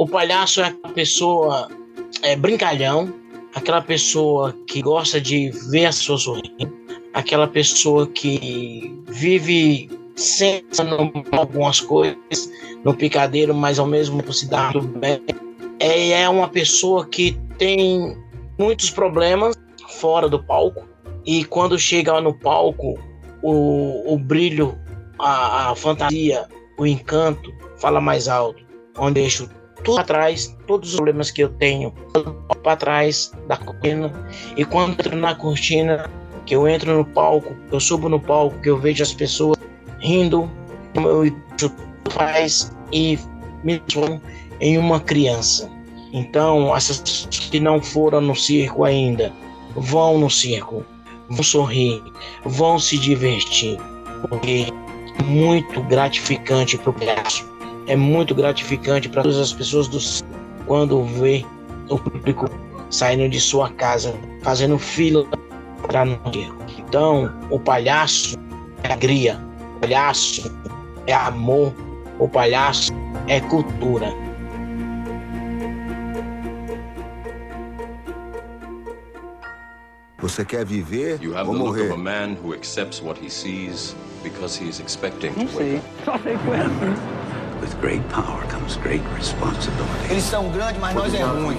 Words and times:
o 0.00 0.06
palhaço 0.06 0.62
é 0.62 0.74
a 0.82 0.88
pessoa 0.88 1.68
é, 2.22 2.34
brincalhão, 2.34 3.12
aquela 3.54 3.82
pessoa 3.82 4.56
que 4.66 4.80
gosta 4.80 5.20
de 5.20 5.50
ver 5.70 5.84
as 5.84 5.98
pessoas 5.98 6.22
sorrindo, 6.22 6.74
aquela 7.12 7.46
pessoa 7.46 8.06
que 8.06 8.98
vive 9.08 9.90
sentando 10.16 11.12
algumas 11.32 11.82
coisas 11.82 12.50
no 12.82 12.94
picadeiro, 12.94 13.54
mas 13.54 13.78
ao 13.78 13.86
mesmo 13.86 14.22
tempo 14.22 14.32
se 14.32 14.48
dá 14.48 14.72
tudo 14.72 14.88
bem. 14.88 15.20
É, 15.78 16.22
é 16.22 16.28
uma 16.30 16.48
pessoa 16.48 17.06
que 17.06 17.38
tem 17.58 18.16
muitos 18.58 18.88
problemas 18.88 19.54
fora 19.86 20.30
do 20.30 20.42
palco 20.42 20.88
e 21.26 21.44
quando 21.44 21.78
chega 21.78 22.18
no 22.22 22.32
palco, 22.32 22.98
o, 23.42 24.14
o 24.14 24.18
brilho, 24.18 24.78
a, 25.18 25.72
a 25.72 25.74
fantasia, 25.74 26.48
o 26.78 26.86
encanto 26.86 27.52
fala 27.76 28.00
mais 28.00 28.28
alto, 28.28 28.64
onde 28.96 29.20
deixo 29.20 29.59
tudo 29.82 30.00
atrás, 30.00 30.56
todos 30.66 30.90
os 30.90 30.96
problemas 30.96 31.30
que 31.30 31.42
eu 31.42 31.48
tenho 31.48 31.92
para 32.62 32.76
trás 32.76 33.32
da 33.48 33.56
cortina 33.56 34.12
e 34.56 34.64
quando 34.64 34.92
entro 34.92 35.16
na 35.16 35.34
cortina, 35.34 36.10
que 36.46 36.54
eu 36.54 36.68
entro 36.68 36.96
no 36.96 37.04
palco, 37.04 37.54
eu 37.70 37.80
subo 37.80 38.08
no 38.08 38.20
palco, 38.20 38.58
que 38.60 38.70
eu 38.70 38.78
vejo 38.78 39.02
as 39.02 39.12
pessoas 39.12 39.58
rindo, 40.00 40.50
eu 40.94 41.24
faz 42.10 42.72
e 42.92 43.18
me 43.62 43.78
transformo 43.78 44.20
em 44.60 44.78
uma 44.78 45.00
criança. 45.00 45.70
Então, 46.12 46.74
essas 46.74 47.00
pessoas 47.00 47.38
que 47.50 47.60
não 47.60 47.80
foram 47.80 48.20
no 48.20 48.34
circo 48.34 48.84
ainda, 48.84 49.32
vão 49.76 50.18
no 50.18 50.28
circo, 50.28 50.84
vão 51.28 51.42
sorrir, 51.42 52.02
vão 52.44 52.78
se 52.78 52.98
divertir, 52.98 53.78
porque 54.28 54.66
é 55.18 55.22
muito 55.22 55.80
gratificante 55.84 56.76
para 56.76 56.90
o 56.90 56.92
palhaço, 56.92 57.49
é 57.90 57.96
muito 57.96 58.36
gratificante 58.36 59.08
para 59.08 59.22
todas 59.22 59.36
as 59.36 59.52
pessoas 59.52 59.88
do 59.88 59.98
quando 60.64 61.02
vê 61.02 61.44
o 61.88 61.98
público 61.98 62.48
saindo 62.88 63.28
de 63.28 63.40
sua 63.40 63.68
casa, 63.70 64.14
fazendo 64.42 64.78
fila 64.78 65.26
para 65.88 66.04
no 66.04 66.16
circo. 66.32 66.56
Então, 66.78 67.32
o 67.50 67.58
palhaço 67.58 68.38
é 68.84 68.92
alegria, 68.92 69.40
o 69.76 69.80
palhaço 69.80 70.56
é 71.08 71.12
amor, 71.12 71.74
o 72.20 72.28
palhaço 72.28 72.92
é 73.26 73.40
cultura. 73.40 74.14
Você 80.18 80.44
quer 80.44 80.64
viver 80.64 81.20
You 81.20 81.36
have 81.36 81.48
ou 81.48 81.56
morrer? 81.56 81.90
of 81.90 81.94
a 81.94 81.96
man 81.96 82.36
who 82.40 82.54
accepts 82.54 83.02
what 83.02 83.18
he 83.20 83.28
sees 83.28 83.96
because 84.22 84.56
he 84.56 84.68
is 84.68 84.78
expecting 84.78 85.32
to 85.32 85.40
Não 85.40 85.48
sei. 85.48 85.76
up. 86.06 87.39
With 87.60 87.78
great 87.80 88.02
power 88.08 88.42
comes 88.48 88.76
great 88.76 89.02
responsibility. 89.14 90.10
Eles 90.10 90.24
são 90.24 90.48
grandes, 90.50 90.80
mas 90.80 90.94
nós 90.94 91.12
é 91.12 91.22
ruim. 91.22 91.58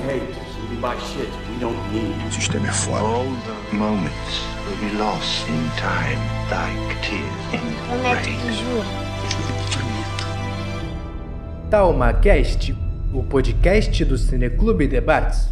O 2.28 2.32
sistema 2.32 2.68
é 2.68 2.72
foda. 2.72 3.04
All 3.04 3.26
the 3.70 3.76
moments 3.76 4.42
will 4.66 4.90
be 4.90 4.98
lost 4.98 5.48
in 5.48 5.70
time, 5.78 6.18
like 6.50 6.96
tears 7.02 7.54
in 7.54 7.62
rain. 8.02 8.40
TalmaCast, 11.70 12.76
o 13.14 13.22
podcast 13.22 14.04
do 14.04 14.18
Cineclube 14.18 14.88
Debates. 14.88 15.50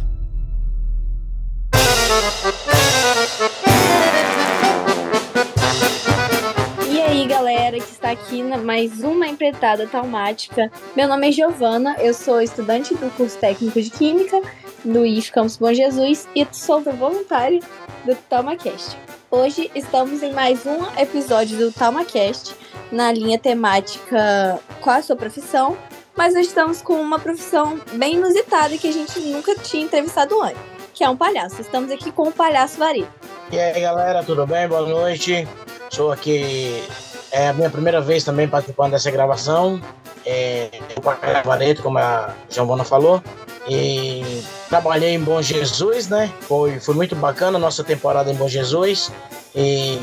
Galera 7.50 7.80
que 7.80 7.90
está 7.90 8.12
aqui 8.12 8.44
na 8.44 8.56
mais 8.56 9.02
uma 9.02 9.26
empreitada 9.26 9.84
taumática. 9.84 10.70
Meu 10.94 11.08
nome 11.08 11.28
é 11.28 11.32
Giovana, 11.32 11.96
eu 11.98 12.14
sou 12.14 12.40
estudante 12.40 12.94
do 12.94 13.10
curso 13.16 13.36
técnico 13.38 13.82
de 13.82 13.90
Química 13.90 14.40
do 14.84 15.04
IF 15.04 15.32
Campus 15.32 15.56
Bom 15.56 15.72
Jesus 15.72 16.28
e 16.32 16.46
sou 16.52 16.80
voluntária 16.80 17.58
do 18.04 18.14
TalmaCast. 18.14 18.96
Hoje 19.28 19.68
estamos 19.74 20.22
em 20.22 20.32
mais 20.32 20.64
um 20.64 20.78
episódio 20.96 21.58
do 21.58 21.72
TalmaCast 21.72 22.54
na 22.92 23.10
linha 23.10 23.36
temática 23.36 24.60
Qual 24.80 24.96
a 24.98 25.02
sua 25.02 25.16
profissão? 25.16 25.76
Mas 26.16 26.34
hoje 26.34 26.46
estamos 26.46 26.80
com 26.80 27.00
uma 27.00 27.18
profissão 27.18 27.80
bem 27.94 28.14
inusitada 28.14 28.78
que 28.78 28.86
a 28.86 28.92
gente 28.92 29.18
nunca 29.18 29.56
tinha 29.56 29.82
entrevistado 29.82 30.40
antes, 30.40 30.62
que 30.94 31.02
é 31.02 31.10
um 31.10 31.16
palhaço. 31.16 31.60
Estamos 31.60 31.90
aqui 31.90 32.12
com 32.12 32.28
o 32.28 32.32
palhaço 32.32 32.78
Vari. 32.78 33.04
E 33.50 33.58
aí, 33.58 33.80
galera, 33.80 34.22
tudo 34.22 34.46
bem? 34.46 34.68
Boa 34.68 34.86
noite. 34.86 35.48
Sou 35.90 36.12
aqui, 36.12 36.84
é 37.30 37.48
a 37.48 37.52
minha 37.52 37.70
primeira 37.70 38.00
vez 38.00 38.24
também 38.24 38.48
participando 38.48 38.92
dessa 38.92 39.10
gravação. 39.10 39.80
É, 40.24 40.68
eu 40.96 41.02
Vareto, 41.44 41.82
como 41.82 41.98
a 41.98 42.34
Giovana 42.48 42.84
falou. 42.84 43.22
E 43.68 44.42
trabalhei 44.68 45.10
em 45.10 45.20
Bom 45.20 45.40
Jesus, 45.40 46.08
né? 46.08 46.32
Foi, 46.40 46.80
foi 46.80 46.94
muito 46.94 47.14
bacana 47.14 47.56
a 47.56 47.60
nossa 47.60 47.84
temporada 47.84 48.30
em 48.30 48.34
Bom 48.34 48.48
Jesus. 48.48 49.12
E 49.54 49.98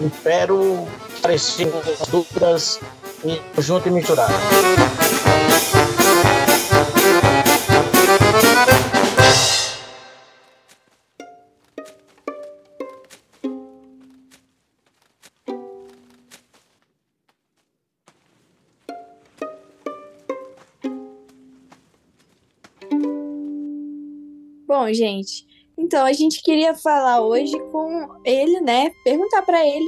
espero 0.00 0.86
esclarecer 1.14 1.68
as 2.00 2.08
dúvidas 2.08 2.80
e 3.24 3.40
junto 3.58 3.88
e 3.88 3.90
misturado. 3.90 4.34
Bom, 24.78 24.92
gente, 24.92 25.46
então 25.78 26.04
a 26.04 26.12
gente 26.12 26.42
queria 26.42 26.74
falar 26.74 27.22
hoje 27.22 27.58
com 27.72 28.20
ele, 28.26 28.60
né? 28.60 28.90
Perguntar 29.02 29.40
para 29.40 29.66
ele 29.66 29.86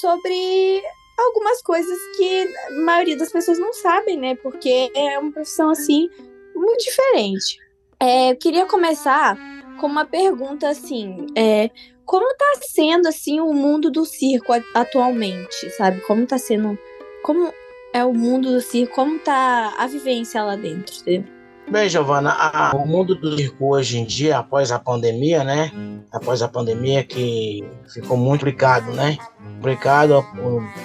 sobre 0.00 0.80
algumas 1.18 1.60
coisas 1.60 1.98
que 2.16 2.54
a 2.68 2.70
maioria 2.84 3.16
das 3.16 3.32
pessoas 3.32 3.58
não 3.58 3.72
sabem, 3.72 4.16
né? 4.16 4.36
Porque 4.36 4.92
é 4.94 5.18
uma 5.18 5.32
profissão 5.32 5.70
assim 5.70 6.08
muito 6.54 6.84
diferente. 6.84 7.58
É, 7.98 8.30
eu 8.30 8.36
queria 8.36 8.64
começar 8.64 9.36
com 9.80 9.88
uma 9.88 10.04
pergunta 10.04 10.68
assim: 10.68 11.26
é, 11.36 11.68
como 12.04 12.32
tá 12.36 12.60
sendo 12.62 13.08
assim 13.08 13.40
o 13.40 13.52
mundo 13.52 13.90
do 13.90 14.04
circo 14.04 14.52
atualmente, 14.72 15.68
sabe? 15.70 16.00
Como 16.02 16.24
tá 16.28 16.38
sendo, 16.38 16.78
como 17.24 17.52
é 17.92 18.04
o 18.04 18.14
mundo 18.14 18.52
do 18.52 18.60
circo, 18.60 18.94
como 18.94 19.18
tá 19.18 19.74
a 19.76 19.88
vivência 19.88 20.44
lá 20.44 20.54
dentro, 20.54 20.94
entendeu? 21.00 21.37
Bem, 21.70 21.88
Giovana, 21.88 22.30
a- 22.32 22.72
o 22.74 22.86
mundo 22.86 23.14
do 23.14 23.36
circo 23.36 23.74
hoje 23.74 23.98
em 23.98 24.04
dia, 24.04 24.38
após 24.38 24.72
a 24.72 24.78
pandemia, 24.78 25.44
né? 25.44 25.70
Após 26.10 26.40
a 26.40 26.48
pandemia 26.48 27.04
que 27.04 27.62
ficou 27.92 28.16
muito 28.16 28.40
complicado, 28.40 28.90
né? 28.92 29.18
Complicado 29.56 30.24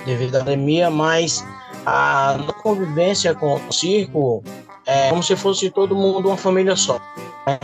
devido 0.06 0.36
à 0.36 0.40
pandemia, 0.40 0.90
mas 0.90 1.46
a 1.86 2.38
convivência 2.62 3.34
com 3.34 3.56
o 3.56 3.72
circo 3.72 4.44
é 4.86 5.10
como 5.10 5.24
se 5.24 5.36
fosse 5.38 5.70
todo 5.70 5.96
mundo 5.96 6.28
uma 6.28 6.38
família 6.38 6.76
só, 6.76 7.00
né? 7.48 7.60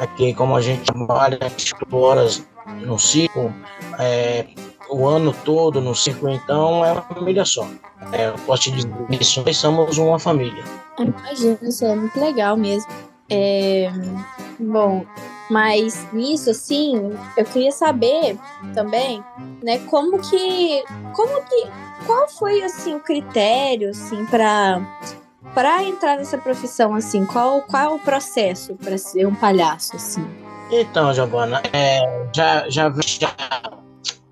Aqui, 0.00 0.34
como 0.34 0.56
a 0.56 0.60
gente 0.60 0.92
trabalha 0.92 1.38
24 1.40 1.96
horas 1.96 2.46
no 2.84 2.98
circo, 2.98 3.52
é, 3.98 4.44
o 4.88 5.06
ano 5.06 5.34
todo 5.44 5.80
no 5.80 5.94
circo, 5.94 6.28
então 6.28 6.84
é 6.84 6.92
uma 6.92 7.02
família 7.02 7.44
só. 7.44 7.66
É, 8.12 8.28
eu 8.28 8.34
posso 8.46 8.64
te 8.64 8.70
dizer 8.72 8.90
isso, 9.20 9.42
nós 9.44 9.56
somos 9.56 9.98
uma 9.98 10.18
família. 10.18 10.64
Imagino, 10.98 11.58
isso 11.62 11.84
é 11.84 11.94
muito 11.94 12.18
legal 12.18 12.56
mesmo. 12.56 12.90
É, 13.28 13.90
bom, 14.58 15.04
mas 15.50 16.06
nisso, 16.12 16.50
assim, 16.50 17.12
eu 17.36 17.44
queria 17.44 17.72
saber 17.72 18.38
também, 18.74 19.22
né, 19.62 19.78
como 19.86 20.18
que, 20.18 20.84
como 21.14 21.42
que, 21.42 21.66
qual 22.06 22.28
foi, 22.28 22.62
assim, 22.62 22.94
o 22.94 23.00
critério, 23.00 23.90
assim, 23.90 24.24
para 24.26 24.80
para 25.54 25.82
entrar 25.82 26.18
nessa 26.18 26.36
profissão, 26.36 26.94
assim, 26.94 27.24
qual, 27.24 27.62
qual 27.62 27.82
é 27.82 27.88
o 27.88 27.98
processo 27.98 28.74
para 28.74 28.98
ser 28.98 29.26
um 29.26 29.34
palhaço, 29.34 29.96
assim? 29.96 30.22
Então, 30.70 31.14
Giovana, 31.14 31.62
é, 31.72 32.28
já, 32.34 32.68
já, 32.68 32.92
já, 33.06 33.34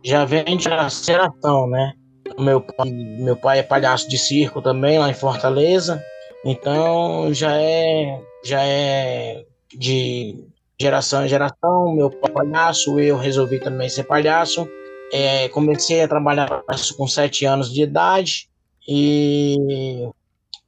já 0.05 0.25
vem 0.25 0.57
de 0.57 0.65
geração, 0.65 1.67
né? 1.69 1.95
Meu 2.39 2.61
pai, 2.61 2.91
meu 2.91 3.37
pai 3.37 3.59
é 3.61 3.63
palhaço 3.63 4.09
de 4.09 4.19
circo 4.19 4.61
também, 4.61 4.99
lá 4.99 5.09
em 5.09 5.15
Fortaleza. 5.15 6.03
Então, 6.45 7.33
já 7.33 7.57
é, 7.57 8.21
já 8.45 8.63
é 8.63 9.45
de 9.75 10.45
geração 10.79 11.25
em 11.25 11.29
geração. 11.29 11.95
Meu 11.95 12.11
pai 12.11 12.31
é 12.31 12.35
palhaço, 12.35 13.01
eu 13.01 13.17
resolvi 13.17 13.59
também 13.61 13.89
ser 13.89 14.05
palhaço. 14.05 14.69
É, 15.13 15.49
comecei 15.49 16.03
a 16.03 16.09
trabalhar 16.09 16.65
com 16.97 17.07
sete 17.07 17.47
anos 17.47 17.73
de 17.73 17.83
idade 17.83 18.49
e 18.87 19.57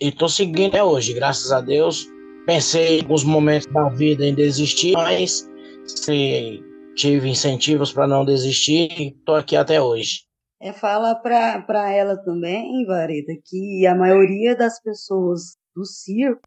estou 0.00 0.28
seguindo 0.28 0.68
até 0.68 0.82
hoje, 0.82 1.12
graças 1.12 1.52
a 1.52 1.60
Deus. 1.60 2.06
Pensei 2.46 2.98
em 2.98 3.02
alguns 3.02 3.24
momentos 3.24 3.66
da 3.72 3.88
vida 3.88 4.24
em 4.24 4.34
desistir, 4.34 4.92
mas 4.92 5.50
se 5.84 6.62
tive 6.96 7.28
incentivos 7.28 7.92
para 7.92 8.08
não 8.08 8.24
desistir 8.24 8.88
e 8.98 9.08
estou 9.08 9.36
aqui 9.36 9.54
até 9.54 9.80
hoje. 9.80 10.24
É, 10.60 10.72
fala 10.72 11.14
pra, 11.14 11.60
pra 11.62 11.92
ela 11.92 12.16
também, 12.16 12.84
Vareta, 12.86 13.32
que 13.44 13.86
a 13.86 13.94
maioria 13.94 14.56
das 14.56 14.80
pessoas 14.80 15.56
do 15.74 15.84
circo 15.84 16.40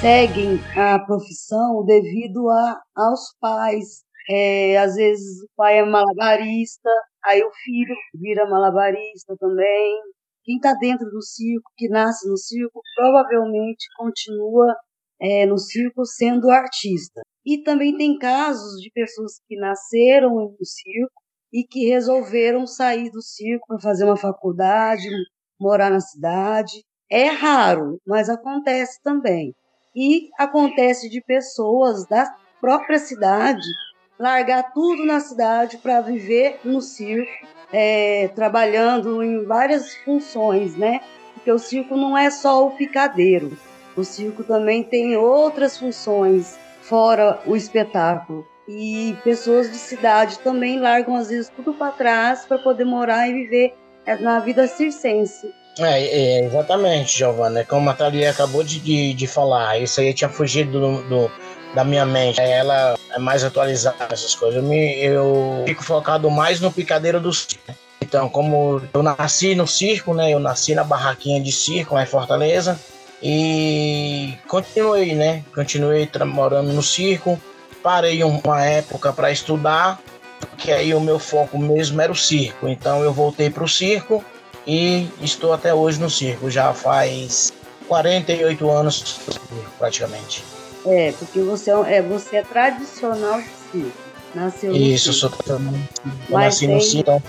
seguem 0.00 0.58
a 0.74 0.98
profissão 1.00 1.84
devido 1.84 2.48
a, 2.48 2.80
aos 2.96 3.36
pais. 3.38 4.02
É, 4.30 4.78
às 4.78 4.94
vezes 4.94 5.42
o 5.42 5.48
pai 5.54 5.78
é 5.78 5.84
malabarista, 5.84 6.88
aí 7.24 7.42
o 7.42 7.50
filho 7.62 7.94
vira 8.14 8.48
malabarista 8.48 9.36
também. 9.38 10.00
Quem 10.44 10.56
está 10.56 10.72
dentro 10.74 11.08
do 11.10 11.20
circo, 11.22 11.70
que 11.76 11.88
nasce 11.88 12.26
no 12.28 12.36
circo, 12.36 12.80
provavelmente 12.96 13.84
continua 13.96 14.74
é, 15.20 15.44
no 15.44 15.58
circo 15.58 16.04
sendo 16.04 16.50
artista. 16.50 17.20
E 17.44 17.58
também 17.58 17.96
tem 17.96 18.18
casos 18.18 18.80
de 18.80 18.90
pessoas 18.90 19.40
que 19.48 19.56
nasceram 19.56 20.30
no 20.30 20.64
circo 20.64 21.22
e 21.52 21.64
que 21.64 21.88
resolveram 21.88 22.66
sair 22.66 23.10
do 23.10 23.20
circo 23.20 23.66
para 23.66 23.80
fazer 23.80 24.04
uma 24.04 24.16
faculdade, 24.16 25.08
morar 25.60 25.90
na 25.90 26.00
cidade. 26.00 26.84
É 27.10 27.26
raro, 27.26 28.00
mas 28.06 28.28
acontece 28.28 29.00
também. 29.02 29.54
E 29.94 30.30
acontece 30.38 31.10
de 31.10 31.20
pessoas 31.20 32.06
da 32.06 32.34
própria 32.60 32.98
cidade 32.98 33.66
largar 34.18 34.72
tudo 34.72 35.04
na 35.04 35.18
cidade 35.18 35.78
para 35.78 36.00
viver 36.00 36.60
no 36.64 36.80
circo, 36.80 37.30
é, 37.72 38.28
trabalhando 38.28 39.22
em 39.22 39.44
várias 39.44 39.94
funções, 39.96 40.76
né? 40.76 41.00
Porque 41.34 41.50
o 41.50 41.58
circo 41.58 41.96
não 41.96 42.16
é 42.16 42.30
só 42.30 42.66
o 42.66 42.70
picadeiro. 42.70 43.58
O 43.96 44.04
circo 44.04 44.44
também 44.44 44.84
tem 44.84 45.16
outras 45.16 45.76
funções 45.76 46.56
fora 46.82 47.40
o 47.46 47.56
espetáculo. 47.56 48.46
E 48.68 49.16
pessoas 49.24 49.70
de 49.70 49.76
cidade 49.76 50.38
também 50.38 50.78
largam 50.78 51.16
às 51.16 51.28
vezes 51.28 51.50
tudo 51.54 51.74
para 51.74 51.92
trás 51.92 52.44
para 52.46 52.58
poder 52.58 52.84
morar 52.84 53.28
e 53.28 53.32
viver 53.32 53.74
é, 54.06 54.16
na 54.16 54.38
vida 54.40 54.66
circense. 54.66 55.50
É, 55.78 56.00
é 56.02 56.44
exatamente, 56.44 57.18
Giovana. 57.18 57.60
É 57.60 57.64
como 57.64 57.88
a 57.88 57.94
Thalia 57.94 58.30
acabou 58.30 58.62
de, 58.62 58.78
de, 58.78 59.14
de, 59.14 59.26
falar. 59.26 59.78
Isso 59.78 60.00
aí 60.00 60.12
tinha 60.12 60.28
fugido 60.28 60.78
do, 60.78 61.02
do, 61.08 61.30
da 61.74 61.82
minha 61.82 62.04
mente. 62.04 62.40
Ela 62.40 62.94
é 63.10 63.18
mais 63.18 63.42
atualizada 63.42 64.08
essas 64.10 64.34
coisas. 64.34 64.62
Eu, 64.62 64.68
me, 64.68 65.02
eu 65.02 65.64
fico 65.66 65.82
focado 65.82 66.30
mais 66.30 66.60
no 66.60 66.70
picadeiro 66.70 67.20
do 67.20 67.32
circo. 67.32 67.74
Então, 68.00 68.28
como 68.28 68.82
eu 68.92 69.02
nasci 69.02 69.54
no 69.54 69.66
circo, 69.66 70.12
né? 70.12 70.30
Eu 70.30 70.38
nasci 70.38 70.74
na 70.74 70.84
barraquinha 70.84 71.40
de 71.40 71.50
circo 71.50 71.94
lá 71.94 72.02
em 72.02 72.06
Fortaleza. 72.06 72.78
E 73.22 74.34
continuei, 74.48 75.14
né? 75.14 75.44
Continuei 75.54 76.08
morando 76.26 76.72
no 76.72 76.82
circo. 76.82 77.40
Parei 77.80 78.22
uma 78.24 78.64
época 78.64 79.12
para 79.12 79.30
estudar, 79.30 80.00
que 80.58 80.72
aí 80.72 80.92
o 80.94 81.00
meu 81.00 81.18
foco 81.18 81.56
mesmo 81.56 82.00
era 82.00 82.10
o 82.10 82.16
circo. 82.16 82.68
Então 82.68 83.02
eu 83.02 83.12
voltei 83.12 83.48
para 83.48 83.62
o 83.62 83.68
circo 83.68 84.24
e 84.66 85.08
estou 85.20 85.52
até 85.52 85.72
hoje 85.72 86.00
no 86.00 86.10
circo. 86.10 86.50
Já 86.50 86.72
faz 86.72 87.52
48 87.86 88.70
anos 88.70 89.20
praticamente. 89.78 90.44
É, 90.84 91.12
porque 91.12 91.40
você 91.40 91.70
é, 91.70 91.96
é 91.96 92.02
você 92.02 92.38
é 92.38 92.42
tradicional 92.42 93.40
de 93.40 93.48
circo. 93.70 93.98
Nasceu 94.34 94.72
Isso, 94.72 95.08
no 95.08 95.14
circo. 95.14 95.44
sou 95.46 95.60
Mas 96.28 96.44
nasci 96.44 96.66
tem, 96.66 96.74
no 96.74 96.80
circo. 96.80 97.22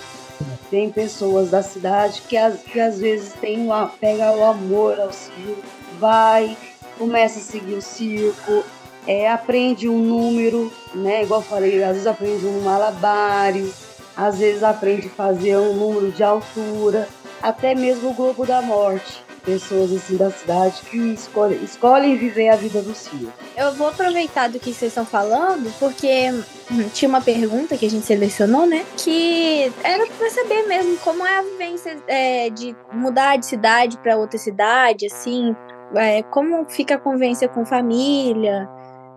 Tem 0.71 0.89
pessoas 0.89 1.51
da 1.51 1.61
cidade 1.61 2.21
que, 2.27 2.35
que 2.71 2.79
às 2.79 2.99
vezes 2.99 3.33
tem 3.33 3.59
uma, 3.59 3.87
pega 3.87 4.31
o 4.31 4.43
amor 4.43 4.99
ao 4.99 5.11
circo, 5.13 5.61
vai, 6.03 6.57
começa 6.97 7.39
a 7.39 7.41
seguir 7.41 7.75
o 7.75 7.81
circo, 7.81 8.65
é, 9.07 9.29
aprende 9.31 9.88
um 9.88 10.00
número, 10.00 10.69
né? 10.94 11.23
Igual 11.23 11.39
eu 11.39 11.45
falei, 11.45 11.81
às 11.81 11.91
vezes 11.91 12.07
aprende 12.07 12.45
um 12.45 12.59
malabares, 12.59 13.73
às 14.15 14.38
vezes 14.38 14.63
aprende 14.63 15.07
a 15.07 15.11
fazer 15.11 15.55
um 15.55 15.73
número 15.73 16.11
de 16.11 16.21
altura, 16.21 17.07
até 17.41 17.73
mesmo 17.73 18.09
o 18.09 18.13
Globo 18.13 18.45
da 18.45 18.61
Morte. 18.61 19.23
Pessoas 19.45 19.91
assim 19.91 20.15
da 20.15 20.31
cidade 20.31 20.81
que 20.89 20.97
escolhem, 20.97 21.61
escolhem 21.61 22.15
viver 22.15 22.47
a 22.47 22.55
vida 22.55 22.81
do 22.81 22.95
circo. 22.95 23.33
Eu 23.57 23.73
vou 23.73 23.89
aproveitar 23.89 24.47
do 24.47 24.57
que 24.57 24.73
vocês 24.73 24.91
estão 24.91 25.05
falando, 25.05 25.69
porque 25.79 26.31
hum, 26.71 26.89
tinha 26.94 27.09
uma 27.09 27.19
pergunta 27.19 27.77
que 27.77 27.85
a 27.85 27.89
gente 27.89 28.05
selecionou, 28.05 28.65
né? 28.65 28.85
Que 28.95 29.69
era 29.83 30.07
para 30.07 30.29
saber 30.29 30.63
mesmo 30.63 30.95
como 31.00 31.25
é 31.27 31.39
a 31.39 31.41
vivência 31.41 31.97
é, 32.07 32.50
de 32.51 32.73
mudar 32.94 33.35
de 33.35 33.45
cidade 33.45 33.97
para 33.97 34.15
outra 34.15 34.39
cidade, 34.39 35.07
assim, 35.07 35.53
é, 35.95 36.23
como 36.23 36.65
fica 36.69 36.95
a 36.95 36.99
convivência 36.99 37.47
com 37.47 37.65
família, 37.65 38.69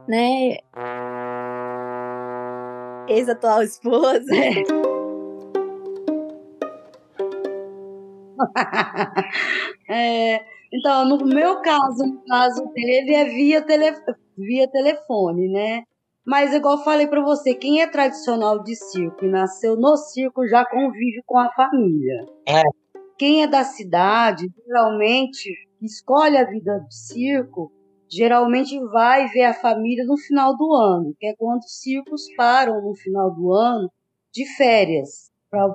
né? 0.08 0.58
Ex-atual 3.08 3.62
esposa. 3.62 4.25
é, 9.88 10.40
então, 10.73 11.05
no 11.08 11.25
meu 11.25 11.61
caso, 11.62 12.05
no 12.05 12.23
caso 12.26 12.67
dele, 12.73 13.14
é 13.14 13.25
via, 13.25 13.62
tele, 13.62 13.94
via 14.37 14.69
telefone, 14.70 15.49
né? 15.49 15.82
Mas, 16.26 16.52
igual 16.52 16.78
eu 16.78 16.84
falei 16.84 17.06
para 17.06 17.23
você, 17.23 17.55
quem 17.55 17.81
é 17.81 17.87
tradicional 17.87 18.62
de 18.62 18.75
circo 18.75 19.25
e 19.25 19.28
nasceu 19.28 19.76
no 19.76 19.96
circo 19.96 20.46
já 20.49 20.64
convive 20.69 21.23
com 21.25 21.38
a 21.38 21.50
família. 21.52 22.26
É. 22.49 22.62
Quem 23.17 23.44
é 23.44 23.46
da 23.46 23.62
cidade, 23.62 24.46
geralmente, 24.67 25.55
escolhe 25.82 26.37
a 26.37 26.44
vida 26.44 26.78
do 26.78 26.93
circo, 26.93 27.73
geralmente 28.08 28.78
vai 28.88 29.28
ver 29.28 29.44
a 29.44 29.55
família 29.55 30.05
no 30.05 30.17
final 30.17 30.56
do 30.56 30.73
ano, 30.73 31.14
que 31.19 31.26
é 31.26 31.34
quando 31.37 31.61
os 31.61 31.81
circos 31.81 32.23
param 32.37 32.82
no 32.82 32.94
final 32.94 33.34
do 33.34 33.52
ano 33.52 33.90
de 34.32 34.46
férias, 34.56 35.31
para 35.50 35.69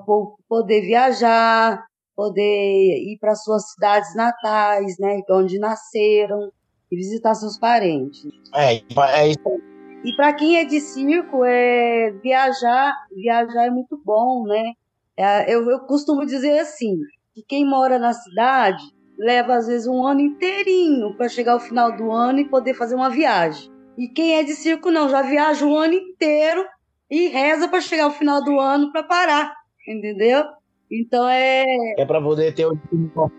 poder 0.47 0.81
viajar, 0.81 1.83
poder 2.15 2.97
ir 2.99 3.17
para 3.19 3.35
suas 3.35 3.71
cidades 3.71 4.15
natais, 4.15 4.97
né, 4.99 5.21
onde 5.29 5.57
nasceram, 5.57 6.51
e 6.91 6.95
visitar 6.95 7.33
seus 7.33 7.57
parentes. 7.57 8.27
É, 8.53 8.75
é 8.75 9.27
isso. 9.29 9.61
E 10.03 10.15
para 10.15 10.33
quem 10.33 10.57
é 10.57 10.65
de 10.65 10.79
circo, 10.81 11.43
é 11.45 12.11
viajar, 12.23 12.93
viajar 13.15 13.67
é 13.67 13.69
muito 13.69 13.99
bom, 14.03 14.43
né? 14.45 14.73
É, 15.15 15.53
eu, 15.53 15.69
eu 15.69 15.79
costumo 15.81 16.25
dizer 16.25 16.59
assim, 16.59 16.97
que 17.33 17.43
quem 17.43 17.65
mora 17.65 17.97
na 17.97 18.13
cidade 18.13 18.83
leva 19.21 19.55
às 19.55 19.67
vezes 19.67 19.85
um 19.85 20.03
ano 20.03 20.19
inteirinho 20.19 21.13
para 21.15 21.29
chegar 21.29 21.53
ao 21.53 21.59
final 21.59 21.95
do 21.95 22.11
ano 22.11 22.39
e 22.39 22.49
poder 22.49 22.73
fazer 22.73 22.95
uma 22.95 23.09
viagem. 23.09 23.71
E 23.95 24.07
quem 24.07 24.39
é 24.39 24.43
de 24.43 24.53
circo 24.53 24.89
não, 24.89 25.07
já 25.07 25.21
viaja 25.21 25.63
o 25.63 25.77
ano 25.77 25.93
inteiro 25.93 26.65
e 27.09 27.27
reza 27.27 27.67
para 27.67 27.81
chegar 27.81 28.05
ao 28.05 28.11
final 28.11 28.43
do 28.43 28.59
ano 28.59 28.91
para 28.91 29.03
parar, 29.03 29.53
entendeu? 29.87 30.43
Então 30.91 31.29
é 31.29 31.63
é 31.99 32.05
para 32.05 32.19
poder 32.19 32.53
ter 32.53 32.65
o 32.65 32.75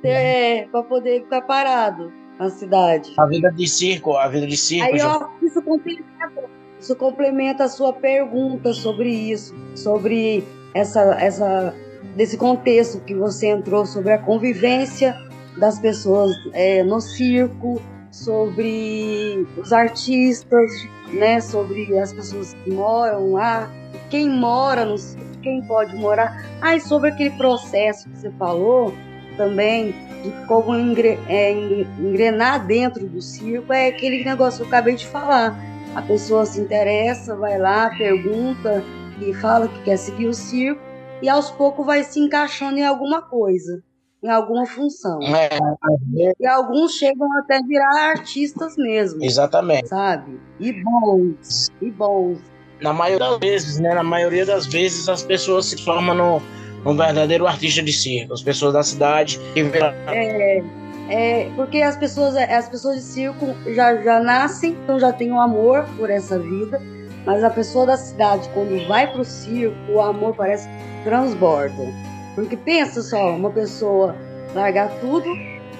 é 0.04 0.68
para 0.70 0.84
poder 0.84 1.24
ficar 1.24 1.42
parado 1.42 2.12
na 2.38 2.48
cidade. 2.48 3.12
A 3.18 3.26
vida 3.26 3.50
de 3.50 3.66
circo, 3.66 4.16
a 4.16 4.28
vida 4.28 4.46
de 4.46 4.56
circo. 4.56 4.86
Aí 4.86 5.00
ó, 5.02 5.28
isso 5.42 5.60
complementa, 5.62 6.50
isso 6.78 6.96
complementa 6.96 7.64
a 7.64 7.68
sua 7.68 7.92
pergunta 7.92 8.72
sobre 8.72 9.10
isso, 9.10 9.52
sobre 9.74 10.44
essa 10.74 11.00
essa 11.20 11.74
desse 12.14 12.36
contexto 12.36 13.00
que 13.00 13.14
você 13.14 13.48
entrou 13.48 13.84
sobre 13.84 14.12
a 14.12 14.18
convivência 14.18 15.16
das 15.58 15.78
pessoas 15.78 16.32
é, 16.52 16.82
no 16.82 17.00
circo, 17.00 17.80
sobre 18.12 19.46
os 19.56 19.72
artistas, 19.72 20.70
né, 21.12 21.40
sobre 21.40 21.98
as 21.98 22.12
pessoas 22.12 22.54
que 22.62 22.70
moram 22.70 23.32
lá, 23.32 23.70
quem 24.10 24.28
mora 24.28 24.84
no 24.84 24.98
circo, 24.98 25.38
quem 25.42 25.62
pode 25.62 25.96
morar. 25.96 26.46
Ah, 26.60 26.76
e 26.76 26.80
sobre 26.80 27.08
aquele 27.08 27.30
processo 27.30 28.08
que 28.10 28.18
você 28.18 28.30
falou 28.32 28.92
também, 29.36 29.94
de 30.22 30.30
como 30.46 30.76
engre, 30.76 31.18
é, 31.26 31.52
engrenar 31.52 32.66
dentro 32.66 33.08
do 33.08 33.20
circo, 33.20 33.72
é 33.72 33.88
aquele 33.88 34.22
negócio 34.22 34.58
que 34.58 34.64
eu 34.64 34.68
acabei 34.68 34.94
de 34.94 35.06
falar. 35.06 35.58
A 35.94 36.02
pessoa 36.02 36.44
se 36.44 36.60
interessa, 36.60 37.34
vai 37.34 37.58
lá, 37.58 37.90
pergunta 37.96 38.84
e 39.20 39.32
fala 39.34 39.68
que 39.68 39.82
quer 39.84 39.96
seguir 39.96 40.26
o 40.26 40.34
circo, 40.34 40.80
e 41.22 41.28
aos 41.28 41.50
poucos 41.50 41.86
vai 41.86 42.04
se 42.04 42.20
encaixando 42.20 42.78
em 42.78 42.84
alguma 42.84 43.22
coisa 43.22 43.82
em 44.22 44.28
alguma 44.28 44.64
função. 44.66 45.20
É, 45.22 46.32
e 46.38 46.46
alguns 46.46 46.92
chegam 46.92 47.26
até 47.38 47.60
virar 47.62 48.10
artistas 48.10 48.76
mesmo. 48.76 49.22
Exatamente. 49.24 49.88
Sabe? 49.88 50.38
E 50.60 50.72
bons, 50.72 51.68
e 51.80 51.90
bons. 51.90 52.38
Na 52.80 52.92
maioria 52.92 53.30
das 53.30 53.38
vezes, 53.38 53.78
né? 53.80 53.94
Na 53.94 54.02
maioria 54.02 54.46
das 54.46 54.66
vezes 54.66 55.08
as 55.08 55.22
pessoas 55.22 55.66
se 55.66 55.82
formam 55.84 56.14
no, 56.14 56.42
no 56.84 56.96
verdadeiro 56.96 57.46
artista 57.46 57.82
de 57.82 57.92
circo. 57.92 58.32
As 58.32 58.42
pessoas 58.42 58.72
da 58.72 58.82
cidade 58.82 59.40
que 59.54 59.60
É, 60.08 60.62
é, 61.08 61.50
porque 61.56 61.82
as 61.82 61.96
pessoas, 61.96 62.36
as 62.36 62.68
pessoas 62.68 62.96
de 62.96 63.02
circo 63.02 63.46
já, 63.74 63.96
já 64.02 64.20
nascem, 64.20 64.72
então 64.84 65.00
já 65.00 65.12
têm 65.12 65.32
um 65.32 65.40
amor 65.40 65.84
por 65.96 66.10
essa 66.10 66.38
vida. 66.38 66.80
Mas 67.24 67.42
a 67.44 67.50
pessoa 67.50 67.86
da 67.86 67.96
cidade, 67.96 68.48
quando 68.52 68.86
vai 68.88 69.12
pro 69.12 69.24
circo, 69.24 69.76
o 69.88 70.00
amor 70.00 70.34
parece 70.34 70.68
que 70.68 71.04
transborda. 71.04 72.11
Porque 72.34 72.56
pensa 72.56 73.02
só, 73.02 73.34
uma 73.34 73.50
pessoa 73.50 74.16
largar 74.54 74.88
tudo 75.00 75.28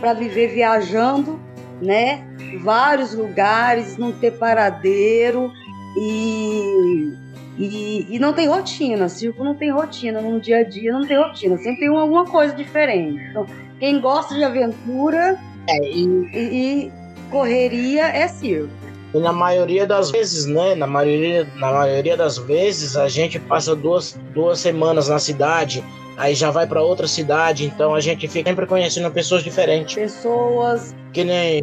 para 0.00 0.12
viver 0.14 0.49
viajando, 0.49 1.40
né? 1.80 2.25
Vários 2.62 3.14
lugares, 3.14 3.97
não 3.97 4.12
ter 4.12 4.32
paradeiro 4.32 5.50
e, 5.97 7.12
e, 7.59 8.06
e 8.16 8.18
não 8.18 8.32
tem 8.32 8.49
rotina. 8.49 9.09
Circo 9.09 9.42
não 9.44 9.54
tem 9.54 9.71
rotina, 9.71 10.21
no 10.21 10.40
dia 10.40 10.59
a 10.59 10.62
dia 10.64 10.92
não 10.92 11.06
tem 11.06 11.16
rotina, 11.16 11.56
sempre 11.59 11.80
tem 11.80 11.88
alguma 11.88 12.25
coisa 12.26 12.54
diferente. 12.54 13.21
Então, 13.30 13.47
quem 13.78 14.00
gosta 14.00 14.35
de 14.35 14.44
aventura 14.44 15.38
É, 15.68 15.76
e, 15.88 16.04
E, 16.35 16.38
e 16.87 16.92
correria 17.30 18.06
é 18.06 18.28
circo. 18.28 18.68
e 19.14 19.18
na 19.18 19.32
maioria 19.32 19.87
das 19.87 20.11
vezes, 20.11 20.47
né? 20.47 20.75
Na 20.75 20.87
maioria, 20.87 21.47
na 21.56 21.73
maioria 21.73 22.16
das 22.16 22.38
vezes, 22.38 22.97
a 22.97 23.09
gente 23.09 23.38
passa 23.38 23.75
duas, 23.75 24.18
duas 24.35 24.59
semanas 24.61 25.09
na 25.09 25.18
cidade, 25.18 25.82
aí 26.16 26.35
já 26.35 26.50
vai 26.50 26.66
para 26.66 26.83
outra 26.83 27.07
cidade, 27.09 27.64
então 27.66 27.95
a 27.95 28.00
gente 28.00 28.28
fica 28.28 28.50
sempre 28.50 28.66
conhecendo 28.66 29.11
pessoas 29.11 29.42
diferentes. 29.42 29.95
Pessoas, 29.95 30.95
Que 31.12 31.25
nem 31.25 31.62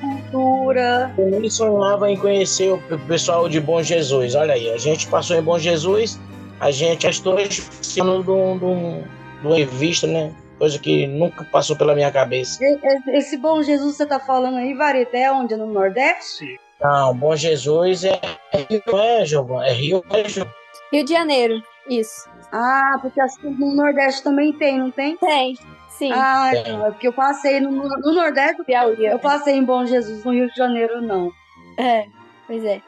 cultura. 0.00 1.12
eu 1.18 1.26
nem 1.40 1.48
sonhava 1.50 2.10
em 2.10 2.16
conhecer 2.16 2.72
o 2.72 2.78
pessoal 3.06 3.48
de 3.48 3.60
Bom 3.60 3.82
Jesus. 3.82 4.34
Olha 4.34 4.54
aí, 4.54 4.70
a 4.70 4.78
gente 4.78 5.06
passou 5.08 5.36
em 5.36 5.42
Bom 5.42 5.58
Jesus, 5.58 6.18
a 6.60 6.70
gente 6.70 7.06
estou 7.06 7.36
sendo 7.82 8.22
de 8.22 8.30
um- 8.30 8.58
de 8.58 8.64
um- 8.64 9.02
de 9.40 9.46
uma 9.46 9.56
revista, 9.56 10.06
né? 10.06 10.32
Coisa 10.58 10.78
que 10.78 11.06
nunca 11.06 11.44
passou 11.44 11.76
pela 11.76 11.94
minha 11.94 12.10
cabeça. 12.12 12.58
Esse 13.08 13.36
bom 13.36 13.60
Jesus 13.62 13.92
que 13.92 13.96
você 13.98 14.06
tá 14.06 14.20
falando 14.20 14.56
aí, 14.58 14.72
Vareta, 14.74 15.16
é 15.16 15.30
onde? 15.30 15.56
No 15.56 15.66
Nordeste? 15.66 16.58
Não, 16.80 17.14
Bom 17.14 17.34
Jesus 17.34 18.04
é, 18.04 18.20
é 18.52 18.58
Rio, 18.70 18.82
é, 18.98 19.24
Giovana? 19.26 19.66
É 19.66 19.72
Rio, 19.72 20.04
é, 20.10 20.28
Giovana? 20.28 20.54
Rio 20.92 21.04
de 21.04 21.12
Janeiro, 21.12 21.62
isso. 21.88 22.28
Ah, 22.56 22.98
porque 23.00 23.20
que 23.20 23.48
no 23.48 23.74
Nordeste 23.74 24.22
também 24.22 24.52
tem, 24.52 24.78
não 24.78 24.88
tem? 24.88 25.16
Tem, 25.16 25.58
sim. 25.88 26.12
Ah, 26.12 26.50
Tem. 26.52 26.60
então, 26.60 26.86
é 26.86 26.90
porque 26.92 27.08
eu 27.08 27.12
passei 27.12 27.58
no, 27.58 27.72
no 27.72 28.14
Nordeste, 28.14 28.62
Piauí. 28.62 29.04
eu 29.04 29.18
passei 29.18 29.56
em 29.56 29.64
Bom 29.64 29.84
Jesus, 29.84 30.24
no 30.24 30.32
Rio 30.32 30.48
de 30.48 30.56
Janeiro, 30.56 31.02
não. 31.02 31.32
É, 31.76 32.06
pois 32.46 32.64
é. 32.64 32.80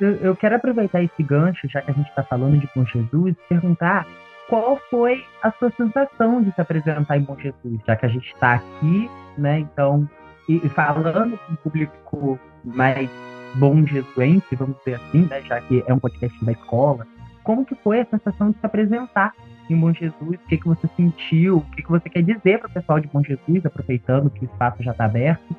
Eu, 0.00 0.16
eu 0.16 0.36
quero 0.36 0.56
aproveitar 0.56 1.00
esse 1.04 1.22
gancho, 1.22 1.68
já 1.68 1.80
que 1.82 1.92
a 1.92 1.94
gente 1.94 2.08
está 2.08 2.24
falando 2.24 2.58
de 2.58 2.68
Bom 2.74 2.84
Jesus, 2.84 3.36
e 3.36 3.48
perguntar 3.48 4.04
qual 4.48 4.76
foi 4.90 5.24
a 5.40 5.52
sua 5.52 5.70
sensação 5.70 6.42
de 6.42 6.52
se 6.52 6.60
apresentar 6.60 7.16
em 7.16 7.22
Bom 7.22 7.36
Jesus, 7.38 7.80
já 7.86 7.94
que 7.94 8.06
a 8.06 8.08
gente 8.08 8.26
está 8.26 8.54
aqui, 8.54 9.08
né? 9.38 9.60
Então, 9.60 10.08
e, 10.48 10.56
e 10.66 10.68
falando 10.68 11.38
com 11.38 11.52
um 11.52 11.56
público 11.56 12.40
mais 12.64 13.08
bom 13.54 13.86
jesuense, 13.86 14.56
vamos 14.56 14.76
dizer 14.78 14.96
assim, 14.96 15.26
né? 15.26 15.42
Já 15.42 15.60
que 15.60 15.84
é 15.86 15.94
um 15.94 16.00
podcast 16.00 16.44
da 16.44 16.50
escola, 16.50 17.06
como 17.42 17.64
que 17.64 17.74
foi 17.76 18.00
a 18.00 18.06
sensação 18.06 18.50
de 18.50 18.58
se 18.58 18.66
apresentar 18.66 19.32
em 19.68 19.76
Bom 19.76 19.92
Jesus? 19.92 20.14
O 20.20 20.48
que, 20.48 20.56
que 20.56 20.66
você 20.66 20.88
sentiu? 20.96 21.58
O 21.58 21.60
que, 21.76 21.82
que 21.82 21.90
você 21.90 22.08
quer 22.08 22.22
dizer 22.22 22.58
para 22.58 22.68
o 22.68 22.72
pessoal 22.72 23.00
de 23.00 23.08
Bom 23.08 23.22
Jesus, 23.22 23.64
aproveitando 23.64 24.30
que 24.30 24.44
o 24.44 24.46
espaço 24.46 24.82
já 24.82 24.92
está 24.92 25.04
aberto? 25.04 25.54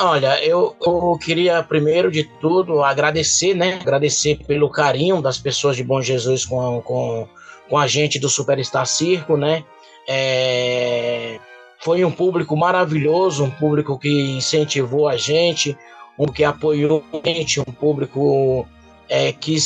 Olha, 0.00 0.42
eu, 0.44 0.76
eu 0.84 1.18
queria 1.18 1.62
primeiro 1.62 2.10
de 2.10 2.24
tudo 2.40 2.82
agradecer, 2.84 3.54
né? 3.54 3.78
Agradecer 3.80 4.38
pelo 4.46 4.68
carinho 4.68 5.22
das 5.22 5.38
pessoas 5.38 5.76
de 5.76 5.82
Bom 5.82 6.00
Jesus 6.00 6.44
com, 6.44 6.80
com, 6.82 7.26
com 7.68 7.78
a 7.78 7.86
gente 7.86 8.18
do 8.18 8.28
Superstar 8.28 8.86
Circo, 8.86 9.36
né? 9.36 9.64
É, 10.06 11.38
foi 11.80 12.04
um 12.04 12.10
público 12.10 12.56
maravilhoso, 12.56 13.44
um 13.44 13.50
público 13.50 13.98
que 13.98 14.36
incentivou 14.36 15.08
a 15.08 15.16
gente, 15.16 15.76
um 16.18 16.26
que 16.26 16.44
apoiou 16.44 17.04
a 17.12 17.28
gente, 17.28 17.60
um 17.60 17.64
público 17.64 18.66
é, 19.08 19.32
que, 19.32 19.56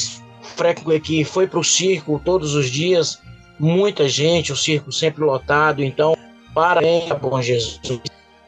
que 1.02 1.24
foi 1.24 1.46
para 1.46 1.58
o 1.58 1.64
circo 1.64 2.20
todos 2.24 2.54
os 2.54 2.70
dias, 2.70 3.20
muita 3.58 4.08
gente, 4.08 4.52
o 4.52 4.56
circo 4.56 4.90
sempre 4.90 5.24
lotado. 5.24 5.82
Então, 5.82 6.16
parabéns 6.54 7.10
a 7.10 7.14
Bom 7.14 7.40
Jesus, 7.40 7.80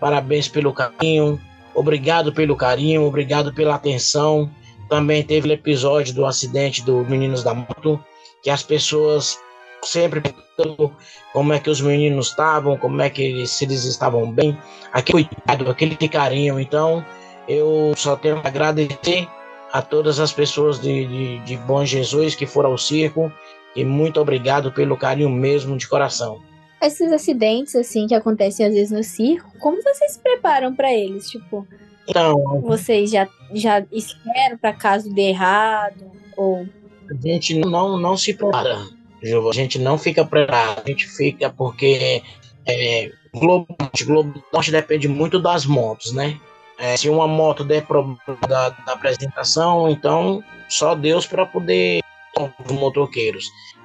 parabéns 0.00 0.48
pelo 0.48 0.72
carinho. 0.72 1.40
Obrigado 1.74 2.32
pelo 2.32 2.56
carinho, 2.56 3.04
obrigado 3.04 3.52
pela 3.52 3.74
atenção. 3.74 4.50
Também 4.88 5.22
teve 5.22 5.48
o 5.48 5.52
episódio 5.52 6.14
do 6.14 6.26
acidente 6.26 6.82
do 6.82 7.04
Meninos 7.04 7.42
da 7.42 7.54
Moto, 7.54 7.98
que 8.42 8.50
as 8.50 8.62
pessoas 8.62 9.38
sempre 9.82 10.20
perguntando 10.20 10.94
como 11.32 11.52
é 11.52 11.58
que 11.58 11.70
os 11.70 11.80
meninos 11.80 12.28
estavam, 12.28 12.76
como 12.76 13.02
é 13.02 13.10
que 13.10 13.22
eles, 13.22 13.50
se 13.50 13.64
eles 13.64 13.84
estavam 13.84 14.30
bem, 14.30 14.56
aquele 14.92 15.24
cuidado, 15.24 15.70
aquele 15.70 16.08
carinho. 16.08 16.60
Então, 16.60 17.04
eu 17.48 17.92
só 17.96 18.16
tenho 18.16 18.40
que 18.40 18.46
agradecer 18.46 19.28
a 19.74 19.82
todas 19.82 20.20
as 20.20 20.32
pessoas 20.32 20.80
de, 20.80 21.04
de, 21.04 21.38
de 21.40 21.56
Bom 21.56 21.84
Jesus 21.84 22.36
que 22.36 22.46
foram 22.46 22.70
ao 22.70 22.78
circo 22.78 23.30
e 23.74 23.84
muito 23.84 24.20
obrigado 24.20 24.70
pelo 24.70 24.96
carinho 24.96 25.28
mesmo 25.28 25.76
de 25.76 25.88
coração. 25.88 26.40
Esses 26.80 27.10
acidentes, 27.10 27.74
assim, 27.74 28.06
que 28.06 28.14
acontecem 28.14 28.64
às 28.64 28.72
vezes 28.72 28.92
no 28.92 29.02
circo, 29.02 29.50
como 29.58 29.82
vocês 29.82 30.12
se 30.12 30.20
preparam 30.20 30.72
pra 30.72 30.94
eles? 30.94 31.28
Tipo, 31.28 31.66
Então, 32.08 32.60
vocês 32.60 33.10
já, 33.10 33.28
já 33.52 33.84
esperam 33.90 34.56
pra 34.58 34.72
caso 34.72 35.12
dê 35.12 35.30
errado? 35.30 36.08
Ou. 36.36 36.68
a 37.10 37.26
gente 37.26 37.58
não, 37.58 37.98
não 37.98 38.16
se 38.16 38.32
prepara. 38.32 38.78
A 39.20 39.52
gente 39.52 39.80
não 39.80 39.98
fica 39.98 40.24
preparado, 40.24 40.82
a 40.84 40.88
gente 40.88 41.08
fica 41.08 41.50
porque 41.50 42.22
é, 42.64 43.10
Globo, 43.34 43.66
Globo 44.06 44.40
Norte 44.52 44.70
depende 44.70 45.08
muito 45.08 45.40
das 45.40 45.66
motos, 45.66 46.12
né? 46.12 46.38
É, 46.78 46.96
se 46.96 47.08
uma 47.08 47.28
moto 47.28 47.64
der 47.64 47.86
problema 47.86 48.18
da, 48.48 48.70
da 48.70 48.92
apresentação, 48.92 49.88
então 49.88 50.42
só 50.68 50.94
Deus 50.94 51.26
para 51.26 51.46
poder 51.46 52.00
os 52.36 52.72
motoqueiros. 52.72 53.44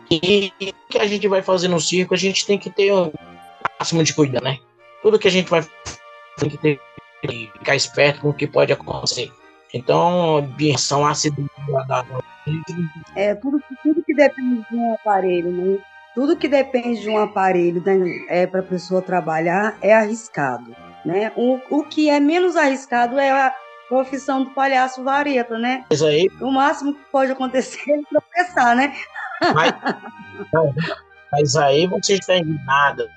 E 0.10 0.52
o 0.60 0.90
que 0.90 0.98
a 0.98 1.08
gente 1.08 1.28
vai 1.28 1.42
fazer 1.42 1.68
no 1.68 1.80
circo, 1.80 2.16
a 2.16 2.18
gente 2.18 2.46
tem 2.46 2.58
que 2.58 2.70
ter 2.70 2.92
um 2.92 3.12
máximo 3.80 4.04
de 4.04 4.14
cuidado, 4.14 4.44
né? 4.44 4.58
Tudo 5.04 5.20
que 5.20 5.28
a 5.28 5.32
gente 5.32 5.50
vai 5.50 5.62
fazer, 5.62 6.00
tem 6.40 6.50
que 6.50 6.58
ter 6.58 6.80
que 7.22 7.52
ficar 7.54 7.76
esperto 7.76 8.22
com 8.22 8.30
o 8.30 8.34
que 8.34 8.48
pode 8.48 8.74
acontecer. 8.74 9.32
Então, 9.72 10.40
em 10.40 10.66
relação 10.66 11.06
a 11.06 11.12
acidente 11.12 11.52
da, 11.68 12.02
da, 12.02 12.06
É, 13.16 13.36
tudo, 13.36 13.62
tudo 13.84 14.04
que 14.04 14.16
depende 14.16 14.66
de 14.70 14.76
um 14.76 14.94
aparelho, 14.96 15.52
né? 15.52 15.78
Tudo 16.16 16.36
que 16.36 16.48
depende 16.48 17.02
de 17.02 17.10
um 17.10 17.20
aparelho 17.20 17.82
né, 17.86 18.26
é 18.28 18.48
para 18.48 18.62
a 18.62 18.64
pessoa 18.64 19.02
trabalhar 19.02 19.78
é 19.80 19.94
arriscado, 19.94 20.76
né? 21.06 21.32
O, 21.36 21.60
o 21.70 21.84
que 21.84 22.10
é 22.10 22.20
menos 22.20 22.56
arriscado 22.56 23.18
é 23.20 23.30
a 23.30 23.54
profissão 23.88 24.44
do 24.44 24.52
palhaço 24.52 25.04
vareta, 25.04 25.58
né? 25.58 25.84
Mas 25.90 26.02
aí, 26.02 26.30
O 26.40 26.52
máximo 26.52 26.94
que 26.94 27.04
pode 27.12 27.32
acontecer 27.32 27.92
é 27.92 28.02
tropeçar, 28.10 28.76
né? 28.76 28.96
mas, 29.54 29.74
mas 31.32 31.56
aí 31.56 31.88
você 31.88 32.14
está 32.14 32.38
enganada. 32.38 33.10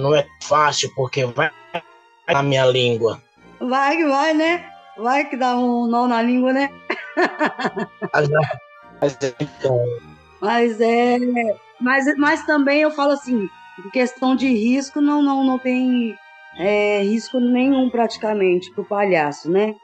Não 0.00 0.14
é 0.14 0.26
fácil, 0.42 0.90
porque 0.94 1.24
vai 1.24 1.50
na 2.28 2.42
minha 2.42 2.66
língua. 2.66 3.20
Vai 3.60 3.96
que 3.96 4.06
vai, 4.06 4.34
né? 4.34 4.70
Vai 4.96 5.24
que 5.24 5.36
dá 5.36 5.56
um 5.56 5.86
nó 5.86 6.06
na 6.06 6.22
língua, 6.22 6.52
né? 6.52 6.70
Mas, 8.12 8.28
mas, 9.00 9.18
então, 9.40 9.84
Mas 10.40 10.80
é. 10.80 11.18
Mas, 11.80 12.16
mas 12.16 12.46
também 12.46 12.80
eu 12.82 12.90
falo 12.90 13.12
assim, 13.12 13.48
questão 13.92 14.36
de 14.36 14.48
risco, 14.48 15.00
não, 15.00 15.22
não, 15.22 15.44
não 15.44 15.58
tem 15.58 16.16
é, 16.58 17.00
risco 17.02 17.38
nenhum 17.40 17.90
praticamente 17.90 18.72
pro 18.72 18.84
palhaço, 18.84 19.50
né? 19.50 19.74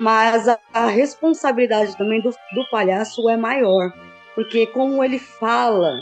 Mas 0.00 0.48
a, 0.48 0.58
a 0.72 0.86
responsabilidade 0.86 1.96
também 1.96 2.20
do, 2.20 2.30
do 2.30 2.70
palhaço 2.70 3.28
é 3.28 3.36
maior. 3.36 3.92
Porque 4.34 4.66
como 4.68 5.02
ele 5.02 5.18
fala, 5.18 5.92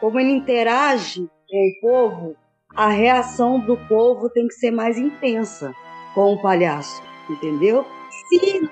como 0.00 0.18
ele 0.18 0.30
interage 0.30 1.28
com 1.48 1.68
o 1.68 1.80
povo, 1.80 2.36
a 2.74 2.88
reação 2.88 3.60
do 3.60 3.76
povo 3.76 4.30
tem 4.30 4.48
que 4.48 4.54
ser 4.54 4.70
mais 4.70 4.96
intensa 4.96 5.74
com 6.14 6.32
o 6.32 6.40
palhaço, 6.40 7.02
entendeu? 7.28 7.84
Se 8.28 8.70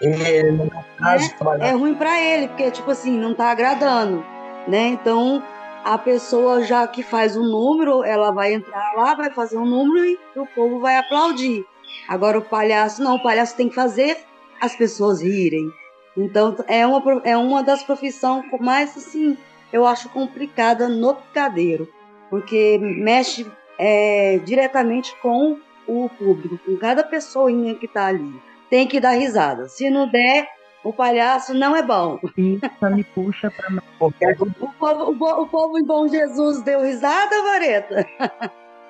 e, 0.00 0.42
no 0.50 0.64
meu 0.64 0.70
caso, 0.96 1.26
é 1.26 1.28
trabalhar 1.36 1.72
ruim 1.74 1.94
pra 1.94 2.18
ele, 2.18 2.48
porque, 2.48 2.70
tipo 2.70 2.90
assim, 2.90 3.18
não 3.18 3.34
tá 3.34 3.50
agradando, 3.50 4.24
né? 4.66 4.88
Então, 4.88 5.42
a 5.84 5.98
pessoa 5.98 6.62
já 6.62 6.86
que 6.86 7.02
faz 7.02 7.36
o 7.36 7.42
número, 7.42 8.04
ela 8.04 8.30
vai 8.30 8.54
entrar 8.54 8.92
lá, 8.94 9.14
vai 9.14 9.30
fazer 9.30 9.58
um 9.58 9.64
número 9.64 10.04
e 10.04 10.18
o 10.36 10.46
povo 10.46 10.80
vai 10.80 10.96
aplaudir. 10.96 11.64
Agora, 12.08 12.38
o 12.38 12.42
palhaço, 12.42 13.02
não, 13.02 13.16
o 13.16 13.22
palhaço 13.22 13.56
tem 13.56 13.68
que 13.68 13.74
fazer 13.74 14.18
as 14.60 14.76
pessoas 14.76 15.22
rirem. 15.22 15.70
Então, 16.16 16.56
é 16.66 16.86
uma, 16.86 17.22
é 17.24 17.36
uma 17.36 17.62
das 17.62 17.82
profissões 17.82 18.44
mais, 18.60 18.96
assim, 18.96 19.36
eu 19.72 19.86
acho 19.86 20.08
complicada 20.10 20.88
no 20.88 21.14
picadeiro, 21.14 21.88
porque 22.28 22.78
mexe 22.78 23.46
é, 23.78 24.38
diretamente 24.44 25.14
com 25.22 25.58
o 25.86 26.08
público, 26.08 26.58
com 26.64 26.76
cada 26.76 27.02
pessoinha 27.02 27.74
que 27.74 27.88
tá 27.88 28.06
ali. 28.06 28.40
Tem 28.68 28.86
que 28.86 29.00
dar 29.00 29.12
risada. 29.12 29.68
Se 29.68 29.88
não 29.90 30.08
der, 30.08 30.48
o 30.82 30.92
palhaço 30.92 31.52
não 31.54 31.76
é 31.76 31.82
bom. 31.82 32.18
Isso 32.36 32.60
me 32.94 33.04
puxa 33.04 33.50
para 33.50 33.82
qualquer 33.98 34.36
O 34.40 34.46
povo, 34.78 35.12
o, 35.12 35.42
o 35.42 35.46
povo 35.46 35.78
em 35.78 35.84
Bom 35.84 36.08
Jesus 36.08 36.62
deu 36.62 36.82
risada, 36.82 37.42
Vareta? 37.42 38.06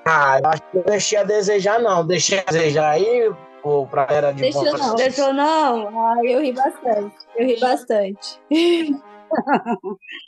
Ah, 0.06 0.38
eu 0.42 0.48
acho 0.50 0.62
que 0.70 0.78
eu 0.78 0.84
deixei 0.84 1.18
a 1.18 1.24
desejar, 1.24 1.78
não. 1.80 2.06
Deixei 2.06 2.38
a 2.38 2.50
desejar 2.50 2.90
aí, 2.90 3.30
pô, 3.62 3.86
pra 3.86 4.06
era 4.08 4.32
de 4.32 4.42
Deixou 4.42 4.64
bom- 4.64 4.78
não. 4.78 4.94
Deixou 4.94 5.32
não? 5.32 6.06
Ai, 6.12 6.26
eu 6.28 6.40
ri 6.40 6.52
bastante. 6.52 7.16
Eu 7.36 7.46
ri 7.46 7.60
bastante. 7.60 8.40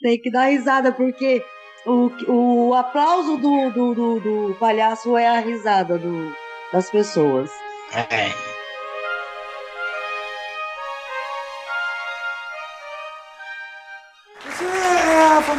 Tem 0.02 0.21
que 0.21 0.31
dar 0.31 0.47
risada, 0.47 0.92
porque 0.92 1.42
o, 1.87 2.11
o 2.28 2.75
aplauso 2.75 3.37
do, 3.38 3.71
do, 3.71 3.95
do, 3.95 4.21
do 4.21 4.54
palhaço 4.59 5.16
é 5.16 5.26
a 5.26 5.40
risada 5.40 5.97
do, 5.99 6.33
das 6.73 6.90
pessoas. 6.90 7.50
É. 7.95 8.51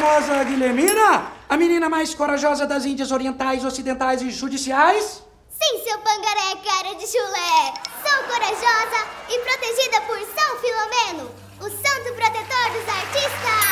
famosa 0.03 0.43
Guilhermina? 0.43 1.31
A 1.47 1.55
menina 1.55 1.87
mais 1.87 2.13
corajosa 2.13 2.67
das 2.67 2.85
Índias 2.85 3.09
Orientais, 3.11 3.63
Ocidentais 3.63 4.21
e 4.21 4.29
Judiciais? 4.31 5.23
Sim, 5.49 5.79
seu 5.81 5.97
pangaré 5.99 6.51
é 6.51 6.55
cara 6.57 6.93
de 6.95 7.07
chulé. 7.07 7.73
Sou 8.03 8.23
corajosa 8.25 9.07
e 9.29 9.39
protegida 9.39 10.01
por 10.01 10.19
São 10.19 10.57
Filomeno, 10.59 11.31
o 11.61 11.69
santo 11.69 12.13
protetor 12.15 12.71
dos 12.73 12.85
artistas. 12.89 13.63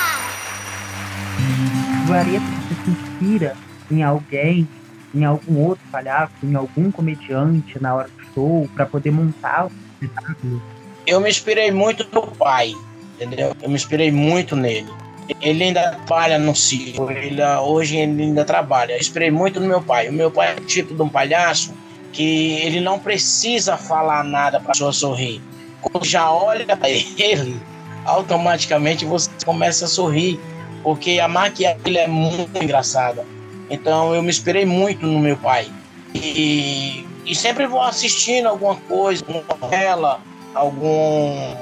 Vareta 2.07 2.45
você 2.45 2.75
se 2.85 2.91
inspira 2.91 3.57
em 3.91 4.01
alguém, 4.01 4.69
em 5.13 5.25
algum 5.25 5.59
outro 5.67 5.83
palhaço, 5.91 6.33
em 6.43 6.55
algum 6.55 6.89
comediante 6.91 7.77
na 7.81 7.93
hora 7.93 8.07
do 8.07 8.33
show, 8.33 8.69
para 8.73 8.85
poder 8.85 9.11
montar 9.11 9.65
o 9.65 9.71
espetáculo? 10.01 10.61
Eu 11.05 11.19
me 11.19 11.29
inspirei 11.29 11.71
muito 11.71 12.07
no 12.09 12.25
pai, 12.27 12.73
entendeu? 13.15 13.53
Eu 13.61 13.67
me 13.67 13.75
inspirei 13.75 14.11
muito 14.13 14.55
nele. 14.55 15.00
Ele 15.41 15.63
ainda 15.63 15.91
trabalha 15.91 16.37
no 16.37 16.55
circo, 16.55 17.09
ele, 17.09 17.41
hoje 17.63 17.97
ele 17.97 18.23
ainda 18.23 18.43
trabalha. 18.43 18.93
Eu 18.93 18.99
inspirei 18.99 19.31
muito 19.31 19.59
no 19.59 19.67
meu 19.67 19.81
pai. 19.81 20.09
O 20.09 20.13
meu 20.13 20.29
pai 20.29 20.53
é 20.53 20.59
o 20.59 20.65
tipo 20.65 20.93
de 20.93 21.01
um 21.01 21.09
palhaço 21.09 21.73
que 22.11 22.53
ele 22.63 22.81
não 22.81 22.99
precisa 22.99 23.77
falar 23.77 24.23
nada 24.23 24.59
para 24.59 24.69
a 24.69 24.71
pessoa 24.73 24.91
sorrir. 24.91 25.41
Quando 25.81 26.05
já 26.05 26.31
olha 26.31 26.75
para 26.75 26.89
ele, 26.89 27.59
automaticamente 28.05 29.05
você 29.05 29.29
começa 29.45 29.85
a 29.85 29.87
sorrir, 29.87 30.39
porque 30.83 31.19
a 31.19 31.27
maquiagem 31.27 31.97
é 31.97 32.07
muito 32.07 32.61
engraçada. 32.61 33.25
Então 33.69 34.13
eu 34.13 34.21
me 34.21 34.29
inspirei 34.29 34.65
muito 34.65 35.05
no 35.05 35.19
meu 35.19 35.37
pai. 35.37 35.71
E, 36.13 37.05
e 37.25 37.33
sempre 37.33 37.65
vou 37.65 37.81
assistindo 37.81 38.47
alguma 38.47 38.75
coisa, 38.75 39.23
uma 39.27 39.43
novela, 39.47 40.19
algum, 40.53 41.55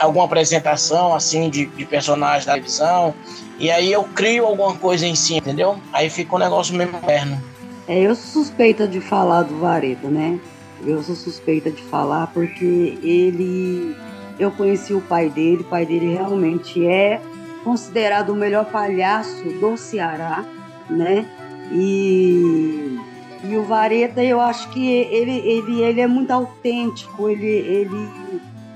alguma 0.00 0.24
apresentação 0.24 1.14
assim 1.14 1.50
de, 1.50 1.66
de 1.66 1.84
personagem 1.84 2.46
da 2.46 2.54
televisão. 2.54 3.14
E 3.58 3.70
aí 3.70 3.92
eu 3.92 4.04
crio 4.04 4.46
alguma 4.46 4.74
coisa 4.74 5.06
em 5.06 5.14
si, 5.14 5.36
entendeu? 5.36 5.78
Aí 5.92 6.08
fica 6.08 6.34
um 6.34 6.38
negócio 6.38 6.74
meio 6.74 6.90
moderno. 6.90 7.40
É, 7.86 8.00
eu 8.00 8.14
sou 8.14 8.44
suspeita 8.44 8.88
de 8.88 9.00
falar 9.00 9.42
do 9.42 9.58
Vareta, 9.58 10.08
né? 10.08 10.38
Eu 10.84 11.02
sou 11.02 11.14
suspeita 11.14 11.70
de 11.70 11.82
falar 11.82 12.28
porque 12.28 12.98
ele. 13.02 13.94
Eu 14.38 14.50
conheci 14.50 14.94
o 14.94 15.02
pai 15.02 15.28
dele, 15.28 15.60
o 15.60 15.64
pai 15.64 15.84
dele 15.84 16.14
realmente 16.14 16.86
é 16.86 17.20
considerado 17.62 18.30
o 18.30 18.34
melhor 18.34 18.64
palhaço 18.64 19.44
do 19.60 19.76
Ceará, 19.76 20.42
né? 20.88 21.26
E, 21.72 22.98
e 23.44 23.56
o 23.56 23.62
Vareta, 23.64 24.24
eu 24.24 24.40
acho 24.40 24.70
que 24.70 24.88
ele, 24.88 25.38
ele, 25.38 25.82
ele 25.82 26.00
é 26.00 26.06
muito 26.06 26.30
autêntico, 26.30 27.28
ele, 27.28 27.46
ele 27.46 28.08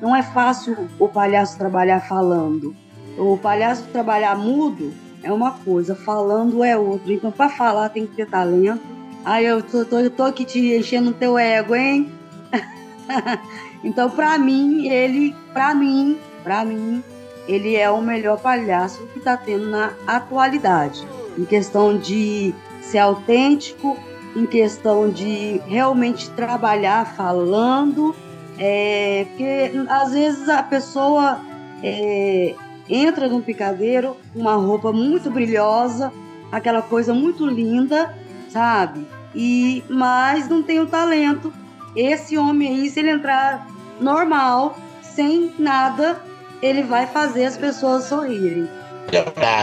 não 0.05 0.15
é 0.15 0.23
fácil 0.23 0.77
o 0.99 1.09
palhaço 1.09 1.57
trabalhar 1.57 1.99
falando. 1.99 2.77
O 3.17 3.39
palhaço 3.39 3.85
trabalhar 3.91 4.37
mudo 4.37 4.93
é 5.23 5.33
uma 5.33 5.53
coisa, 5.53 5.95
falando 5.95 6.63
é 6.63 6.77
outra. 6.77 7.11
Então, 7.11 7.33
para 7.33 7.49
falar 7.49 7.89
tem 7.89 8.07
que 8.07 8.15
ter 8.15 8.29
talento. 8.29 8.83
Aí 9.25 9.47
eu 9.47 9.63
tô, 9.63 9.83
tô, 9.83 10.11
tô 10.11 10.23
aqui 10.25 10.45
te 10.45 10.77
enchendo 10.77 11.09
o 11.09 11.15
teu 11.15 11.39
ego, 11.39 11.75
hein? 11.75 12.13
então, 13.83 14.11
para 14.11 14.37
mim, 14.37 14.87
ele, 14.89 15.35
para 15.55 15.75
mim, 15.75 16.19
para 16.43 16.67
mim, 16.67 17.03
ele 17.49 17.75
é 17.75 17.91
o 17.91 18.03
melhor 18.03 18.39
palhaço 18.39 19.09
que 19.15 19.21
tá 19.21 19.39
tendo 19.39 19.71
na 19.71 19.95
atualidade. 20.07 21.03
Em 21.39 21.47
questão 21.47 21.97
de 21.97 22.55
ser 22.83 22.99
autêntico, 22.99 23.97
em 24.37 24.45
questão 24.45 25.09
de 25.09 25.63
realmente 25.67 26.29
trabalhar 26.33 27.07
falando, 27.17 28.15
é, 28.59 29.27
porque 29.29 29.73
às 29.89 30.13
vezes 30.13 30.49
a 30.49 30.63
pessoa 30.63 31.41
é, 31.83 32.55
entra 32.89 33.29
num 33.29 33.41
picadeiro 33.41 34.17
com 34.33 34.41
uma 34.41 34.55
roupa 34.55 34.93
muito 34.93 35.31
brilhosa, 35.31 36.13
aquela 36.53 36.83
coisa 36.83 37.13
muito 37.13 37.47
linda, 37.47 38.15
sabe? 38.51 39.07
E 39.35 39.83
mas 39.89 40.49
não 40.49 40.63
tem 40.63 40.81
o 40.81 40.87
talento. 40.87 41.53
Esse 41.97 42.37
homem 42.37 42.69
aí, 42.69 42.91
se 42.91 43.01
ele 43.01 43.11
entrar 43.11 43.67
normal, 44.01 44.77
sem 45.03 45.53
nada, 45.59 46.21
ele 46.63 46.83
vai 46.83 47.07
fazer 47.07 47.45
as 47.47 47.57
pessoas 47.57 48.05
sorrirem. 48.05 48.69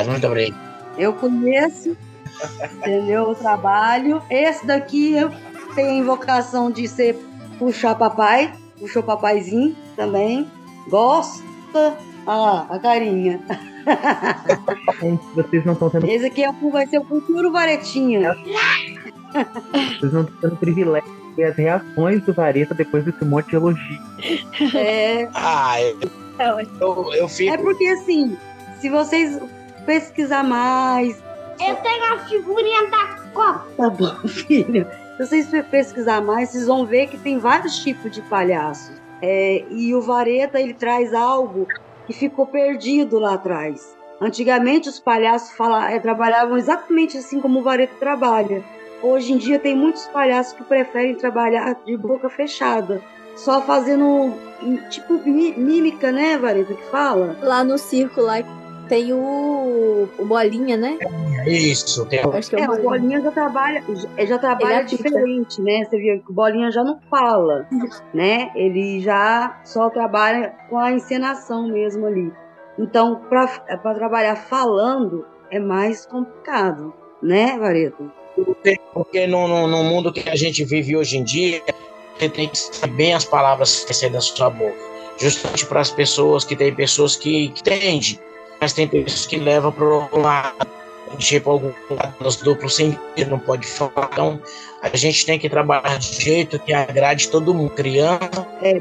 Muito 0.08 0.27
obrigado. 0.27 0.60
Eu 0.97 1.13
conheço, 1.13 1.95
entendeu? 2.77 3.23
O 3.23 3.36
trabalho. 3.36 4.21
Esse 4.30 4.65
daqui 4.65 5.13
eu 5.13 5.32
tenho 5.75 6.04
invocação 6.04 6.69
de 6.69 6.88
ser 6.88 7.17
puxar 7.58 7.95
papai, 7.95 8.54
puxou 8.82 9.04
papaizinho 9.04 9.76
também. 9.96 10.50
Gosta. 10.89 11.96
Ah, 12.28 12.65
a 12.70 12.80
carinha. 12.80 13.39
Vocês 15.34 15.65
não 15.65 15.74
estão 15.74 15.89
tendo. 15.89 16.08
Esse 16.08 16.26
aqui 16.26 16.44
é 16.44 16.50
o, 16.50 16.72
vai 16.72 16.86
ser 16.88 17.00
o 17.00 17.06
futuro 17.06 17.52
varetinho. 17.52 18.22
Vocês 20.00 20.13
não 20.13 20.22
estão 20.22 20.38
tendo 20.41 20.56
privilégio 20.58 21.10
de 21.10 21.36
ver 21.36 21.44
as 21.46 21.56
reações 21.56 22.22
do 22.24 22.34
Vareta 22.34 22.74
depois 22.74 23.06
desse 23.06 23.24
monte 23.24 23.50
de 23.50 23.56
elogio. 23.56 24.00
É. 24.76 25.30
Ah, 25.34 25.82
eu, 25.82 26.60
eu, 26.80 27.13
eu 27.13 27.30
fico. 27.30 27.54
É 27.54 27.58
porque 27.58 27.88
assim, 27.88 28.38
se 28.80 28.89
vocês 28.89 29.39
pesquisar 29.86 30.44
mais. 30.44 31.22
Eu 31.60 31.76
tenho 31.76 32.13
a 32.13 32.20
figurinha 32.20 32.89
da 32.89 33.22
Copa. 33.34 33.65
Tá 33.78 33.89
bom, 33.89 34.28
filho. 34.28 34.88
Se 35.21 35.27
vocês 35.27 35.65
pesquisar 35.69 36.19
mais, 36.19 36.49
vocês 36.49 36.65
vão 36.65 36.84
ver 36.84 37.05
que 37.05 37.15
tem 37.15 37.38
vários 37.38 37.77
tipos 37.77 38.10
de 38.10 38.23
palhaços. 38.23 38.99
É, 39.21 39.63
e 39.69 39.93
o 39.93 40.01
Vareta 40.01 40.60
ele 40.60 40.73
traz 40.73 41.13
algo 41.13 41.67
que 42.07 42.13
ficou 42.13 42.47
perdido 42.47 43.19
lá 43.19 43.36
atrás. 43.36 43.95
Antigamente 44.19 44.89
os 44.89 44.99
palhaços 44.99 45.53
é, 45.91 45.99
trabalhavam 45.99 46.57
exatamente 46.57 47.19
assim 47.19 47.39
como 47.39 47.60
o 47.60 47.62
Vareta 47.62 47.93
trabalha. 47.99 48.63
Hoje 49.03 49.34
em 49.34 49.38
dia 49.38 49.60
tem 49.60 49.75
muitos 49.75 50.07
palhaços 50.07 50.53
que 50.53 50.63
preferem 50.63 51.13
trabalhar 51.13 51.75
de 51.86 51.95
boca 51.95 52.27
fechada, 52.27 52.99
só 53.36 53.62
fazendo 53.62 54.34
tipo 54.89 55.21
mímica, 55.23 56.12
né, 56.12 56.36
Vareta, 56.36 56.73
que 56.73 56.86
fala? 56.86 57.38
Lá 57.43 57.63
no 57.63 57.77
circo 57.77 58.21
lá 58.21 58.39
tem 58.91 59.13
o, 59.13 60.10
o 60.19 60.25
Bolinha, 60.25 60.75
né? 60.75 60.99
Isso, 61.47 62.06
tem 62.08 62.19
Acho 62.19 62.49
que 62.49 62.58
é, 62.58 62.69
o 62.69 62.82
Bolinha 62.82 63.21
já 63.21 63.32
trabalha, 63.32 63.82
já 64.27 64.38
trabalha 64.38 64.84
diferente, 64.84 65.62
né? 65.62 65.86
Você 65.86 65.97
viu 65.97 66.19
que 66.19 66.30
o 66.30 66.34
Bolinha 66.34 66.69
já 66.69 66.84
não 66.84 66.99
fala, 67.10 67.65
né? 68.13 68.51
Ele 68.54 68.99
já 68.99 69.62
só 69.63 69.89
trabalha 69.89 70.54
com 70.69 70.77
a 70.77 70.91
encenação 70.91 71.69
mesmo 71.69 72.06
ali. 72.06 72.34
Então, 72.77 73.21
para 73.30 73.95
trabalhar 73.95 74.36
falando 74.36 75.25
é 75.49 75.58
mais 75.58 76.06
complicado, 76.06 76.93
né, 77.23 77.58
Vareto? 77.58 78.12
Porque 78.93 79.25
no, 79.25 79.47
no, 79.47 79.67
no, 79.67 79.84
mundo 79.86 80.12
que 80.12 80.27
a 80.27 80.36
gente 80.36 80.65
vive 80.65 80.97
hoje 80.97 81.17
em 81.17 81.23
dia, 81.23 81.62
você 82.19 82.27
tem 82.27 82.49
que 82.49 82.58
saber 82.58 82.93
bem 82.93 83.13
as 83.13 83.23
palavras 83.23 83.86
que 83.86 83.93
saem 83.93 84.12
da 84.12 84.19
sua 84.19 84.49
boca. 84.49 84.75
Justamente 85.17 85.65
para 85.65 85.80
as 85.80 85.91
pessoas 85.91 86.43
que 86.43 86.58
tem 86.58 86.75
pessoas 86.75 87.15
que, 87.15 87.49
que 87.49 87.62
entendem 87.62 88.19
mas 88.62 88.74
tem 88.74 88.88
pessoas 88.88 89.26
que 89.26 89.38
levam 89.38 89.71
para 89.71 89.86
um 89.86 90.21
lado, 90.21 90.67
tipo 91.17 91.50
algum 91.50 91.74
lado 91.89 92.43
duplo 92.43 92.69
sentido, 92.69 93.32
não 93.32 93.39
pode 93.39 93.65
falar. 93.65 94.08
Então, 94.13 94.39
a 94.84 94.95
gente 94.95 95.26
tem 95.26 95.39
que 95.39 95.50
trabalhar 95.50 95.97
de 95.97 96.21
jeito 96.21 96.60
que 96.60 96.71
agrade 96.71 97.30
todo 97.30 97.56
mundo, 97.56 97.71
criança, 97.71 98.47
é. 98.62 98.80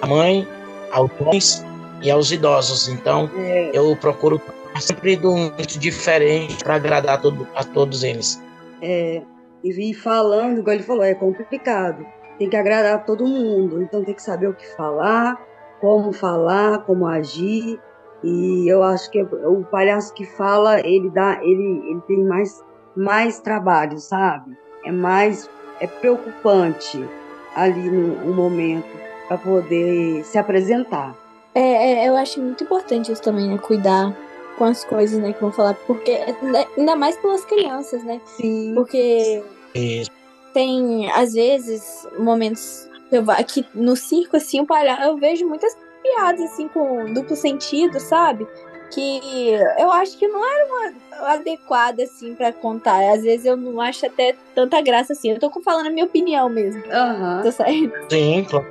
a 0.00 0.06
mãe, 0.06 0.48
aos 0.90 1.10
homens 1.20 1.62
e 2.00 2.10
aos 2.10 2.32
idosos. 2.32 2.88
Então, 2.88 3.30
é. 3.36 3.70
eu 3.74 3.94
procuro 3.96 4.40
sempre 4.80 5.16
de 5.16 5.26
um 5.26 5.52
jeito 5.56 5.78
diferente 5.78 6.64
para 6.64 6.76
agradar 6.76 7.16
a, 7.16 7.18
todo, 7.18 7.46
a 7.54 7.62
todos 7.62 8.02
eles. 8.02 8.42
É, 8.80 9.20
e 9.62 9.70
vir 9.70 9.92
falando, 9.92 10.60
igual 10.60 10.74
ele 10.74 10.82
falou, 10.82 11.04
é 11.04 11.14
complicado. 11.14 12.06
Tem 12.38 12.48
que 12.48 12.56
agradar 12.56 13.04
todo 13.04 13.26
mundo, 13.26 13.82
então 13.82 14.02
tem 14.02 14.14
que 14.14 14.22
saber 14.22 14.48
o 14.48 14.54
que 14.54 14.66
falar, 14.74 15.38
como 15.78 16.10
falar, 16.10 16.78
como 16.86 17.06
agir. 17.06 17.78
E 18.22 18.68
eu 18.68 18.82
acho 18.82 19.10
que 19.10 19.22
o 19.22 19.64
palhaço 19.70 20.12
que 20.14 20.24
fala, 20.24 20.80
ele 20.80 21.08
dá, 21.10 21.38
ele, 21.42 21.82
ele 21.88 22.00
tem 22.02 22.24
mais, 22.24 22.62
mais 22.94 23.40
trabalho, 23.40 23.98
sabe? 23.98 24.56
É 24.84 24.92
mais, 24.92 25.48
é 25.80 25.86
preocupante 25.86 27.02
ali 27.54 27.90
no, 27.90 28.24
no 28.24 28.34
momento 28.34 28.88
para 29.26 29.38
poder 29.38 30.24
se 30.24 30.36
apresentar. 30.36 31.14
É, 31.54 32.04
é, 32.04 32.08
eu 32.08 32.16
acho 32.16 32.40
muito 32.40 32.64
importante 32.64 33.10
isso 33.10 33.22
também, 33.22 33.48
né? 33.48 33.58
Cuidar 33.58 34.14
com 34.58 34.64
as 34.64 34.84
coisas, 34.84 35.18
né, 35.18 35.32
que 35.32 35.40
vão 35.40 35.50
falar, 35.50 35.72
porque 35.86 36.18
né, 36.42 36.66
ainda 36.76 36.94
mais 36.94 37.16
pelas 37.16 37.44
crianças, 37.46 38.04
né? 38.04 38.20
Sim. 38.26 38.74
Porque 38.74 39.42
Isso. 39.74 40.10
tem 40.52 41.10
às 41.12 41.32
vezes 41.32 42.06
momentos 42.18 42.86
eu 43.10 43.24
aqui 43.30 43.64
no 43.74 43.96
circo 43.96 44.36
assim, 44.36 44.60
o 44.60 44.66
palhaço, 44.66 45.02
eu 45.02 45.16
vejo 45.16 45.48
muitas 45.48 45.74
piadas 46.02 46.40
assim 46.42 46.68
com 46.68 47.12
duplo 47.12 47.36
sentido, 47.36 47.98
sabe? 48.00 48.46
Que 48.90 49.52
eu 49.78 49.90
acho 49.92 50.18
que 50.18 50.26
não 50.26 50.44
era 50.44 50.66
uma 50.66 51.30
adequada 51.32 52.02
assim 52.02 52.34
para 52.34 52.52
contar. 52.52 53.12
Às 53.12 53.22
vezes 53.22 53.46
eu 53.46 53.56
não 53.56 53.80
acho 53.80 54.04
até 54.06 54.34
tanta 54.54 54.80
graça 54.80 55.12
assim. 55.12 55.30
Eu 55.30 55.38
tô 55.38 55.50
falando 55.62 55.86
a 55.86 55.90
minha 55.90 56.04
opinião 56.04 56.48
mesmo. 56.48 56.82
Uhum. 56.82 57.42
Tô 57.42 57.52
saindo. 57.52 57.92
Sim, 58.10 58.44
claro. 58.48 58.66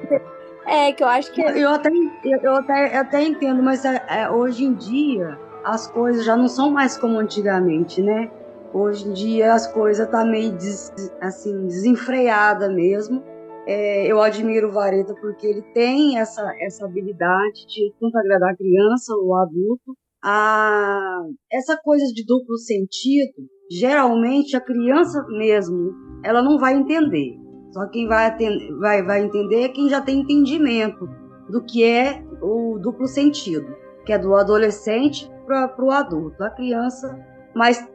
É, 0.66 0.92
que 0.92 1.02
eu 1.02 1.08
acho 1.08 1.32
que. 1.32 1.42
Eu 1.42 1.70
até, 1.70 1.90
eu 2.24 2.56
até, 2.56 2.96
eu 2.96 3.02
até 3.02 3.24
entendo, 3.24 3.64
mas 3.64 3.84
é, 3.86 4.30
hoje 4.30 4.66
em 4.66 4.74
dia 4.74 5.40
as 5.64 5.88
coisas 5.88 6.24
já 6.26 6.36
não 6.36 6.48
são 6.48 6.70
mais 6.70 6.98
como 6.98 7.18
antigamente, 7.18 8.02
né? 8.02 8.30
Hoje 8.74 9.08
em 9.08 9.14
dia 9.14 9.54
as 9.54 9.68
coisas 9.68 10.08
tá 10.10 10.24
meio 10.24 10.52
des, 10.52 10.94
assim 11.20 11.66
desenfreada 11.66 12.70
mesmo. 12.70 13.24
É, 13.72 14.12
eu 14.12 14.20
admiro 14.20 14.70
o 14.70 14.72
Vareta 14.72 15.14
porque 15.22 15.46
ele 15.46 15.62
tem 15.76 16.18
essa, 16.18 16.42
essa 16.60 16.86
habilidade 16.86 17.68
de 17.68 17.94
tanto 18.00 18.18
agradar 18.18 18.50
a 18.50 18.58
criança 18.58 19.14
ou 19.14 19.36
adulto. 19.36 19.96
A, 20.24 21.22
essa 21.54 21.78
coisa 21.78 22.12
de 22.12 22.26
duplo 22.26 22.58
sentido, 22.58 23.48
geralmente 23.70 24.58
a 24.58 24.60
criança 24.60 25.24
mesmo, 25.28 25.94
ela 26.24 26.42
não 26.42 26.58
vai 26.58 26.74
entender. 26.74 27.38
Só 27.72 27.88
quem 27.90 28.08
vai, 28.08 28.26
atender, 28.26 28.76
vai, 28.80 29.04
vai 29.04 29.22
entender 29.22 29.66
é 29.66 29.70
quem 29.70 29.88
já 29.88 30.02
tem 30.02 30.22
entendimento 30.22 31.08
do 31.48 31.64
que 31.64 31.84
é 31.84 32.24
o 32.42 32.80
duplo 32.80 33.06
sentido, 33.06 33.68
que 34.04 34.12
é 34.12 34.18
do 34.18 34.34
adolescente 34.34 35.30
para 35.46 35.76
o 35.80 35.92
adulto. 35.92 36.44
A 36.44 36.50
criança 36.50 37.24
mas, 37.54 37.86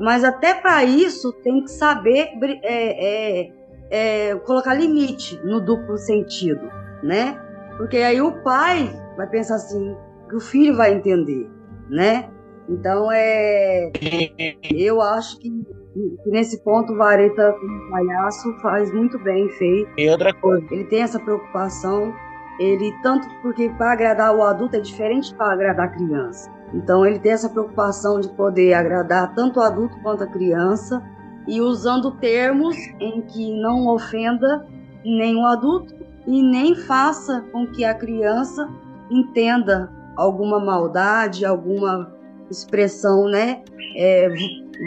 mas 0.00 0.24
até 0.24 0.54
para 0.54 0.84
isso 0.84 1.32
tem 1.42 1.62
que 1.62 1.70
saber 1.70 2.30
é, 2.62 3.42
é, 3.42 3.52
é, 3.90 4.34
colocar 4.36 4.74
limite 4.74 5.40
no 5.44 5.60
duplo 5.60 5.96
sentido, 5.96 6.68
né? 7.02 7.40
Porque 7.76 7.98
aí 7.98 8.20
o 8.20 8.42
pai 8.42 8.90
vai 9.16 9.26
pensar 9.28 9.56
assim, 9.56 9.96
que 10.28 10.36
o 10.36 10.40
filho 10.40 10.76
vai 10.76 10.94
entender, 10.94 11.50
né? 11.88 12.30
Então 12.68 13.10
é, 13.12 13.90
eu 14.74 15.00
acho 15.02 15.38
que, 15.38 15.50
que 15.50 16.30
nesse 16.30 16.62
ponto 16.64 16.92
o 16.92 16.96
Vareta 16.96 17.52
como 17.52 17.90
palhaço 17.90 18.52
faz 18.62 18.92
muito 18.92 19.18
bem 19.18 19.48
feito. 19.50 19.90
E 19.98 20.08
outra 20.08 20.32
coisa, 20.32 20.66
ele 20.70 20.84
tem 20.84 21.02
essa 21.02 21.20
preocupação, 21.20 22.14
ele 22.58 22.92
tanto 23.02 23.28
porque 23.42 23.68
para 23.70 23.92
agradar 23.92 24.34
o 24.34 24.42
adulto 24.42 24.76
é 24.76 24.80
diferente 24.80 25.34
para 25.34 25.52
agradar 25.52 25.86
a 25.86 25.92
criança. 25.92 26.50
Então 26.72 27.04
ele 27.04 27.18
tem 27.18 27.32
essa 27.32 27.48
preocupação 27.48 28.18
de 28.18 28.28
poder 28.30 28.74
agradar 28.74 29.34
tanto 29.34 29.60
o 29.60 29.62
adulto 29.62 29.96
quanto 30.02 30.24
a 30.24 30.26
criança 30.26 31.02
e 31.46 31.60
usando 31.60 32.12
termos 32.12 32.76
em 33.00 33.22
que 33.22 33.52
não 33.60 33.88
ofenda 33.88 34.66
o 35.04 35.46
adulto 35.46 35.94
e 36.26 36.42
nem 36.42 36.74
faça 36.74 37.42
com 37.52 37.66
que 37.66 37.84
a 37.84 37.94
criança 37.94 38.68
entenda 39.10 39.90
alguma 40.16 40.58
maldade, 40.58 41.44
alguma 41.44 42.10
expressão, 42.50 43.28
né, 43.28 43.62
é, 43.96 44.28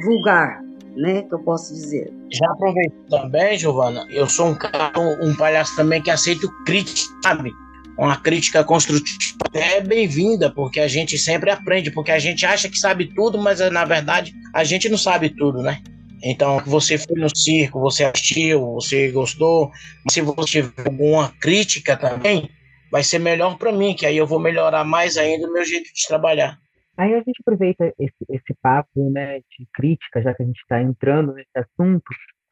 vulgar, 0.03 0.61
né, 0.95 1.21
que 1.21 1.33
eu 1.33 1.39
posso 1.39 1.73
dizer. 1.73 2.11
Já 2.31 2.49
aproveito 2.51 2.95
também, 3.09 3.57
Giovana, 3.57 4.05
eu 4.09 4.27
sou 4.27 4.47
um 4.47 4.55
cara, 4.55 4.91
um 5.21 5.35
palhaço 5.35 5.75
também 5.75 6.01
que 6.01 6.09
aceito 6.09 6.49
crítica, 6.65 7.13
sabe? 7.23 7.51
uma 7.97 8.17
crítica 8.17 8.63
construtiva 8.63 9.37
é 9.53 9.81
bem-vinda, 9.81 10.51
porque 10.51 10.79
a 10.79 10.87
gente 10.87 11.17
sempre 11.17 11.49
aprende, 11.49 11.89
porque 11.89 12.11
a 12.11 12.19
gente 12.19 12.45
acha 12.45 12.69
que 12.69 12.77
sabe 12.77 13.11
tudo, 13.15 13.37
mas 13.39 13.59
na 13.71 13.85
verdade 13.85 14.33
a 14.53 14.63
gente 14.63 14.87
não 14.87 14.97
sabe 14.97 15.29
tudo, 15.29 15.61
né? 15.63 15.81
Então, 16.23 16.59
você 16.65 16.97
foi 16.97 17.19
no 17.19 17.29
circo, 17.35 17.79
você 17.79 18.03
assistiu, 18.03 18.73
você 18.73 19.11
gostou, 19.11 19.71
se 20.09 20.21
você 20.21 20.63
tiver 20.63 20.87
alguma 20.87 21.31
crítica 21.39 21.95
também, 21.95 22.49
vai 22.91 23.03
ser 23.03 23.19
melhor 23.19 23.57
para 23.57 23.71
mim, 23.71 23.95
que 23.95 24.05
aí 24.05 24.17
eu 24.17 24.25
vou 24.25 24.39
melhorar 24.39 24.83
mais 24.83 25.17
ainda 25.17 25.47
o 25.47 25.53
meu 25.53 25.63
jeito 25.63 25.93
de 25.93 26.07
trabalhar. 26.07 26.57
Aí 26.97 27.13
a 27.13 27.17
gente 27.17 27.39
aproveita 27.41 27.93
esse, 27.99 28.25
esse 28.29 28.55
papo 28.61 29.11
né, 29.11 29.39
de 29.39 29.67
crítica, 29.73 30.21
já 30.21 30.33
que 30.33 30.41
a 30.41 30.45
gente 30.45 30.59
está 30.59 30.81
entrando 30.81 31.33
nesse 31.33 31.51
assunto, 31.55 32.05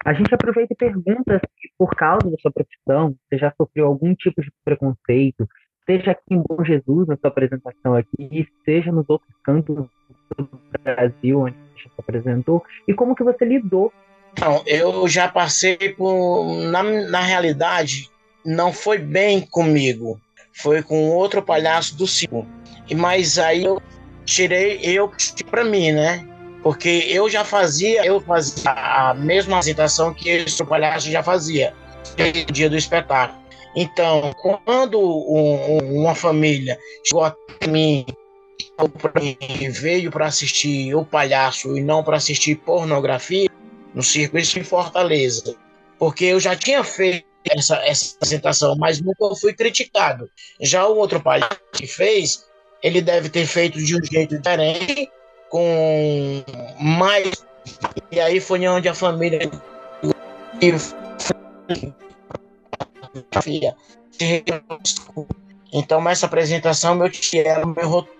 a 0.06 0.14
gente 0.14 0.34
aproveita 0.36 0.72
e 0.74 0.78
pergunta 0.78 1.40
se, 1.40 1.72
por 1.78 1.90
causa 1.96 2.30
da 2.30 2.38
sua 2.38 2.52
profissão, 2.52 3.16
você 3.28 3.40
já 3.40 3.52
sofreu 3.58 3.88
algum 3.88 4.14
tipo 4.14 4.42
de 4.44 4.52
preconceito, 4.64 5.48
seja 5.84 6.12
aqui 6.12 6.36
em 6.36 6.44
Bom 6.48 6.64
Jesus, 6.64 7.08
na 7.08 7.18
sua 7.18 7.30
apresentação 7.30 7.96
aqui, 7.96 8.48
seja 8.64 8.92
nos 8.92 9.10
outros 9.10 9.34
cantos 9.44 9.88
do 10.38 10.50
Brasil 10.84 11.40
onde 11.40 11.65
se 11.84 11.90
apresentou, 11.98 12.64
e 12.88 12.94
como 12.94 13.16
que 13.16 13.24
você 13.24 13.46
lidou? 13.46 13.92
Não, 14.40 14.64
eu 14.66 15.08
já 15.08 15.28
passei 15.28 15.78
por... 15.78 16.46
Na, 16.70 16.84
na 16.84 17.22
realidade, 17.22 18.10
não 18.46 18.74
foi 18.74 18.98
bem 18.98 19.42
comigo. 19.42 20.20
Foi 20.54 20.82
com 20.82 21.10
outro 21.10 21.42
palhaço 21.42 21.98
do 21.98 22.06
circo. 22.06 22.46
Mas 22.96 23.40
aí 23.40 23.64
eu 23.64 23.82
tirei 24.26 24.80
eu 24.84 25.12
para 25.50 25.64
mim, 25.64 25.92
né? 25.92 26.28
Porque 26.62 27.06
eu 27.08 27.30
já 27.30 27.44
fazia, 27.44 28.06
eu 28.06 28.20
fazia 28.20 28.72
a 28.72 29.14
mesma 29.14 29.58
apresentação 29.58 30.14
que 30.14 30.30
esse 30.30 30.64
palhaço 30.66 31.12
já 31.12 31.22
fazia 31.22 31.74
no 32.18 32.54
dia 32.54 32.70
do 32.70 32.76
espetáculo. 32.76 33.40
Então, 33.76 34.32
quando 34.66 35.00
um, 35.00 36.02
uma 36.02 36.16
família 36.16 36.78
chegou 37.04 37.24
até 37.24 37.68
mim 37.68 38.06
e 39.22 39.70
veio 39.70 40.12
para 40.12 40.28
assistir 40.28 40.94
o 40.96 41.06
palhaço 41.06 41.78
e 41.78 41.82
não 41.82 42.04
para 42.04 42.18
assistir 42.18 42.56
pornografia 42.56 43.50
no 43.94 44.04
circo, 44.04 44.38
isso 44.38 44.60
em 44.60 44.64
Fortaleza. 44.64 45.56
Porque 45.98 46.26
eu 46.26 46.40
já 46.40 46.56
tinha 46.56 46.84
feito 46.84 47.26
essa, 47.50 47.78
essa 47.86 48.16
apresentação, 48.16 48.76
mas 48.78 49.00
nunca 49.00 49.34
fui 49.40 49.54
criticado. 49.54 50.30
Já 50.60 50.86
o 50.88 50.98
outro 50.98 51.22
palhaço 51.22 51.60
que 51.72 51.88
fez, 51.88 52.46
ele 52.84 53.02
deve 53.02 53.30
ter 53.30 53.46
feito 53.46 53.78
de 53.78 53.96
um 53.96 54.04
jeito 54.04 54.38
diferente 54.38 55.10
com 55.50 56.44
mais. 56.80 57.46
E 58.12 58.20
aí 58.20 58.40
foi 58.42 58.68
onde 58.68 58.90
a 58.90 58.94
família. 58.94 59.40
Então, 65.72 66.10
essa 66.10 66.26
apresentação, 66.26 66.96
meu 66.96 67.10
tio 67.10 67.44
meu 67.76 67.88
roteiro. 67.88 68.15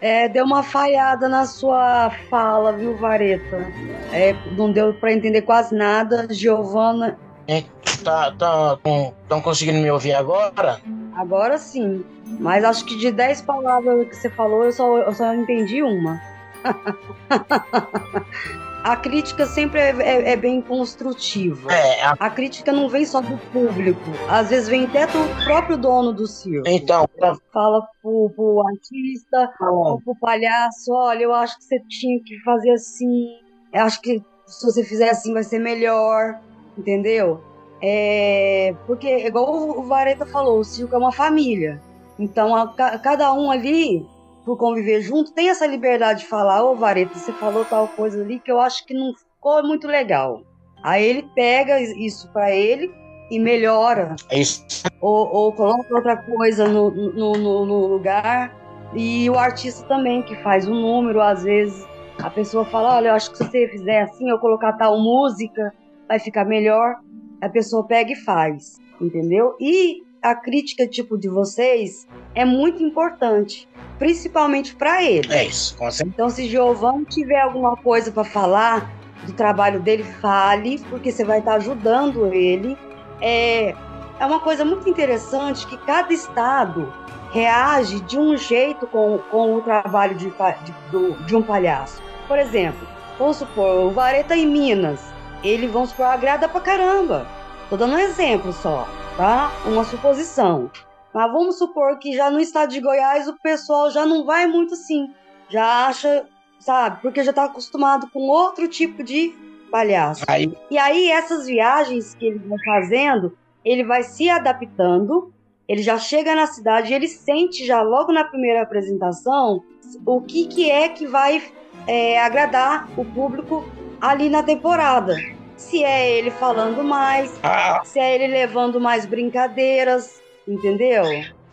É, 0.00 0.28
deu 0.28 0.44
uma 0.44 0.62
falhada 0.62 1.28
na 1.28 1.46
sua 1.46 2.10
fala, 2.28 2.72
viu, 2.72 2.96
Vareta? 2.96 3.66
É, 4.12 4.34
não 4.56 4.70
deu 4.70 4.92
para 4.92 5.12
entender 5.12 5.42
quase 5.42 5.74
nada. 5.74 6.26
Giovana. 6.30 7.18
É, 7.48 7.64
tá, 8.04 8.32
tá, 8.32 8.78
estão 9.22 9.40
conseguindo 9.40 9.78
me 9.78 9.90
ouvir 9.90 10.12
agora? 10.12 10.80
Agora 11.14 11.56
sim. 11.56 12.04
Mas 12.40 12.64
acho 12.64 12.84
que 12.84 12.98
de 12.98 13.10
10 13.10 13.42
palavras 13.42 14.08
que 14.08 14.16
você 14.16 14.28
falou, 14.28 14.64
eu 14.64 14.72
só, 14.72 14.98
eu 14.98 15.14
só 15.14 15.32
entendi 15.32 15.82
uma. 15.82 16.20
a 18.86 18.94
crítica 18.94 19.46
sempre 19.46 19.80
é, 19.80 19.90
é, 19.90 20.32
é 20.32 20.36
bem 20.36 20.60
construtiva. 20.62 21.72
É, 21.72 22.04
a... 22.04 22.12
a... 22.12 22.30
crítica 22.30 22.70
não 22.70 22.88
vem 22.88 23.04
só 23.04 23.20
do 23.20 23.36
público, 23.52 24.00
às 24.28 24.50
vezes 24.50 24.68
vem 24.68 24.84
até 24.84 25.08
do 25.08 25.44
próprio 25.44 25.76
dono 25.76 26.12
do 26.12 26.26
circo. 26.28 26.68
Então, 26.68 27.08
pra... 27.18 27.34
fala 27.52 27.84
pro, 28.00 28.30
pro 28.30 28.62
artista 28.68 29.50
ou 29.60 30.00
pro 30.00 30.14
palhaço: 30.20 30.92
olha, 30.92 31.24
eu 31.24 31.34
acho 31.34 31.58
que 31.58 31.64
você 31.64 31.80
tinha 31.88 32.20
que 32.22 32.38
fazer 32.44 32.70
assim, 32.70 33.26
eu 33.72 33.82
acho 33.82 34.00
que 34.00 34.22
se 34.46 34.64
você 34.64 34.84
fizer 34.84 35.10
assim 35.10 35.32
vai 35.32 35.42
ser 35.42 35.58
melhor, 35.58 36.38
entendeu? 36.78 37.42
É, 37.82 38.72
porque, 38.86 39.26
igual 39.26 39.80
o 39.80 39.82
Vareta 39.82 40.24
falou, 40.24 40.60
o 40.60 40.64
circo 40.64 40.94
é 40.94 40.98
uma 40.98 41.12
família. 41.12 41.82
Então, 42.16 42.54
a, 42.54 42.68
cada 42.98 43.34
um 43.34 43.50
ali 43.50 44.06
por 44.46 44.56
conviver 44.56 45.02
junto, 45.02 45.32
tem 45.32 45.50
essa 45.50 45.66
liberdade 45.66 46.20
de 46.20 46.26
falar, 46.26 46.62
ô 46.64 46.76
Vareta, 46.76 47.18
você 47.18 47.32
falou 47.32 47.64
tal 47.64 47.88
coisa 47.88 48.22
ali 48.22 48.38
que 48.38 48.50
eu 48.50 48.60
acho 48.60 48.86
que 48.86 48.94
não 48.94 49.12
ficou 49.12 49.60
muito 49.64 49.88
legal. 49.88 50.40
Aí 50.84 51.04
ele 51.04 51.28
pega 51.34 51.80
isso 51.80 52.30
para 52.32 52.54
ele 52.54 52.94
e 53.28 53.40
melhora. 53.40 54.14
É 54.30 54.38
isso. 54.38 54.64
Ou, 55.00 55.28
ou 55.34 55.52
coloca 55.52 55.92
outra 55.92 56.16
coisa 56.16 56.68
no, 56.68 56.92
no, 56.92 57.32
no, 57.32 57.66
no, 57.66 57.86
lugar. 57.88 58.54
E 58.94 59.28
o 59.28 59.36
artista 59.36 59.84
também, 59.88 60.22
que 60.22 60.36
faz 60.36 60.68
um 60.68 60.74
número, 60.80 61.20
às 61.20 61.42
vezes 61.42 61.84
a 62.22 62.30
pessoa 62.30 62.64
fala, 62.66 62.94
olha, 62.94 63.08
eu 63.08 63.14
acho 63.14 63.32
que 63.32 63.38
se 63.38 63.44
você 63.44 63.66
fizer 63.66 64.02
assim, 64.02 64.30
eu 64.30 64.38
colocar 64.38 64.74
tal 64.74 64.96
música, 65.00 65.74
vai 66.06 66.20
ficar 66.20 66.44
melhor. 66.44 66.94
A 67.40 67.48
pessoa 67.48 67.84
pega 67.84 68.12
e 68.12 68.16
faz, 68.16 68.76
entendeu? 69.00 69.56
E 69.58 70.05
a 70.26 70.34
crítica 70.34 70.88
tipo 70.88 71.16
de 71.16 71.28
vocês 71.28 72.08
é 72.34 72.44
muito 72.44 72.82
importante, 72.82 73.68
principalmente 73.96 74.74
para 74.74 75.00
ele. 75.00 75.32
É 75.32 75.44
isso. 75.44 75.76
Então, 76.04 76.28
se 76.28 76.48
Giovanni 76.48 77.04
tiver 77.04 77.40
alguma 77.40 77.76
coisa 77.76 78.10
para 78.10 78.24
falar 78.24 78.90
do 79.24 79.32
trabalho 79.32 79.78
dele, 79.78 80.02
fale, 80.02 80.80
porque 80.90 81.12
você 81.12 81.24
vai 81.24 81.38
estar 81.38 81.52
tá 81.52 81.56
ajudando 81.58 82.26
ele. 82.34 82.76
É, 83.20 83.72
é 84.18 84.26
uma 84.26 84.40
coisa 84.40 84.64
muito 84.64 84.88
interessante 84.90 85.64
que 85.64 85.76
cada 85.76 86.12
estado 86.12 86.92
reage 87.30 88.00
de 88.00 88.18
um 88.18 88.36
jeito 88.36 88.84
com, 88.88 89.18
com 89.30 89.54
o 89.54 89.60
trabalho 89.62 90.16
de, 90.16 90.28
de, 90.28 91.24
de 91.24 91.36
um 91.36 91.42
palhaço. 91.42 92.02
Por 92.26 92.36
exemplo, 92.36 92.84
vamos 93.16 93.36
supor, 93.36 93.86
o 93.86 93.90
Vareta 93.92 94.36
em 94.36 94.46
Minas, 94.46 95.00
ele, 95.44 95.68
vamos 95.68 95.90
supor, 95.90 96.06
agrada 96.06 96.48
pra 96.48 96.60
caramba. 96.60 97.28
Tô 97.70 97.76
dando 97.76 97.94
um 97.94 97.98
exemplo 97.98 98.52
só 98.52 98.88
tá? 99.16 99.50
Uma 99.64 99.84
suposição. 99.84 100.70
Mas 101.12 101.32
vamos 101.32 101.56
supor 101.56 101.98
que 101.98 102.14
já 102.14 102.30
no 102.30 102.38
estado 102.38 102.70
de 102.70 102.80
Goiás 102.80 103.26
o 103.26 103.34
pessoal 103.40 103.90
já 103.90 104.04
não 104.04 104.24
vai 104.24 104.46
muito 104.46 104.74
assim. 104.74 105.10
Já 105.48 105.86
acha, 105.86 106.26
sabe? 106.60 107.00
Porque 107.00 107.24
já 107.24 107.32
tá 107.32 107.44
acostumado 107.44 108.08
com 108.12 108.20
outro 108.28 108.68
tipo 108.68 109.02
de 109.02 109.34
palhaço. 109.70 110.24
Aí... 110.28 110.52
E 110.70 110.76
aí 110.76 111.10
essas 111.10 111.46
viagens 111.46 112.14
que 112.14 112.26
ele 112.26 112.38
vai 112.40 112.58
fazendo, 112.64 113.36
ele 113.64 113.82
vai 113.82 114.02
se 114.02 114.28
adaptando, 114.28 115.32
ele 115.66 115.82
já 115.82 115.98
chega 115.98 116.34
na 116.34 116.46
cidade, 116.46 116.92
ele 116.92 117.08
sente 117.08 117.64
já 117.64 117.80
logo 117.82 118.12
na 118.12 118.24
primeira 118.24 118.62
apresentação 118.62 119.62
o 120.04 120.20
que, 120.20 120.46
que 120.46 120.70
é 120.70 120.88
que 120.88 121.06
vai 121.06 121.42
é, 121.86 122.20
agradar 122.20 122.88
o 122.96 123.04
público 123.04 123.64
ali 124.00 124.28
na 124.28 124.42
temporada. 124.42 125.16
Se 125.56 125.82
é 125.82 126.10
ele 126.18 126.30
falando 126.30 126.84
mais, 126.84 127.32
Ah. 127.42 127.82
se 127.84 127.98
é 127.98 128.14
ele 128.14 128.26
levando 128.26 128.80
mais 128.80 129.06
brincadeiras, 129.06 130.20
entendeu? 130.46 131.04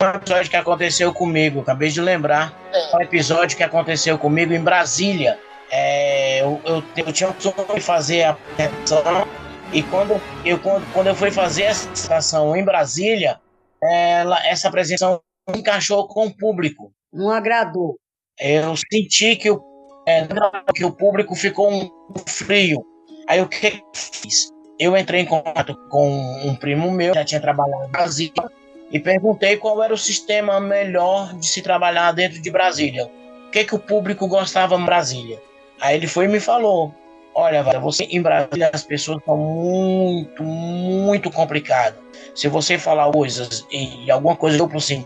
Um 0.01 0.15
episódio 0.15 0.49
que 0.49 0.57
aconteceu 0.57 1.13
comigo, 1.13 1.61
acabei 1.61 1.89
de 1.89 2.01
lembrar. 2.01 2.53
Um 2.93 3.01
episódio 3.01 3.55
que 3.55 3.63
aconteceu 3.63 4.17
comigo 4.17 4.53
em 4.53 4.61
Brasília. 4.61 5.39
É, 5.71 6.41
eu, 6.41 6.61
eu, 6.65 6.83
eu 6.97 7.13
tinha 7.13 7.29
o 7.29 7.41
sonho 7.41 7.55
de 7.73 7.81
fazer 7.81 8.23
a 8.23 8.31
apresentação 8.31 9.27
e 9.71 9.81
quando 9.81 10.21
eu, 10.45 10.59
quando, 10.59 10.93
quando 10.93 11.07
eu 11.07 11.15
fui 11.15 11.31
fazer 11.31 11.63
essa 11.63 11.87
apresentação 11.87 12.55
em 12.55 12.63
Brasília, 12.63 13.39
ela, 13.81 14.45
essa 14.45 14.67
apresentação 14.67 15.19
encaixou 15.55 16.07
com 16.07 16.27
o 16.27 16.37
público. 16.37 16.93
Não 17.11 17.31
agradou. 17.31 17.97
Eu 18.39 18.75
senti 18.75 19.35
que 19.35 19.49
o, 19.49 19.59
é, 20.07 20.27
que 20.75 20.85
o 20.85 20.91
público 20.91 21.33
ficou 21.35 21.71
um 21.71 21.89
frio. 22.27 22.85
Aí 23.27 23.41
o 23.41 23.47
que 23.47 23.67
eu 23.67 23.81
fiz? 23.93 24.51
Eu 24.79 24.97
entrei 24.97 25.21
em 25.21 25.25
contato 25.25 25.75
com 25.89 26.09
um 26.45 26.55
primo 26.55 26.91
meu, 26.91 27.13
que 27.13 27.19
já 27.19 27.25
tinha 27.25 27.41
trabalhado 27.41 27.85
em 27.85 27.91
Brasília, 27.91 28.51
e 28.91 28.99
perguntei 28.99 29.57
qual 29.57 29.81
era 29.83 29.93
o 29.93 29.97
sistema 29.97 30.59
melhor 30.59 31.33
de 31.35 31.47
se 31.47 31.61
trabalhar 31.61 32.11
dentro 32.11 32.41
de 32.41 32.51
Brasília. 32.51 33.09
O 33.47 33.51
que, 33.51 33.63
que 33.63 33.75
o 33.75 33.79
público 33.79 34.27
gostava 34.27 34.75
em 34.75 34.85
Brasília? 34.85 35.41
Aí 35.79 35.95
ele 35.95 36.07
foi 36.07 36.25
e 36.25 36.27
me 36.27 36.39
falou: 36.39 36.93
Olha, 37.35 37.63
você 37.79 38.03
em 38.05 38.21
Brasília 38.21 38.69
as 38.73 38.83
pessoas 38.83 39.23
são 39.25 39.37
muito, 39.37 40.43
muito 40.43 41.31
complicadas. 41.31 41.99
Se 42.35 42.47
você 42.47 42.77
falar 42.77 43.11
coisas 43.11 43.65
e 43.71 44.09
alguma 44.11 44.35
coisa 44.35 44.57
eu 44.57 44.69
assim, 44.75 45.05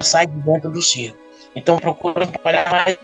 sai 0.00 0.26
de 0.26 0.36
dentro 0.42 0.70
do 0.70 0.80
circo. 0.80 1.18
Então 1.54 1.78
procura 1.78 2.26
trabalhar 2.26 2.70
mais. 2.70 2.98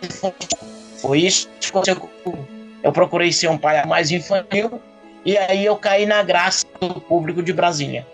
Foi 1.01 1.21
isso 1.21 1.49
que 1.61 1.69
aconteceu. 1.69 2.56
Eu 2.87 2.93
procurei 2.93 3.33
ser 3.33 3.49
um 3.49 3.59
palhaço 3.59 3.89
mais 3.89 4.13
infantil 4.13 4.81
e 5.25 5.37
aí 5.37 5.65
eu 5.65 5.75
caí 5.75 6.07
na 6.07 6.23
graça 6.23 6.65
do 6.81 7.01
público 7.01 7.43
de 7.43 7.53
Brasília. 7.53 8.07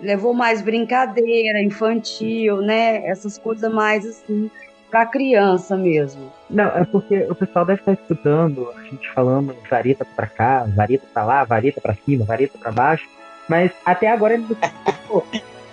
Levou 0.00 0.32
mais 0.32 0.62
brincadeira, 0.62 1.60
infantil, 1.60 2.62
né? 2.62 3.06
Essas 3.06 3.36
coisas 3.36 3.70
mais 3.70 4.06
assim, 4.06 4.50
pra 4.90 5.04
criança 5.04 5.76
mesmo. 5.76 6.32
Não, 6.48 6.64
é 6.64 6.86
porque 6.86 7.26
o 7.28 7.34
pessoal 7.34 7.66
deve 7.66 7.82
estar 7.82 7.92
escutando 7.92 8.72
a 8.74 8.82
gente 8.84 9.06
falando 9.10 9.54
vareta 9.70 10.06
pra 10.16 10.28
cá, 10.28 10.64
vareta 10.74 11.06
pra 11.12 11.22
lá, 11.22 11.44
vareta 11.44 11.78
pra 11.78 11.94
cima, 12.06 12.24
vareta 12.24 12.56
pra 12.56 12.72
baixo, 12.72 13.06
mas 13.50 13.70
até 13.84 14.10
agora 14.10 14.32
ele 14.32 14.46
não 14.48 15.22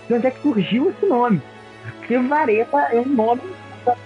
de 0.05 0.13
onde 0.13 0.27
é 0.27 0.31
que 0.31 0.41
surgiu 0.41 0.89
esse 0.89 1.05
nome. 1.05 1.41
Porque 1.99 2.17
vareta 2.17 2.77
é 2.91 2.99
um 2.99 3.07
nome. 3.07 3.41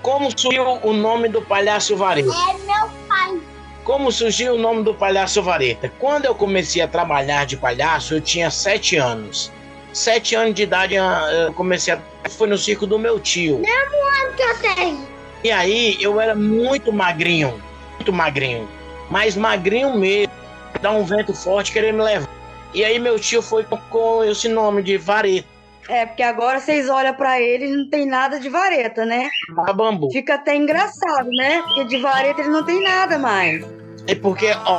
Como 0.04 0.30
surgiu 0.40 0.64
o 0.84 0.94
nome 0.94 1.28
do 1.28 1.42
palhaço 1.42 1.98
vareta? 1.98 2.30
É 2.30 2.54
meu 2.68 2.88
pai. 3.08 3.55
Como 3.86 4.12
surgiu 4.12 4.56
o 4.56 4.58
nome 4.58 4.84
do 4.84 4.96
palhaço 4.96 5.44
vareta? 5.44 5.92
Quando 6.00 6.26
eu 6.26 6.34
comecei 6.34 6.82
a 6.82 6.88
trabalhar 6.88 7.46
de 7.46 7.56
palhaço, 7.56 8.16
eu 8.16 8.20
tinha 8.20 8.50
sete 8.50 8.98
anos. 8.98 9.52
Sete 9.94 10.34
anos 10.34 10.56
de 10.56 10.64
idade 10.64 10.96
eu 10.96 11.54
comecei 11.54 11.94
a. 11.94 12.00
Foi 12.32 12.48
no 12.48 12.58
circo 12.58 12.88
do 12.88 12.98
meu 12.98 13.20
tio. 13.20 13.60
Mesmo 13.60 13.96
ano 14.24 14.34
que 14.36 14.42
eu 14.42 14.76
tenho. 14.76 15.08
E 15.44 15.52
aí 15.52 15.96
eu 16.02 16.20
era 16.20 16.34
muito 16.34 16.92
magrinho, 16.92 17.62
muito 17.94 18.12
magrinho, 18.12 18.68
mas 19.12 19.38
magrinho 19.38 19.96
mesmo, 19.96 20.34
dá 20.82 20.90
um 20.90 21.06
vento 21.06 21.32
forte 21.36 21.72
querer 21.72 21.94
me 21.94 22.02
levar. 22.02 22.28
E 22.74 22.84
aí 22.84 22.98
meu 22.98 23.20
tio 23.20 23.44
foi 23.44 23.64
com 23.92 24.24
esse 24.24 24.50
nome 24.50 24.82
de 24.82 24.98
vareta. 24.98 25.48
É, 25.88 26.06
porque 26.06 26.24
agora 26.24 26.60
vocês 26.60 26.90
olham 26.90 27.14
pra 27.14 27.40
ele 27.40 27.68
e 27.68 27.76
não 27.76 27.90
tem 27.90 28.06
nada 28.08 28.40
de 28.40 28.50
vareta, 28.50 29.06
né? 29.06 29.30
A 29.68 29.74
bambu. 29.74 30.10
Fica 30.12 30.36
até 30.36 30.56
engraçado, 30.56 31.30
né? 31.30 31.62
Porque 31.62 31.86
de 31.86 31.98
vareta 31.98 32.42
ele 32.42 32.50
não 32.50 32.64
tem 32.64 32.82
nada 32.84 33.20
mais. 33.20 33.64
É 34.08 34.16
porque 34.16 34.52
ó, 34.66 34.78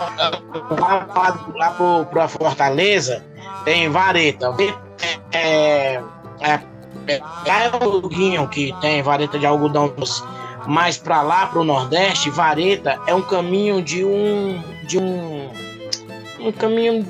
lá, 0.79 1.07
lá, 1.15 1.51
lá 1.55 1.71
pro, 1.73 2.07
pra 2.07 2.29
Fortaleza 2.29 3.25
tem 3.65 3.89
vareta. 3.89 4.55
É, 5.33 6.01
é, 6.41 6.61
é, 7.09 7.21
lá 7.47 7.65
é 7.65 7.71
o 7.85 8.09
Guinho 8.09 8.49
que 8.49 8.75
tem 8.81 9.03
vareta 9.03 9.39
de 9.39 9.47
algodão 9.47 9.89
doce. 9.89 10.23
Mas 10.67 10.99
para 10.99 11.23
lá, 11.23 11.47
para 11.47 11.61
o 11.61 11.65
Nordeste, 11.65 12.31
vareta 12.31 12.99
é 13.07 13.15
um 13.15 13.23
caminho 13.23 13.81
de 13.81 14.05
um. 14.05 14.61
de 14.83 14.99
um. 14.99 15.51
um 16.41 16.53
caminho, 16.53 17.07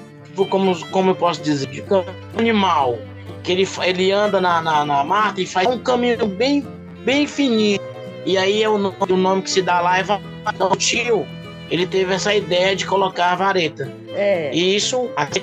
como, 0.50 0.78
como 0.90 1.10
eu 1.10 1.14
posso 1.14 1.42
dizer, 1.42 1.66
de 1.66 1.82
um 1.82 2.04
animal. 2.38 2.98
Que 3.46 3.52
ele, 3.52 3.68
ele 3.82 4.12
anda 4.12 4.40
na, 4.40 4.60
na, 4.60 4.84
na 4.84 5.04
mata 5.04 5.40
e 5.40 5.46
faz 5.46 5.66
um 5.66 5.78
caminho 5.78 6.26
bem, 6.26 6.66
bem 7.04 7.26
fininho. 7.26 7.80
E 8.26 8.36
aí 8.36 8.62
é 8.62 8.68
o 8.68 8.76
nome, 8.76 8.96
o 9.08 9.16
nome 9.16 9.42
que 9.42 9.50
se 9.50 9.62
dá 9.62 9.80
lá 9.80 9.98
é 9.98 10.02
vareta. 10.02 10.64
O 10.64 10.76
tio, 10.76 11.26
ele 11.70 11.86
teve 11.86 12.12
essa 12.12 12.34
ideia 12.34 12.76
de 12.76 12.84
colocar 12.84 13.32
a 13.32 13.36
vareta. 13.36 13.90
É. 14.14 14.50
E 14.52 14.76
isso, 14.76 15.08
até, 15.16 15.40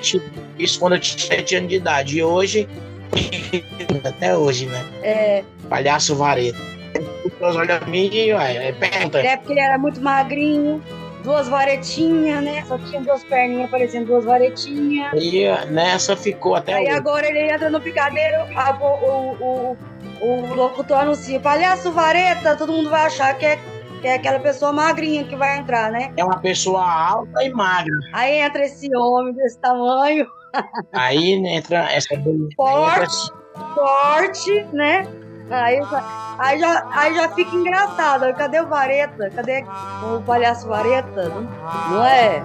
isso 0.58 0.78
quando 0.78 0.92
eu 0.92 1.00
tinha 1.00 1.18
7 1.18 1.56
anos 1.56 1.68
de 1.70 1.76
idade. 1.76 2.18
E 2.18 2.22
hoje, 2.22 2.68
até 4.04 4.36
hoje, 4.36 4.66
né? 4.66 4.84
É. 5.02 5.44
Palhaço 5.68 6.14
vareta 6.14 6.74
as 7.00 7.32
pessoas 7.32 7.56
olham 7.56 7.78
pra 7.78 7.88
mim 7.88 8.10
e 8.12 8.32
ué, 8.32 8.72
pergunta. 8.72 9.18
É 9.18 9.36
porque 9.36 9.52
ele 9.52 9.60
era 9.60 9.78
muito 9.78 10.00
magrinho, 10.00 10.82
duas 11.24 11.48
varetinhas, 11.48 12.44
né? 12.44 12.62
Só 12.68 12.78
tinha 12.78 13.00
duas 13.00 13.24
perninhas 13.24 13.70
parecendo 13.70 14.06
duas 14.06 14.24
varetinhas. 14.24 15.10
E 15.14 15.44
nessa 15.70 16.14
ficou 16.16 16.54
até 16.54 16.74
Aí 16.74 16.88
agora 16.90 17.26
ele 17.26 17.50
entra 17.50 17.70
no 17.70 17.80
picadeiro, 17.80 18.36
a, 18.54 18.78
o, 18.80 19.32
o, 19.42 19.76
o, 20.20 20.26
o 20.26 20.54
locutor 20.54 20.98
anuncia, 20.98 21.40
palhaço 21.40 21.90
vareta, 21.90 22.54
todo 22.54 22.72
mundo 22.72 22.90
vai 22.90 23.06
achar 23.06 23.36
que 23.36 23.46
é, 23.46 23.58
que 24.00 24.06
é 24.06 24.14
aquela 24.14 24.38
pessoa 24.38 24.72
magrinha 24.72 25.24
que 25.24 25.34
vai 25.34 25.58
entrar, 25.58 25.90
né? 25.90 26.12
É 26.16 26.24
uma 26.24 26.38
pessoa 26.38 26.84
alta 26.84 27.42
e 27.42 27.50
magra. 27.50 27.92
Aí 28.12 28.38
entra 28.38 28.64
esse 28.66 28.94
homem 28.94 29.32
desse 29.34 29.58
tamanho. 29.58 30.26
Aí 30.92 31.32
entra 31.32 31.90
essa 31.90 32.14
forte, 32.54 33.32
forte, 33.74 34.66
né? 34.72 35.02
Aí, 35.50 35.80
aí, 36.38 36.58
já, 36.58 36.86
aí 36.90 37.14
já 37.14 37.28
fica 37.28 37.54
engraçado. 37.54 38.32
Cadê 38.34 38.60
o 38.60 38.66
Vareta? 38.66 39.30
Cadê 39.30 39.64
o 40.02 40.20
palhaço 40.22 40.66
Vareta? 40.66 41.28
Não 41.90 42.04
é? 42.04 42.42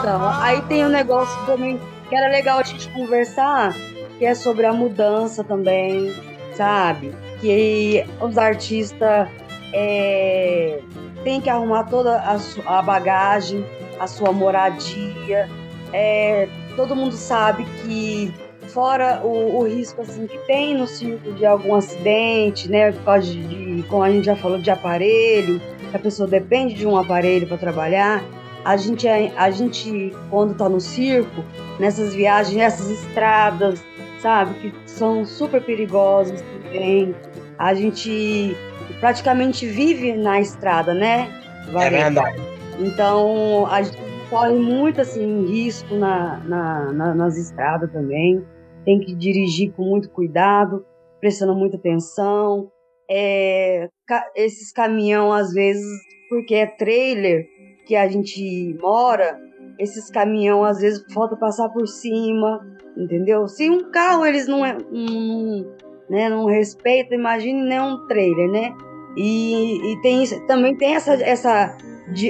Então, 0.00 0.28
aí 0.40 0.60
tem 0.62 0.84
um 0.84 0.88
negócio 0.88 1.46
também 1.46 1.80
que 2.08 2.16
era 2.16 2.28
legal 2.28 2.58
a 2.58 2.62
gente 2.62 2.88
conversar, 2.90 3.72
que 4.18 4.24
é 4.24 4.34
sobre 4.34 4.66
a 4.66 4.72
mudança 4.72 5.44
também, 5.44 6.14
sabe? 6.54 7.14
Que 7.40 8.04
os 8.20 8.36
artistas 8.36 9.28
é, 9.72 10.80
têm 11.22 11.40
que 11.40 11.48
arrumar 11.48 11.84
toda 11.84 12.16
a, 12.16 12.78
a 12.78 12.82
bagagem, 12.82 13.64
a 14.00 14.06
sua 14.06 14.32
moradia. 14.32 15.48
É, 15.92 16.48
todo 16.78 16.94
mundo 16.94 17.12
sabe 17.12 17.64
que 17.82 18.32
fora 18.68 19.20
o, 19.24 19.58
o, 19.58 19.66
risco 19.66 20.00
assim 20.02 20.28
que 20.28 20.38
tem 20.46 20.78
no 20.78 20.86
circo 20.86 21.32
de 21.32 21.44
algum 21.44 21.74
acidente, 21.74 22.70
né, 22.70 22.92
por 22.92 23.02
causa 23.02 23.26
de, 23.26 23.42
de 23.42 23.82
como 23.88 24.04
a 24.04 24.10
gente 24.12 24.26
já 24.26 24.36
falou 24.36 24.60
de 24.60 24.70
aparelho, 24.70 25.60
a 25.92 25.98
pessoa 25.98 26.28
depende 26.28 26.74
de 26.74 26.86
um 26.86 26.96
aparelho 26.96 27.48
para 27.48 27.56
trabalhar. 27.56 28.22
A 28.64 28.76
gente, 28.76 29.08
a 29.08 29.50
gente 29.50 30.12
quando 30.30 30.52
está 30.52 30.68
no 30.68 30.80
circo, 30.80 31.44
nessas 31.80 32.14
viagens, 32.14 32.56
nessas 32.56 32.88
estradas, 32.90 33.82
sabe, 34.20 34.54
que 34.60 34.72
são 34.86 35.24
super 35.24 35.60
perigosas 35.60 36.40
também. 36.42 37.12
A 37.58 37.74
gente 37.74 38.56
praticamente 39.00 39.66
vive 39.66 40.12
na 40.12 40.40
estrada, 40.40 40.94
né? 40.94 41.28
É 41.74 41.90
verdade. 41.90 42.40
Então, 42.78 43.66
a 43.68 43.82
gente 43.82 44.07
corre 44.30 44.54
muito 44.54 45.00
assim 45.00 45.46
risco 45.46 45.94
na, 45.94 46.38
na, 46.44 46.92
na, 46.92 47.14
nas 47.14 47.36
estradas 47.36 47.90
também. 47.90 48.44
Tem 48.84 49.00
que 49.00 49.14
dirigir 49.14 49.72
com 49.72 49.82
muito 49.82 50.10
cuidado, 50.10 50.84
prestando 51.20 51.54
muita 51.54 51.76
atenção. 51.76 52.70
É, 53.10 53.88
ca 54.06 54.30
esses 54.36 54.70
caminhão 54.72 55.32
às 55.32 55.52
vezes, 55.52 55.86
porque 56.28 56.54
é 56.54 56.66
trailer 56.66 57.46
que 57.86 57.96
a 57.96 58.06
gente 58.06 58.76
mora, 58.80 59.38
esses 59.78 60.10
caminhão 60.10 60.62
às 60.62 60.78
vezes 60.80 61.02
falta 61.12 61.34
passar 61.36 61.70
por 61.70 61.86
cima, 61.86 62.60
entendeu? 62.96 63.48
Se 63.48 63.68
um 63.70 63.90
carro 63.90 64.26
eles 64.26 64.46
não, 64.46 64.60
não, 64.60 65.76
né, 66.10 66.28
não 66.28 66.44
respeitam, 66.44 67.18
imagine 67.18 67.62
nem 67.62 67.80
um 67.80 68.06
trailer, 68.06 68.50
né? 68.50 68.74
E, 69.16 69.92
e 69.92 70.02
tem 70.02 70.24
também 70.46 70.76
tem 70.76 70.94
essa, 70.94 71.14
essa, 71.14 71.76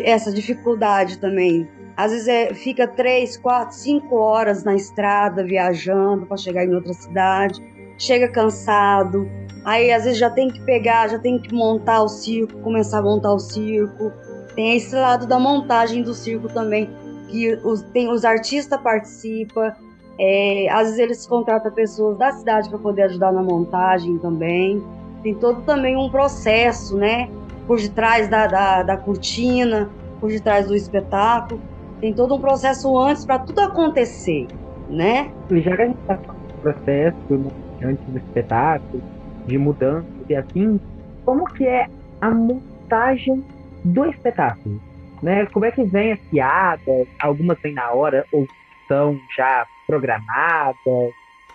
essa 0.04 0.32
dificuldade 0.32 1.18
também 1.18 1.68
às 1.98 2.12
vezes 2.12 2.28
é, 2.28 2.54
fica 2.54 2.86
três, 2.86 3.36
quatro, 3.36 3.74
cinco 3.74 4.14
horas 4.14 4.62
na 4.62 4.76
estrada 4.76 5.42
viajando 5.42 6.26
para 6.26 6.36
chegar 6.36 6.64
em 6.64 6.72
outra 6.72 6.92
cidade, 6.92 7.60
chega 7.98 8.28
cansado, 8.28 9.28
aí 9.64 9.90
às 9.90 10.04
vezes 10.04 10.16
já 10.16 10.30
tem 10.30 10.48
que 10.48 10.60
pegar, 10.60 11.08
já 11.08 11.18
tem 11.18 11.40
que 11.40 11.52
montar 11.52 12.00
o 12.00 12.06
circo, 12.06 12.56
começar 12.60 13.00
a 13.00 13.02
montar 13.02 13.32
o 13.32 13.40
circo. 13.40 14.12
Tem 14.54 14.76
esse 14.76 14.94
lado 14.94 15.26
da 15.26 15.40
montagem 15.40 16.04
do 16.04 16.14
circo 16.14 16.48
também, 16.48 16.88
que 17.26 17.54
os, 17.64 17.82
tem, 17.82 18.08
os 18.08 18.24
artistas 18.24 18.80
participam, 18.80 19.74
é, 20.20 20.68
às 20.70 20.82
vezes 20.84 20.98
eles 21.00 21.26
contratam 21.26 21.72
pessoas 21.72 22.16
da 22.16 22.30
cidade 22.30 22.68
para 22.68 22.78
poder 22.78 23.02
ajudar 23.02 23.32
na 23.32 23.42
montagem 23.42 24.18
também. 24.18 24.80
tem 25.24 25.34
todo 25.34 25.62
também 25.62 25.96
um 25.96 26.08
processo, 26.08 26.96
né? 26.96 27.28
Por 27.66 27.80
detrás 27.80 28.28
da, 28.28 28.46
da, 28.46 28.82
da 28.84 28.96
cortina, 28.96 29.90
por 30.20 30.30
detrás 30.30 30.68
do 30.68 30.76
espetáculo. 30.76 31.60
Tem 32.00 32.14
todo 32.14 32.36
um 32.36 32.40
processo 32.40 32.98
antes 32.98 33.24
para 33.24 33.40
tudo 33.40 33.60
acontecer, 33.60 34.46
né? 34.88 35.30
E 35.50 35.60
já 35.60 35.76
que 35.76 35.82
a 35.82 35.86
gente 35.86 36.00
está 36.00 36.16
falando 36.16 36.46
do 36.46 36.60
processo 36.60 37.16
né, 37.30 37.50
antes 37.82 38.04
do 38.06 38.18
espetáculo, 38.18 39.02
de 39.46 39.58
mudança 39.58 40.06
e 40.28 40.34
assim, 40.36 40.80
como 41.24 41.44
que 41.52 41.66
é 41.66 41.86
a 42.20 42.30
montagem 42.30 43.44
do 43.84 44.04
espetáculo? 44.04 44.80
Né? 45.22 45.46
Como 45.46 45.64
é 45.64 45.72
que 45.72 45.82
vem 45.84 46.12
as 46.12 46.20
piadas? 46.20 47.08
Algumas 47.20 47.58
vêm 47.60 47.74
na 47.74 47.90
hora 47.90 48.24
ou 48.32 48.46
são 48.86 49.18
já 49.36 49.66
programadas? 49.86 50.76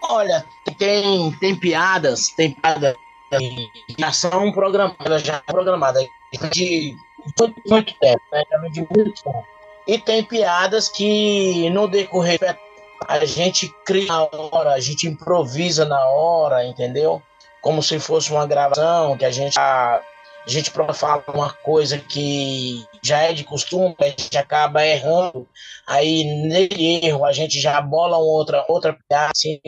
Olha, 0.01 0.43
tem, 0.77 1.31
tem 1.39 1.55
piadas, 1.55 2.29
tem 2.29 2.51
piadas 2.51 2.95
que 3.37 3.69
já 3.97 4.11
são 4.11 4.51
programadas, 4.51 5.23
já 5.23 5.39
programadas 5.39 6.05
de 6.51 6.95
muito, 7.39 7.61
muito 7.69 7.93
tempo, 7.99 8.21
né? 8.31 8.43
De 8.71 8.81
muito 8.81 9.23
tempo. 9.23 9.52
E 9.87 9.97
tem 9.97 10.23
piadas 10.23 10.87
que 10.87 11.69
no 11.69 11.87
decorrer 11.87 12.39
a 13.07 13.25
gente 13.25 13.69
cria 13.85 14.07
na 14.07 14.23
hora, 14.23 14.71
a 14.71 14.79
gente 14.79 15.07
improvisa 15.07 15.85
na 15.85 15.99
hora, 16.09 16.65
entendeu? 16.65 17.21
Como 17.61 17.83
se 17.83 17.99
fosse 17.99 18.31
uma 18.31 18.45
gravação, 18.45 19.17
que 19.17 19.25
a 19.25 19.31
gente 19.31 19.59
a, 19.59 20.01
a 20.45 20.49
gente 20.49 20.71
fala 20.93 21.23
uma 21.27 21.51
coisa 21.51 21.97
que 21.97 22.85
já 23.01 23.19
é 23.19 23.33
de 23.33 23.43
costume, 23.43 23.95
a 23.99 24.05
gente 24.05 24.37
acaba 24.37 24.85
errando. 24.85 25.47
Aí, 25.87 26.23
nele 26.23 27.05
erro, 27.05 27.25
a 27.25 27.31
gente 27.31 27.59
já 27.59 27.79
bola 27.81 28.17
outra, 28.17 28.65
outra 28.67 28.97
piada 29.07 29.31
assim, 29.35 29.59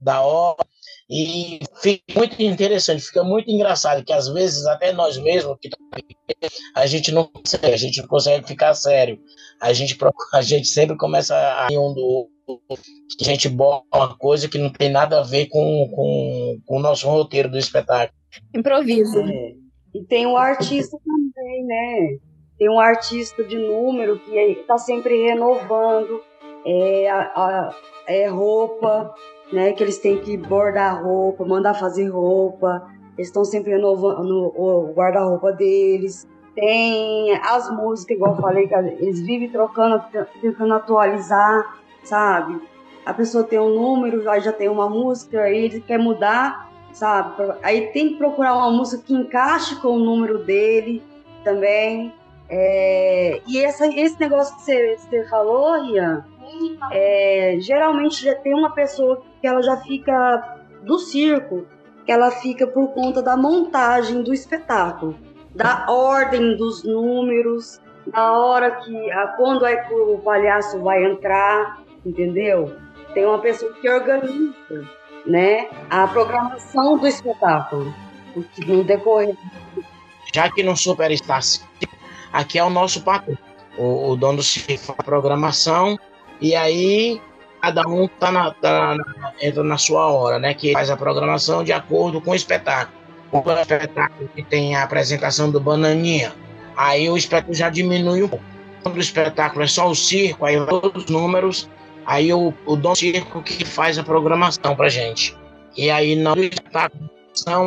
da 0.00 0.22
hora. 0.22 0.66
E 1.10 1.60
fica 1.80 2.02
muito 2.14 2.40
interessante, 2.42 3.02
fica 3.02 3.22
muito 3.22 3.50
engraçado, 3.50 4.04
que 4.04 4.12
às 4.12 4.28
vezes 4.28 4.66
até 4.66 4.92
nós 4.92 5.18
mesmos, 5.18 5.56
que 5.60 5.68
a 6.74 6.86
gente 6.86 7.12
não 7.12 7.24
consegue, 7.24 7.66
a 7.66 7.76
gente 7.76 8.00
não 8.00 8.08
consegue 8.08 8.46
ficar 8.46 8.74
sério. 8.74 9.18
A 9.60 9.72
gente, 9.72 9.96
a 10.32 10.42
gente 10.42 10.68
sempre 10.68 10.96
começa 10.96 11.34
a 11.34 11.68
ir 11.70 11.78
um 11.78 11.92
do 11.92 12.28
outro, 12.46 12.84
a 13.20 13.24
gente 13.24 13.48
bota 13.48 13.84
uma 13.94 14.16
coisa 14.16 14.48
que 14.48 14.58
não 14.58 14.70
tem 14.70 14.90
nada 14.90 15.20
a 15.20 15.22
ver 15.22 15.46
com, 15.46 15.90
com, 15.94 16.58
com 16.66 16.76
o 16.76 16.80
nosso 16.80 17.08
roteiro 17.08 17.50
do 17.50 17.58
espetáculo. 17.58 18.18
Improviso. 18.54 19.20
É. 19.20 19.52
E 19.94 20.04
tem 20.04 20.26
o 20.26 20.36
artista 20.36 20.96
também, 21.04 21.64
né? 21.66 22.18
Tem 22.58 22.70
um 22.70 22.80
artista 22.80 23.44
de 23.44 23.58
número 23.58 24.18
que 24.18 24.34
está 24.34 24.78
sempre 24.78 25.22
renovando 25.22 26.22
é, 26.64 27.10
a, 27.10 27.20
a 27.34 27.76
é, 28.06 28.26
roupa, 28.28 29.14
né? 29.52 29.72
Que 29.72 29.82
eles 29.82 29.98
têm 29.98 30.18
que 30.18 30.36
bordar 30.36 31.04
roupa, 31.04 31.44
mandar 31.44 31.74
fazer 31.74 32.08
roupa. 32.08 32.88
Eles 33.16 33.28
estão 33.28 33.44
sempre 33.44 33.72
renovando 33.72 34.52
o 34.56 34.92
guarda-roupa 34.94 35.52
deles. 35.52 36.26
Tem 36.54 37.34
as 37.36 37.70
músicas, 37.70 38.16
igual 38.16 38.34
eu 38.34 38.40
falei, 38.40 38.66
que 38.66 38.74
eles 38.74 39.20
vivem 39.20 39.48
trocando, 39.48 40.02
tentando 40.40 40.74
atualizar, 40.74 41.78
sabe? 42.04 42.60
A 43.04 43.12
pessoa 43.12 43.44
tem 43.44 43.58
um 43.58 43.74
número, 43.74 44.28
aí 44.30 44.40
já 44.40 44.52
tem 44.52 44.68
uma 44.68 44.88
música, 44.88 45.42
aí 45.42 45.64
ele 45.64 45.80
quer 45.80 45.98
mudar, 45.98 46.70
sabe? 46.92 47.54
Aí 47.62 47.88
tem 47.88 48.10
que 48.10 48.16
procurar 48.16 48.54
uma 48.54 48.70
música 48.70 49.02
que 49.02 49.14
encaixe 49.14 49.76
com 49.76 49.88
o 49.88 49.98
número 49.98 50.44
dele 50.44 51.02
também. 51.42 52.12
É... 52.48 53.40
e 53.46 53.64
essa, 53.64 53.86
esse 53.86 54.20
negócio 54.20 54.54
que 54.56 54.62
você, 54.62 54.98
você 54.98 55.24
falou, 55.24 55.74
Ian, 55.86 56.22
é, 56.90 57.56
geralmente 57.60 58.24
já 58.24 58.34
tem 58.34 58.54
uma 58.54 58.70
pessoa 58.70 59.22
que 59.40 59.46
ela 59.46 59.62
já 59.62 59.76
fica 59.78 60.58
do 60.82 60.98
circo, 60.98 61.66
que 62.04 62.12
ela 62.12 62.30
fica 62.30 62.66
por 62.66 62.88
conta 62.88 63.22
da 63.22 63.36
montagem 63.36 64.22
do 64.22 64.32
espetáculo, 64.32 65.16
da 65.54 65.86
ordem 65.88 66.56
dos 66.56 66.82
números, 66.84 67.80
da 68.06 68.32
hora 68.32 68.70
que, 68.76 69.10
a, 69.10 69.28
quando 69.28 69.64
é 69.64 69.76
que 69.76 69.94
o 69.94 70.18
palhaço 70.18 70.80
vai 70.80 71.04
entrar, 71.04 71.82
entendeu? 72.04 72.74
Tem 73.14 73.24
uma 73.24 73.38
pessoa 73.38 73.72
que 73.74 73.88
organiza, 73.88 74.54
né, 75.26 75.68
a 75.88 76.06
programação 76.08 76.98
do 76.98 77.06
espetáculo, 77.06 77.94
no 78.66 78.82
decorrer. 78.82 79.36
Já 80.34 80.50
que 80.50 80.62
no 80.62 80.76
Superstar 80.76 81.40
aqui 82.32 82.58
é 82.58 82.64
o 82.64 82.70
nosso 82.70 83.02
patrão, 83.04 83.36
o, 83.76 84.10
o 84.10 84.16
dono 84.16 84.38
do 84.38 84.42
circo, 84.42 84.94
a 84.98 85.02
programação 85.02 85.98
e 86.42 86.56
aí 86.56 87.20
cada 87.62 87.86
um 87.86 88.08
tá 88.08 88.32
na, 88.32 88.50
tá 88.50 88.96
na, 88.96 89.32
entra 89.40 89.62
na 89.62 89.78
sua 89.78 90.08
hora, 90.08 90.40
né? 90.40 90.52
Que 90.52 90.72
faz 90.72 90.90
a 90.90 90.96
programação 90.96 91.62
de 91.62 91.72
acordo 91.72 92.20
com 92.20 92.32
o 92.32 92.34
espetáculo. 92.34 92.98
O 93.30 93.38
espetáculo 93.52 94.28
que 94.34 94.42
tem 94.42 94.74
a 94.74 94.82
apresentação 94.82 95.50
do 95.50 95.60
Bananinha, 95.60 96.34
aí 96.76 97.08
o 97.08 97.16
espetáculo 97.16 97.54
já 97.54 97.70
diminui 97.70 98.24
um 98.24 98.28
pouco. 98.28 98.44
Quando 98.82 98.96
o 98.96 99.00
espetáculo 99.00 99.62
é 99.62 99.68
só 99.68 99.88
o 99.88 99.94
circo, 99.94 100.44
aí 100.44 100.56
todos 100.66 101.04
os 101.04 101.08
números, 101.08 101.70
aí 102.04 102.34
o, 102.34 102.52
o 102.66 102.74
do 102.74 102.94
circo 102.96 103.40
que 103.40 103.64
faz 103.64 103.96
a 103.96 104.02
programação 104.02 104.74
pra 104.74 104.88
gente. 104.88 105.36
E 105.76 105.88
aí 105.88 106.16
na 106.16 106.34
espetáculo 106.36 107.08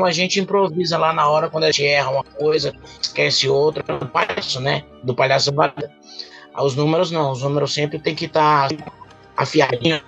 a 0.05 0.11
gente 0.11 0.39
improvisa 0.39 0.97
lá 0.97 1.13
na 1.13 1.27
hora 1.27 1.49
quando 1.49 1.63
a 1.63 1.67
gente 1.67 1.85
erra 1.85 2.11
uma 2.11 2.23
coisa, 2.23 2.73
esquece 3.01 3.47
outra, 3.47 3.81
do 3.97 4.05
palhaço, 4.07 4.59
né? 4.59 4.83
Do 5.01 5.15
palhaço 5.15 5.51
batata. 5.53 5.91
Os 6.61 6.75
números 6.75 7.11
não, 7.11 7.31
os 7.31 7.43
números 7.43 7.73
sempre 7.73 7.99
tem 7.99 8.15
que 8.15 8.25
estar 8.25 8.69
tá 8.69 8.91
afiadinho, 9.37 10.01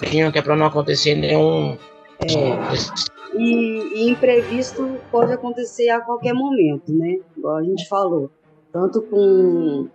que 0.00 0.38
é 0.38 0.42
para 0.42 0.56
não 0.56 0.66
acontecer 0.66 1.14
nenhum. 1.14 1.76
É. 2.20 3.38
E, 3.38 4.04
e, 4.04 4.10
imprevisto 4.10 4.98
pode 5.10 5.32
acontecer 5.32 5.88
a 5.90 6.00
qualquer 6.00 6.34
momento, 6.34 6.92
né? 6.92 7.16
Igual 7.36 7.56
a 7.56 7.62
gente 7.62 7.88
falou. 7.88 8.30
Tanto 8.72 9.02
com. 9.02 9.88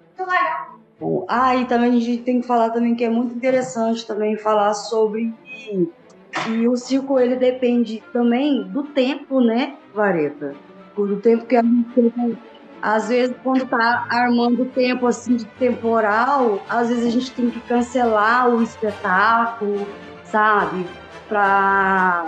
com 0.98 1.26
ah, 1.28 1.56
e 1.56 1.66
também 1.66 1.96
a 1.96 2.00
gente 2.00 2.24
tem 2.24 2.42
que 2.42 2.48
falar 2.48 2.72
também 2.72 2.96
que 2.96 3.04
é 3.04 3.10
muito 3.10 3.36
interessante 3.36 4.06
também 4.06 4.36
falar 4.36 4.74
sobre 4.74 5.34
e 6.50 6.68
o 6.68 6.76
circo 6.76 7.20
ele 7.20 7.36
depende 7.36 8.04
também 8.14 8.64
do 8.64 8.84
tempo, 8.84 9.42
né, 9.42 9.76
Vareta? 9.94 10.56
Do 10.96 11.18
tempo 11.18 11.46
que 11.46 11.56
a 11.56 11.62
gente 11.62 12.38
às 12.82 13.10
vezes, 13.10 13.36
quando 13.44 13.66
tá 13.66 14.06
armando 14.10 14.66
tempo 14.66 15.08
assim 15.08 15.36
de 15.36 15.46
temporal, 15.46 16.60
às 16.70 16.90
vezes 16.90 17.06
a 17.06 17.10
gente 17.10 17.32
tem 17.32 17.50
que 17.50 17.60
cancelar 17.62 18.50
o 18.50 18.62
espetáculo, 18.62 19.88
sabe? 20.24 20.86
Para 21.28 22.26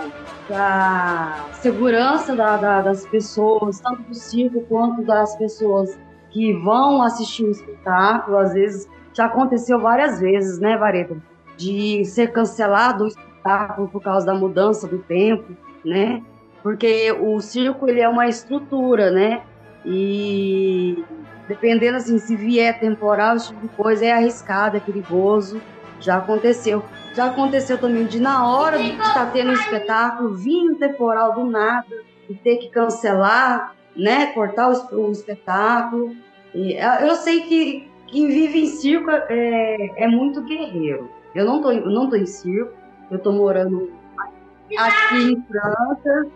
a 0.52 1.46
segurança 1.52 2.34
da, 2.34 2.56
da, 2.56 2.82
das 2.82 3.06
pessoas, 3.06 3.80
tanto 3.80 4.02
do 4.02 4.14
circo 4.14 4.60
quanto 4.68 5.02
das 5.02 5.36
pessoas 5.36 5.98
que 6.30 6.52
vão 6.52 7.02
assistir 7.02 7.44
o 7.44 7.50
espetáculo. 7.50 8.36
Às 8.36 8.52
vezes, 8.52 8.88
já 9.12 9.26
aconteceu 9.26 9.80
várias 9.80 10.20
vezes, 10.20 10.58
né, 10.58 10.76
Vareta? 10.76 11.16
De 11.56 12.04
ser 12.04 12.32
cancelado 12.32 13.04
o 13.04 13.06
espetáculo 13.06 13.88
por 13.88 14.02
causa 14.02 14.26
da 14.26 14.34
mudança 14.34 14.86
do 14.86 14.98
tempo, 14.98 15.56
né? 15.84 16.22
Porque 16.62 17.10
o 17.12 17.40
circo 17.40 17.88
ele 17.88 18.00
é 18.00 18.08
uma 18.08 18.28
estrutura, 18.28 19.10
né? 19.10 19.42
E 19.84 21.04
dependendo 21.48 21.96
assim, 21.96 22.18
se 22.18 22.36
vier 22.36 22.78
temporal, 22.78 23.36
esse 23.36 23.48
tipo 23.48 23.62
de 23.62 23.68
coisa 23.74 24.04
é 24.04 24.12
arriscado, 24.12 24.76
é 24.76 24.80
perigoso. 24.80 25.60
Já 25.98 26.18
aconteceu. 26.18 26.82
Já 27.14 27.26
aconteceu 27.26 27.76
também 27.76 28.06
de 28.06 28.20
na 28.20 28.48
hora 28.48 28.78
de 28.78 28.90
estar 28.92 29.32
tendo 29.32 29.50
um 29.50 29.54
espetáculo, 29.54 30.36
vir 30.36 30.70
um 30.70 30.74
temporal 30.76 31.34
do 31.34 31.44
nada 31.44 32.02
e 32.28 32.34
ter 32.34 32.56
que 32.58 32.68
cancelar, 32.68 33.74
né? 33.96 34.26
Cortar 34.26 34.70
o, 34.92 35.10
espetáculo. 35.10 36.14
E, 36.54 36.74
é, 36.74 37.08
eu 37.08 37.16
sei 37.16 37.40
que 37.42 37.90
quem 38.06 38.28
vive 38.28 38.62
em 38.62 38.66
circo 38.66 39.10
é, 39.10 40.04
é 40.04 40.08
muito 40.08 40.42
guerreiro. 40.42 41.10
Eu 41.34 41.44
não 41.44 41.60
tô, 41.60 41.72
não 41.72 42.08
tô 42.08 42.16
em 42.16 42.26
circo, 42.26 42.72
eu 43.10 43.18
tô 43.18 43.32
morando 43.32 43.92
aqui 44.76 45.32
em 45.32 45.42
França. 45.42 46.26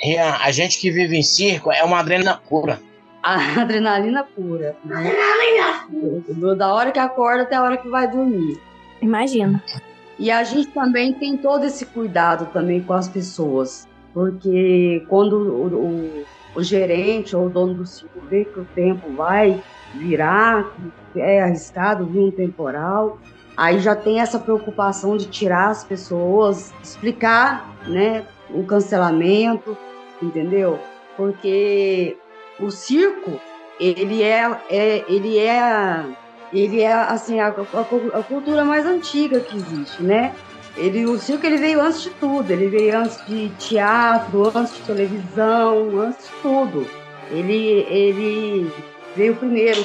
Rian, 0.00 0.36
a 0.40 0.50
gente 0.50 0.78
que 0.78 0.90
vive 0.90 1.16
em 1.16 1.22
circo 1.22 1.72
é 1.72 1.82
uma 1.82 1.98
adrenalina 1.98 2.40
pura. 2.48 2.80
A 3.22 3.60
adrenalina 3.60 4.24
pura. 4.24 4.76
Né? 4.84 4.96
Adrenalina 4.96 6.56
Da 6.56 6.72
hora 6.72 6.92
que 6.92 6.98
acorda 6.98 7.42
até 7.42 7.56
a 7.56 7.62
hora 7.62 7.76
que 7.76 7.88
vai 7.88 8.08
dormir. 8.08 8.60
Imagina. 9.02 9.62
E 10.18 10.30
a 10.30 10.42
gente 10.44 10.68
também 10.68 11.12
tem 11.12 11.36
todo 11.36 11.64
esse 11.64 11.86
cuidado 11.86 12.46
também 12.52 12.82
com 12.82 12.92
as 12.92 13.08
pessoas. 13.08 13.88
Porque 14.14 15.04
quando 15.08 15.34
o, 15.36 15.66
o, 15.66 16.24
o 16.56 16.62
gerente 16.62 17.36
ou 17.36 17.46
o 17.46 17.50
dono 17.50 17.74
do 17.74 17.86
circo 17.86 18.20
vê 18.28 18.44
que 18.44 18.58
o 18.58 18.64
tempo 18.74 19.12
vai 19.12 19.62
virar, 19.94 20.72
que 21.12 21.20
é 21.20 21.42
arriscado 21.42 22.06
vir 22.06 22.20
um 22.20 22.30
temporal, 22.30 23.18
aí 23.56 23.78
já 23.78 23.94
tem 23.94 24.20
essa 24.20 24.38
preocupação 24.38 25.16
de 25.16 25.26
tirar 25.26 25.70
as 25.70 25.84
pessoas, 25.84 26.72
explicar, 26.82 27.68
né, 27.86 28.24
o 28.50 28.64
cancelamento, 28.64 29.76
entendeu? 30.22 30.78
Porque 31.16 32.16
o 32.60 32.70
circo, 32.70 33.40
ele 33.78 34.22
é, 34.22 34.60
é 34.70 35.04
ele 35.08 35.38
é, 35.38 36.04
ele 36.52 36.80
é 36.80 36.92
assim 36.92 37.40
a, 37.40 37.48
a, 37.48 38.18
a, 38.18 38.22
cultura 38.22 38.64
mais 38.64 38.86
antiga 38.86 39.40
que 39.40 39.56
existe, 39.56 40.02
né? 40.02 40.34
Ele, 40.76 41.06
o 41.06 41.18
circo 41.18 41.44
ele 41.44 41.56
veio 41.56 41.80
antes 41.80 42.02
de 42.02 42.10
tudo. 42.10 42.50
Ele 42.50 42.68
veio 42.68 42.98
antes 42.98 43.24
de 43.26 43.48
teatro, 43.58 44.52
antes 44.56 44.76
de 44.76 44.82
televisão, 44.82 46.00
antes 46.00 46.26
de 46.26 46.32
tudo. 46.40 46.86
Ele, 47.30 47.84
ele 47.88 48.72
veio 49.16 49.34
primeiro 49.36 49.82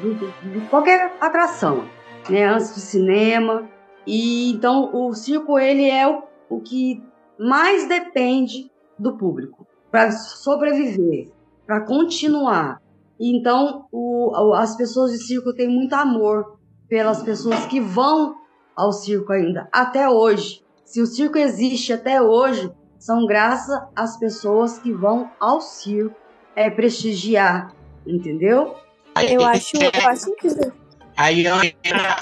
de, 0.00 0.14
de 0.14 0.60
qualquer 0.68 1.12
atração, 1.20 1.84
né? 2.30 2.44
Antes 2.44 2.74
de 2.74 2.80
cinema. 2.80 3.68
E 4.06 4.52
então 4.52 4.90
o 4.94 5.12
circo 5.14 5.58
ele 5.58 5.90
é 5.90 6.06
o, 6.06 6.22
o 6.48 6.60
que 6.60 7.02
mais 7.38 7.88
depende 7.88 8.70
do 8.98 9.16
público 9.16 9.55
para 9.96 10.12
sobreviver, 10.12 11.30
para 11.66 11.80
continuar. 11.80 12.82
Então 13.18 13.86
o, 13.90 14.52
as 14.54 14.76
pessoas 14.76 15.10
de 15.12 15.26
circo 15.26 15.54
têm 15.54 15.68
muito 15.68 15.94
amor 15.94 16.58
pelas 16.86 17.22
pessoas 17.22 17.64
que 17.64 17.80
vão 17.80 18.34
ao 18.76 18.92
circo 18.92 19.32
ainda, 19.32 19.66
até 19.72 20.06
hoje. 20.06 20.62
Se 20.84 21.00
o 21.00 21.06
circo 21.06 21.38
existe 21.38 21.94
até 21.94 22.20
hoje, 22.20 22.70
são 22.98 23.24
graças 23.24 23.74
às 23.96 24.18
pessoas 24.18 24.78
que 24.78 24.92
vão 24.92 25.30
ao 25.40 25.62
circo 25.62 26.14
é, 26.54 26.68
prestigiar, 26.68 27.72
entendeu? 28.06 28.76
Eu 29.30 29.46
acho, 29.46 29.78
eu 29.78 30.08
acho 30.10 30.28
incrível. 30.28 30.72
Aí 31.16 31.46
entra 31.46 32.18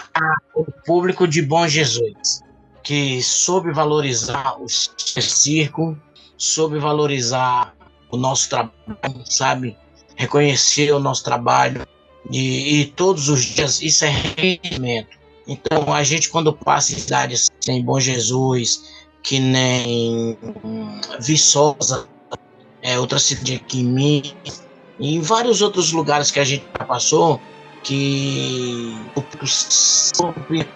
o 0.55 0.65
público 0.87 1.27
de 1.27 1.43
Bom 1.43 1.67
Jesus, 1.67 2.41
que 2.85 3.21
soube 3.21 3.73
valorizar 3.73 4.63
o 4.63 4.69
circo, 4.69 5.99
soube 6.37 6.79
valorizar 6.79 7.75
o 8.11 8.17
nosso 8.17 8.49
trabalho, 8.49 8.73
sabe? 9.25 9.77
Reconhecer 10.17 10.93
o 10.93 11.01
nosso 11.01 11.25
trabalho 11.25 11.87
e, 12.31 12.81
e 12.81 12.87
todos 12.87 13.29
os 13.29 13.45
dias 13.45 13.83
isso 13.83 14.05
é 14.05 14.11
rendimento. 14.11 15.19
Então 15.47 15.93
a 15.93 16.03
gente 16.03 16.31
quando 16.31 16.53
passa 16.53 16.93
em 16.93 16.99
cidades 16.99 17.51
sem 17.61 17.83
Bom 17.83 18.01
Jesus, 18.01 18.85
que 19.23 19.39
nem 19.39 20.39
Viçosa, 21.21 22.07
é, 22.83 22.99
outra 22.99 23.19
cidade 23.19 23.57
aqui 23.57 23.81
em 23.81 23.85
Minas, 23.85 24.65
e 24.99 25.17
em 25.17 25.21
vários 25.21 25.61
outros 25.61 25.93
lugares 25.93 26.31
que 26.31 26.39
a 26.39 26.45
gente 26.45 26.65
passou, 26.87 27.41
que 27.83 28.97
sobre 29.47 30.67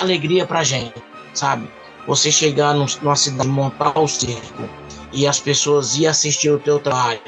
alegria 0.00 0.46
pra 0.46 0.62
gente, 0.62 0.94
sabe? 1.32 1.68
Você 2.06 2.30
chegar 2.30 2.74
numa 2.74 3.16
cidade, 3.16 3.48
montar 3.48 3.98
o 3.98 4.06
circo 4.06 4.68
e 5.12 5.26
as 5.26 5.40
pessoas 5.40 5.96
ir 5.96 6.06
assistir 6.06 6.50
o 6.50 6.58
teu 6.58 6.78
trabalho, 6.78 7.20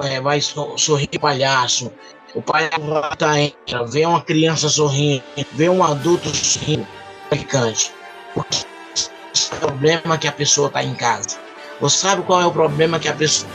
é, 0.00 0.20
vai 0.20 0.40
sorrir 0.40 1.08
palhaço, 1.20 1.92
o 2.34 2.40
palhaço 2.40 2.80
tá 3.18 3.38
entra, 3.40 3.84
vê 3.84 4.06
uma 4.06 4.22
criança 4.22 4.68
sorrindo, 4.68 5.22
vê 5.52 5.68
um 5.68 5.84
adulto 5.84 6.34
sorrindo, 6.34 6.86
picante. 7.30 7.92
O 8.34 9.56
problema 9.60 10.18
que 10.18 10.26
a 10.26 10.32
pessoa 10.32 10.70
tá 10.70 10.82
em 10.82 10.94
casa. 10.94 11.38
Você 11.80 11.98
sabe 11.98 12.22
qual 12.22 12.40
é 12.40 12.46
o 12.46 12.52
problema 12.52 12.98
que 12.98 13.08
a 13.08 13.12
pessoa. 13.12 13.50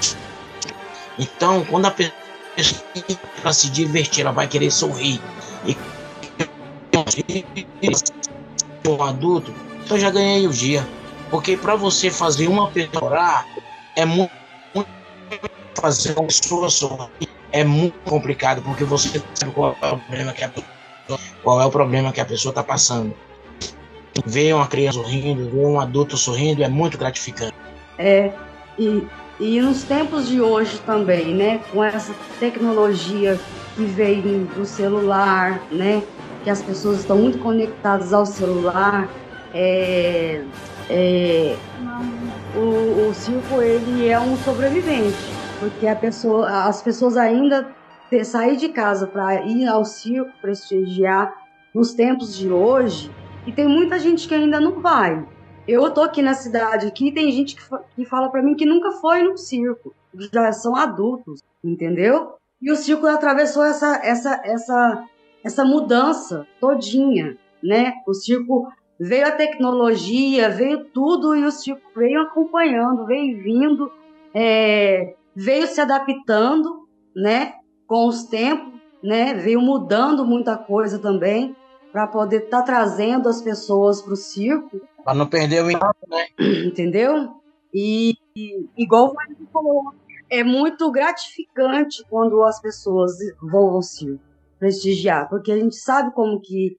Então, 1.17 1.65
quando 1.65 1.87
a 1.87 1.91
pessoa 1.91 2.13
para 3.41 3.53
se 3.53 3.69
divertir, 3.69 4.21
ela 4.21 4.31
vai 4.31 4.47
querer 4.47 4.71
sorrir. 4.71 5.19
E 5.65 5.75
um 8.87 9.03
adulto, 9.03 9.53
eu 9.93 9.99
já 9.99 10.09
ganhei 10.09 10.47
o 10.47 10.51
dia. 10.51 10.87
Porque 11.29 11.55
para 11.55 11.75
você 11.75 12.09
fazer 12.09 12.47
uma 12.47 12.69
pessoa 12.69 13.05
orar, 13.05 13.45
é 13.95 14.05
muito, 14.05 14.31
muito 14.73 14.89
fazer 15.75 16.17
uma 16.17 16.27
pessoa 16.27 16.69
sorrir 16.69 17.29
é 17.51 17.63
muito 17.63 17.97
complicado 18.05 18.61
porque 18.61 18.83
você 18.83 19.21
sabe 19.33 19.51
qual 19.53 19.75
é 19.81 19.87
o 19.91 19.97
problema 19.97 20.33
que 20.33 20.43
a 20.43 20.49
pessoa, 20.49 21.19
qual 21.43 21.61
é 21.61 21.65
o 21.65 21.71
problema 21.71 22.11
que 22.11 22.21
a 22.21 22.25
pessoa 22.25 22.51
está 22.51 22.63
passando. 22.63 23.13
Ver 24.25 24.53
uma 24.53 24.67
criança 24.67 24.99
sorrindo, 24.99 25.49
ver 25.49 25.65
um 25.65 25.79
adulto 25.79 26.17
sorrindo 26.17 26.63
é 26.63 26.67
muito 26.67 26.97
gratificante. 26.97 27.53
É, 27.97 28.31
e, 28.77 29.07
e 29.39 29.61
nos 29.61 29.83
tempos 29.83 30.27
de 30.27 30.41
hoje 30.41 30.79
também, 30.85 31.33
né, 31.33 31.61
com 31.71 31.83
essa 31.83 32.13
tecnologia 32.39 33.39
que 33.75 33.83
veio 33.83 34.45
do 34.55 34.65
celular, 34.65 35.61
né, 35.71 36.03
que 36.43 36.49
as 36.49 36.61
pessoas 36.61 36.99
estão 36.99 37.17
muito 37.17 37.39
conectadas 37.39 38.13
ao 38.13 38.25
celular, 38.25 39.09
é, 39.53 40.43
é, 40.89 41.55
o, 42.55 43.09
o 43.09 43.13
circo 43.13 43.61
ele 43.61 44.07
é 44.07 44.19
um 44.19 44.35
sobrevivente, 44.37 45.17
porque 45.59 45.87
a 45.87 45.95
pessoa, 45.95 46.65
as 46.65 46.81
pessoas 46.81 47.17
ainda 47.17 47.67
sair 48.23 48.57
de 48.57 48.69
casa 48.69 49.05
para 49.05 49.45
ir 49.45 49.67
ao 49.67 49.85
circo 49.85 50.31
prestigiar 50.41 51.33
nos 51.73 51.93
tempos 51.93 52.35
de 52.35 52.51
hoje, 52.51 53.11
e 53.45 53.51
tem 53.51 53.67
muita 53.67 53.99
gente 53.99 54.27
que 54.27 54.33
ainda 54.33 54.59
não 54.59 54.79
vai. 54.81 55.25
Eu 55.67 55.89
tô 55.91 56.01
aqui 56.01 56.21
na 56.21 56.33
cidade, 56.33 56.87
aqui 56.87 57.11
tem 57.11 57.31
gente 57.31 57.55
que, 57.55 57.61
que 57.95 58.05
fala 58.05 58.29
para 58.29 58.41
mim 58.41 58.55
que 58.55 58.65
nunca 58.65 58.91
foi 58.93 59.21
num 59.21 59.37
circo, 59.37 59.93
já 60.33 60.51
são 60.51 60.75
adultos, 60.75 61.41
entendeu? 61.63 62.33
E 62.61 62.71
o 62.71 62.75
circo 62.75 63.05
atravessou 63.05 63.63
essa 63.63 63.99
essa 64.03 64.41
essa 64.43 65.05
essa 65.43 65.63
mudança 65.63 66.45
todinha, 66.59 67.37
né? 67.63 67.93
O 68.07 68.13
circo 68.13 68.67
veio 68.99 69.27
a 69.27 69.31
tecnologia, 69.31 70.49
veio 70.49 70.85
tudo 70.85 71.35
e 71.35 71.43
o 71.43 71.51
circo 71.51 71.89
veio 71.95 72.21
acompanhando, 72.21 73.05
veio 73.05 73.41
vindo, 73.41 73.91
é, 74.33 75.15
veio 75.35 75.67
se 75.67 75.79
adaptando, 75.79 76.87
né? 77.15 77.53
Com 77.87 78.07
os 78.07 78.23
tempos, 78.23 78.79
né? 79.03 79.33
Veio 79.33 79.61
mudando 79.61 80.25
muita 80.25 80.57
coisa 80.57 80.99
também 80.99 81.55
para 81.91 82.05
poder 82.07 82.43
estar 82.43 82.59
tá 82.59 82.63
trazendo 82.63 83.29
as 83.29 83.41
pessoas 83.41 84.01
para 84.01 84.13
o 84.13 84.17
circo 84.17 84.81
para 85.03 85.17
não 85.17 85.27
perder 85.27 85.63
o 85.63 85.71
encanto, 85.71 85.97
né? 86.07 86.27
Entendeu? 86.65 87.35
E, 87.73 88.15
e 88.35 88.67
igual 88.77 89.11
o 89.11 89.47
falou, 89.51 89.93
é 90.29 90.43
muito 90.43 90.91
gratificante 90.91 92.03
quando 92.09 92.43
as 92.43 92.61
pessoas 92.61 93.13
vão 93.41 93.69
ao 93.71 93.81
circo 93.81 94.23
prestigiar, 94.59 95.29
porque 95.29 95.51
a 95.51 95.57
gente 95.57 95.75
sabe 95.75 96.13
como 96.13 96.41
que 96.41 96.77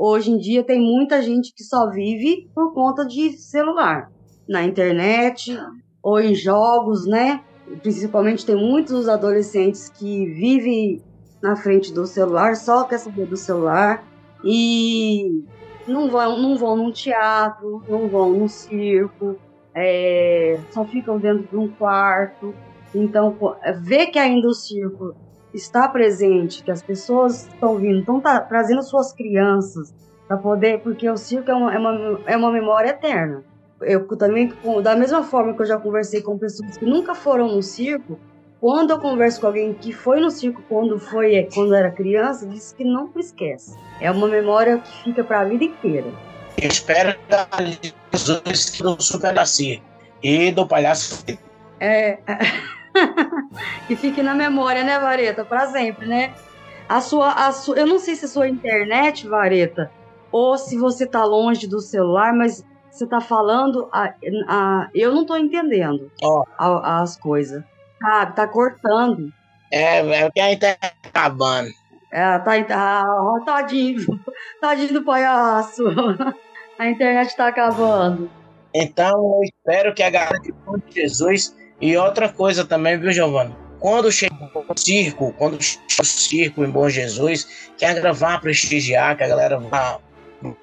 hoje 0.00 0.30
em 0.30 0.38
dia 0.38 0.64
tem 0.64 0.80
muita 0.80 1.22
gente 1.22 1.52
que 1.54 1.62
só 1.62 1.90
vive 1.90 2.48
por 2.54 2.72
conta 2.72 3.04
de 3.04 3.32
celular, 3.32 4.10
na 4.48 4.64
internet 4.64 5.58
ou 6.02 6.20
em 6.20 6.34
jogos, 6.34 7.06
né? 7.06 7.42
Principalmente 7.82 8.44
tem 8.44 8.56
muitos 8.56 9.08
adolescentes 9.08 9.88
que 9.88 10.26
vivem 10.26 11.00
na 11.42 11.56
frente 11.56 11.92
do 11.92 12.06
celular, 12.06 12.56
só 12.56 12.84
quer 12.84 12.98
saber 12.98 13.26
do 13.26 13.36
celular 13.36 14.04
e 14.44 15.44
não 15.86 16.08
vão, 16.10 16.40
não 16.40 16.56
vão 16.56 16.76
num 16.76 16.92
teatro, 16.92 17.82
não 17.88 18.08
vão 18.08 18.30
num 18.30 18.48
circo, 18.48 19.36
é, 19.74 20.58
só 20.70 20.84
ficam 20.84 21.18
dentro 21.18 21.46
de 21.48 21.56
um 21.56 21.68
quarto. 21.68 22.54
Então, 22.94 23.36
ver 23.80 24.08
que 24.08 24.18
ainda 24.18 24.46
o 24.46 24.54
circo 24.54 25.14
está 25.54 25.88
presente, 25.88 26.62
que 26.62 26.70
as 26.70 26.82
pessoas 26.82 27.46
estão 27.46 27.76
vindo, 27.76 28.00
estão 28.00 28.20
tá, 28.20 28.40
trazendo 28.40 28.82
suas 28.82 29.12
crianças 29.12 29.94
para 30.26 30.36
poder, 30.36 30.80
porque 30.80 31.08
o 31.08 31.16
circo 31.16 31.50
é 31.50 31.54
uma, 31.54 31.74
é 31.74 31.78
uma, 31.78 32.20
é 32.26 32.36
uma 32.36 32.50
memória 32.50 32.90
eterna. 32.90 33.44
Eu 33.80 34.06
também, 34.16 34.52
da 34.82 34.94
mesma 34.94 35.22
forma 35.22 35.54
que 35.54 35.62
eu 35.62 35.66
já 35.66 35.78
conversei 35.78 36.22
com 36.22 36.38
pessoas 36.38 36.76
que 36.76 36.84
nunca 36.84 37.14
foram 37.14 37.48
no 37.48 37.62
circo, 37.62 38.18
quando 38.60 38.92
eu 38.92 39.00
converso 39.00 39.40
com 39.40 39.48
alguém 39.48 39.74
que 39.74 39.92
foi 39.92 40.20
no 40.20 40.30
circo 40.30 40.62
quando 40.68 40.96
foi 40.98 41.48
quando 41.52 41.74
era 41.74 41.90
criança, 41.90 42.46
diz 42.46 42.72
que 42.72 42.84
não 42.84 43.10
esquece. 43.16 43.76
É 44.00 44.08
uma 44.08 44.28
memória 44.28 44.78
que 44.78 45.02
fica 45.02 45.24
para 45.24 45.40
a 45.40 45.44
vida 45.44 45.64
inteira. 45.64 46.06
Eu 46.56 46.68
espero 46.68 47.18
que 47.18 47.92
Jesus 48.12 48.70
que 48.70 48.84
não 48.84 48.98
supera 49.00 49.44
circo 49.44 49.84
e 50.22 50.52
do 50.52 50.66
palhaço. 50.66 51.24
É. 51.80 52.18
que 53.86 53.94
fique 53.96 54.22
na 54.22 54.34
memória, 54.34 54.84
né, 54.84 54.98
Vareta? 54.98 55.44
Para 55.44 55.66
sempre, 55.68 56.06
né? 56.06 56.34
A 56.88 57.00
sua, 57.00 57.32
a 57.32 57.52
sua, 57.52 57.76
eu 57.76 57.86
não 57.86 57.98
sei 57.98 58.14
se 58.14 58.24
é 58.24 58.28
sua 58.28 58.48
internet, 58.48 59.26
Vareta, 59.26 59.90
ou 60.30 60.58
se 60.58 60.76
você 60.76 61.06
tá 61.06 61.24
longe 61.24 61.66
do 61.66 61.80
celular, 61.80 62.32
mas 62.32 62.64
você 62.90 63.06
tá 63.06 63.20
falando, 63.20 63.88
a, 63.92 64.12
a, 64.48 64.90
eu 64.94 65.14
não 65.14 65.24
tô 65.24 65.36
entendendo 65.36 66.10
oh. 66.22 66.44
a, 66.58 67.00
as 67.00 67.16
coisas. 67.16 67.64
Ah, 68.02 68.26
tá 68.26 68.46
cortando. 68.46 69.32
É, 69.72 69.98
é 69.98 70.30
que 70.30 70.40
a 70.40 70.48
gente 70.50 70.60
tá 70.60 70.76
acabando. 71.04 71.70
É, 72.10 72.38
tá, 72.40 72.62
tá, 72.64 73.04
tadinho, 73.46 74.20
tadinho 74.60 74.92
do 74.92 75.04
palhaço. 75.04 75.84
A 76.78 76.88
internet 76.88 77.36
tá 77.36 77.46
acabando. 77.46 78.30
Então, 78.74 79.10
eu 79.10 79.40
espero 79.44 79.94
que 79.94 80.02
a 80.02 80.10
galera 80.10 80.40
de 80.40 80.52
Jesus. 80.90 81.54
E 81.82 81.96
outra 81.96 82.28
coisa 82.28 82.64
também, 82.64 82.96
viu, 82.96 83.12
Giovanni? 83.12 83.56
Quando 83.80 84.12
chega 84.12 84.32
o 84.54 84.78
circo, 84.78 85.34
quando 85.36 85.60
chega 85.60 85.82
o 86.00 86.04
circo 86.04 86.64
em 86.64 86.70
Bom 86.70 86.88
Jesus, 86.88 87.48
quer 87.76 87.92
gravar, 87.96 88.40
prestigiar, 88.40 89.16
que 89.16 89.24
a 89.24 89.28
galera 89.28 89.58
vá 89.58 89.98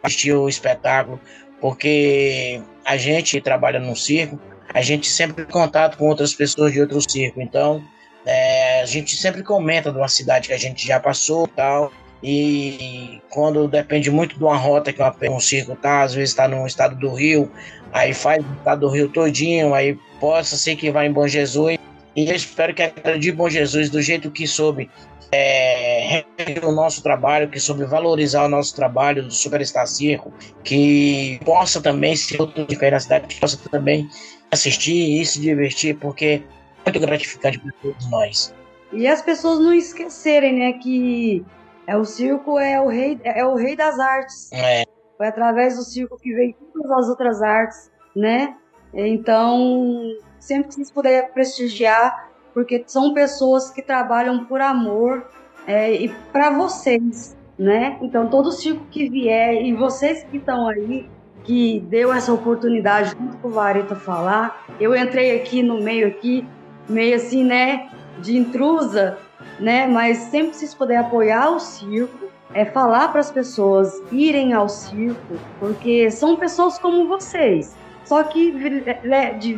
assistir 0.02 0.32
o 0.32 0.48
espetáculo, 0.48 1.20
porque 1.60 2.62
a 2.86 2.96
gente 2.96 3.42
trabalha 3.42 3.82
no 3.82 3.98
circo, 3.98 4.40
a 4.74 4.82
gente 4.82 5.10
sempre 5.10 5.44
tem 5.44 5.52
contato 5.52 5.98
com 5.98 6.08
outras 6.08 6.34
pessoas 6.34 6.72
de 6.72 6.80
outro 6.80 7.02
circo. 7.02 7.42
Então, 7.42 7.84
é, 8.26 8.82
a 8.82 8.86
gente 8.86 9.18
sempre 9.18 9.44
comenta 9.44 9.92
de 9.92 9.98
uma 9.98 10.08
cidade 10.08 10.48
que 10.48 10.54
a 10.54 10.58
gente 10.58 10.88
já 10.88 11.02
passou 11.02 11.46
tal. 11.48 11.92
e 12.24 13.22
quando 13.30 13.68
depende 13.68 14.10
muito 14.10 14.38
de 14.38 14.44
uma 14.44 14.56
rota 14.56 14.94
que 14.94 15.02
uma, 15.02 15.14
um 15.30 15.40
circo 15.40 15.76
tá, 15.76 16.04
às 16.04 16.14
vezes 16.14 16.30
está 16.30 16.48
no 16.48 16.66
estado 16.66 16.96
do 16.96 17.14
Rio, 17.14 17.52
aí 17.92 18.14
faz 18.14 18.42
o 18.42 18.54
estado 18.54 18.82
do 18.82 18.90
Rio 18.90 19.10
todinho, 19.10 19.74
aí 19.74 19.98
possa 20.20 20.58
ser 20.58 20.76
que 20.76 20.92
vá 20.92 21.06
em 21.06 21.12
Bom 21.12 21.28
Jesus. 21.28 21.78
E 22.16 22.30
eu 22.30 22.36
espero 22.36 22.74
que 22.74 22.82
a 22.82 23.18
de 23.18 23.32
Bom 23.32 23.50
Jesus, 23.50 23.90
do 23.90 24.02
jeito 24.02 24.32
que 24.32 24.48
soube 24.48 24.90
é, 25.32 26.26
o 26.64 26.72
nosso 26.72 27.04
trabalho, 27.04 27.50
que 27.50 27.60
soube 27.60 27.86
valorizar 27.86 28.46
o 28.46 28.50
nosso 28.50 28.76
trabalho 28.76 29.24
do 29.24 29.32
Superstar 29.32 29.88
Circo, 29.88 30.34
que 30.64 31.40
possa 31.46 31.82
também 31.82 32.16
ser 32.16 32.42
outro 32.42 32.66
diferente 32.66 32.94
na 32.94 33.00
cidade, 33.00 33.28
que 33.28 33.40
possa 33.40 33.58
também 33.70 34.10
assistir 34.52 35.22
e 35.22 35.26
se 35.26 35.40
divertir, 35.40 35.96
porque 35.98 36.42
é 36.86 36.92
muito 36.92 37.00
gratificante 37.00 37.60
para 37.60 37.72
todos 37.82 38.10
nós. 38.10 38.54
E 38.92 39.08
as 39.08 39.22
pessoas 39.22 39.60
não 39.60 39.74
esquecerem, 39.74 40.58
né, 40.58 40.74
que 40.74 41.46
é 41.86 41.96
o 41.96 42.04
circo 42.06 42.58
é 42.60 42.82
o 42.82 42.88
rei 42.88 43.20
é 43.24 43.46
o 43.46 43.56
rei 43.56 43.76
das 43.76 44.00
artes. 44.00 44.52
É. 44.52 44.84
Foi 45.18 45.28
através 45.28 45.76
do 45.76 45.84
circo 45.84 46.18
que 46.18 46.34
veio 46.34 46.56
todas 46.74 46.92
as 46.92 47.10
outras 47.10 47.42
artes, 47.42 47.92
né? 48.16 48.56
Então, 48.94 50.02
sempre 50.40 50.70
que 50.70 50.76
vocês 50.76 50.92
puderem 50.92 51.30
prestigiar, 51.32 52.30
porque 52.54 52.84
são 52.88 53.14
pessoas 53.14 53.70
que 53.70 53.82
trabalham 53.82 54.46
por 54.46 54.62
amor 54.62 55.30
é, 55.68 55.94
e 55.94 56.10
para 56.32 56.50
vocês, 56.50 57.38
né? 57.58 57.98
Então, 58.02 58.28
todo 58.28 58.52
circo 58.52 58.86
que 58.90 59.10
vier 59.10 59.64
e 59.64 59.74
vocês 59.74 60.24
que 60.24 60.38
estão 60.38 60.68
aí, 60.68 61.08
que 61.44 61.80
deu 61.88 62.12
essa 62.12 62.34
oportunidade 62.34 63.16
junto 63.18 63.38
com 63.38 63.48
o 63.48 63.52
Vareta 63.52 63.96
falar, 63.96 64.66
eu 64.80 64.96
entrei 64.96 65.40
aqui 65.40 65.62
no 65.62 65.82
meio 65.82 66.08
aqui, 66.08 66.48
meio 66.88 67.16
assim, 67.16 67.44
né, 67.44 67.90
de 68.20 68.38
intrusa, 68.38 69.18
né? 69.60 69.86
Mas 69.88 70.18
sempre 70.18 70.56
vocês 70.56 70.74
puderem 70.74 71.06
apoiar 71.06 71.52
o 71.52 71.60
circo, 71.60 72.28
é 72.54 72.66
falar 72.66 73.10
para 73.10 73.20
as 73.20 73.32
pessoas 73.32 74.02
irem 74.12 74.54
ao 74.54 74.68
circo, 74.68 75.36
porque 75.60 76.10
são 76.10 76.36
pessoas 76.36 76.80
como 76.80 77.08
vocês 77.08 77.76
só 78.10 78.24
que 78.24 78.52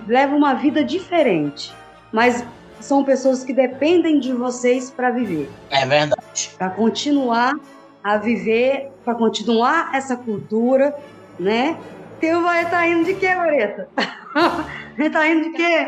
leva 0.06 0.36
uma 0.36 0.54
vida 0.56 0.84
diferente. 0.84 1.74
Mas 2.12 2.44
são 2.82 3.02
pessoas 3.02 3.46
que 3.46 3.54
dependem 3.54 4.20
de 4.20 4.34
vocês 4.34 4.92
para 4.92 5.10
viver. 5.10 5.50
É 5.70 5.86
verdade. 5.86 6.52
Para 6.58 6.70
continuar 6.72 7.54
a 8.04 8.18
viver, 8.18 8.92
para 9.06 9.16
continuar 9.16 9.96
essa 9.96 10.18
cultura, 10.18 10.94
né? 11.40 11.78
Teu 12.20 12.42
vai 12.42 12.64
estar 12.64 12.80
tá 12.80 12.88
indo 12.90 13.06
de 13.06 13.14
quê, 13.14 13.34
Mareta? 13.34 13.88
Ele 14.98 15.10
tá 15.10 15.30
indo 15.30 15.44
de 15.44 15.52
quê? 15.52 15.88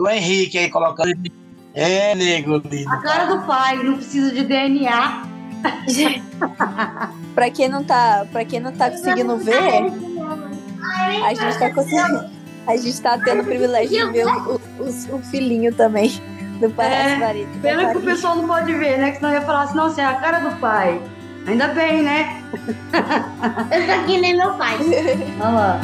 O 0.00 0.08
Henrique 0.08 0.58
aí 0.58 0.68
colocando. 0.68 1.12
É, 1.72 2.12
nego. 2.16 2.60
A 2.88 2.96
cara 2.96 3.24
do 3.26 3.46
pai, 3.46 3.76
não 3.84 3.94
precisa 3.94 4.32
de 4.32 4.42
DNA. 4.42 5.22
para 7.36 7.50
quem 7.50 7.68
não 7.68 7.84
tá, 7.84 8.26
para 8.32 8.44
quem 8.44 8.58
não 8.58 8.72
tá 8.72 8.90
conseguindo 8.90 9.36
ver, 9.36 9.92
a 11.24 11.34
gente 11.34 11.58
tá 11.58 11.72
conseguindo. 11.72 12.36
A 12.66 12.76
gente 12.76 13.00
tá 13.00 13.18
tendo 13.18 13.42
o 13.42 13.44
privilégio 13.44 14.06
de 14.06 14.12
ver 14.12 14.26
o, 14.26 14.54
o, 14.54 15.16
o 15.16 15.22
filhinho 15.22 15.72
também 15.72 16.20
do 16.60 16.70
pai 16.70 16.86
é, 16.86 17.46
Pena 17.60 17.90
que 17.90 17.98
o 17.98 18.02
pessoal 18.02 18.36
não 18.36 18.46
pode 18.46 18.72
ver, 18.74 18.98
né? 18.98 19.10
Que 19.10 19.18
senão 19.18 19.32
ia 19.32 19.42
falar 19.42 19.62
assim, 19.62 19.76
não, 19.76 19.90
você 19.90 20.00
é 20.00 20.04
a 20.04 20.14
cara 20.14 20.38
do 20.40 20.56
pai. 20.56 21.00
Ainda 21.46 21.68
bem, 21.68 22.02
né? 22.02 22.42
Eu 23.70 23.86
tô 23.86 23.92
aqui 23.92 24.18
nem 24.18 24.36
meu 24.36 24.54
pai. 24.54 24.76
Olha 25.40 25.48
lá. 25.48 25.80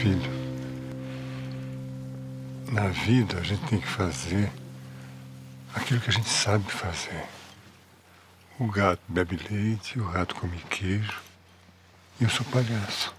Filho, 0.00 0.30
na 2.72 2.88
vida 2.88 3.38
a 3.38 3.42
gente 3.42 3.62
tem 3.66 3.78
que 3.78 3.86
fazer 3.86 4.50
aquilo 5.76 6.00
que 6.00 6.10
a 6.10 6.12
gente 6.12 6.28
sabe 6.28 6.64
fazer. 6.68 7.22
O 8.60 8.70
gato 8.70 9.00
bebe 9.08 9.38
leite, 9.50 9.98
o 9.98 10.04
rato 10.04 10.34
come 10.34 10.56
queijo. 10.68 11.20
Eu 12.20 12.28
sou 12.28 12.44
palhaço. 12.52 13.14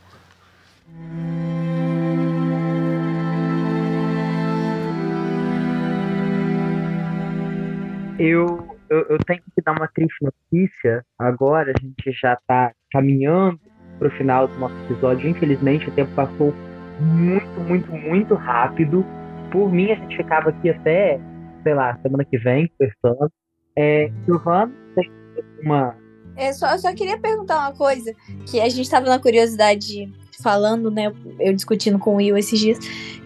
Eu, 8.19 8.77
eu, 8.89 8.99
eu, 9.09 9.17
tenho 9.25 9.41
que 9.41 9.61
dar 9.65 9.71
uma 9.71 9.87
triste 9.87 10.15
notícia. 10.21 11.03
Agora 11.17 11.73
a 11.75 11.81
gente 11.81 12.11
já 12.11 12.33
está 12.33 12.71
caminhando 12.91 13.59
para 13.97 14.09
o 14.09 14.11
final 14.11 14.47
do 14.47 14.57
nosso 14.59 14.75
episódio. 14.83 15.27
Infelizmente, 15.27 15.89
o 15.89 15.91
tempo 15.91 16.13
passou 16.13 16.53
muito, 17.01 17.59
muito, 17.61 17.91
muito 17.91 18.35
rápido. 18.35 19.03
Por 19.51 19.73
mim, 19.73 19.91
a 19.91 19.95
gente 19.95 20.15
ficava 20.15 20.49
aqui 20.49 20.69
até, 20.69 21.19
sei 21.63 21.73
lá, 21.73 21.97
semana 21.97 22.23
que 22.23 22.37
vem, 22.37 22.71
conversando. 22.77 23.31
É, 23.75 24.11
Silvano, 24.25 24.71
tem 24.95 25.22
uma. 25.63 25.95
É, 26.35 26.51
só, 26.51 26.71
eu 26.71 26.79
só 26.79 26.93
queria 26.93 27.17
perguntar 27.17 27.59
uma 27.59 27.73
coisa, 27.73 28.13
que 28.47 28.59
a 28.59 28.67
gente 28.69 28.81
estava 28.81 29.07
na 29.07 29.19
curiosidade 29.19 30.11
falando, 30.41 30.89
né? 30.89 31.11
Eu 31.39 31.53
discutindo 31.53 31.99
com 31.99 32.13
o 32.13 32.15
Will 32.15 32.37
esses 32.37 32.59
dias. 32.59 32.79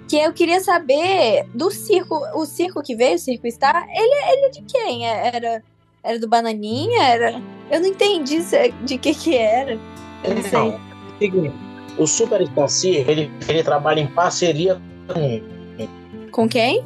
Que 0.08 0.18
eu 0.18 0.32
queria 0.32 0.62
saber 0.62 1.46
do 1.54 1.70
circo, 1.70 2.16
o 2.34 2.46
circo 2.46 2.82
que 2.82 2.96
veio, 2.96 3.16
o 3.16 3.20
circo 3.20 3.50
Star, 3.52 3.86
ele, 3.90 4.32
ele 4.32 4.46
é 4.46 4.50
de 4.50 4.62
quem? 4.62 5.08
É, 5.08 5.36
era, 5.36 5.64
era 6.04 6.20
do 6.20 6.28
Bananinha? 6.28 7.04
Era. 7.04 7.42
Eu 7.70 7.82
não 7.82 7.88
entendi 7.88 8.40
de 8.84 8.98
que 8.98 9.14
que 9.14 9.36
era. 9.36 9.78
Eu 10.24 10.36
não 10.36 10.44
sei. 10.44 10.80
Seguinte, 11.20 11.54
o 11.98 12.06
Superstar 12.06 12.70
Circo, 12.70 13.12
ele, 13.12 13.32
ele 13.48 13.64
trabalha 13.64 14.00
em 14.00 14.08
parceria 14.08 14.80
com 15.08 16.32
Com 16.32 16.48
quem? 16.48 16.84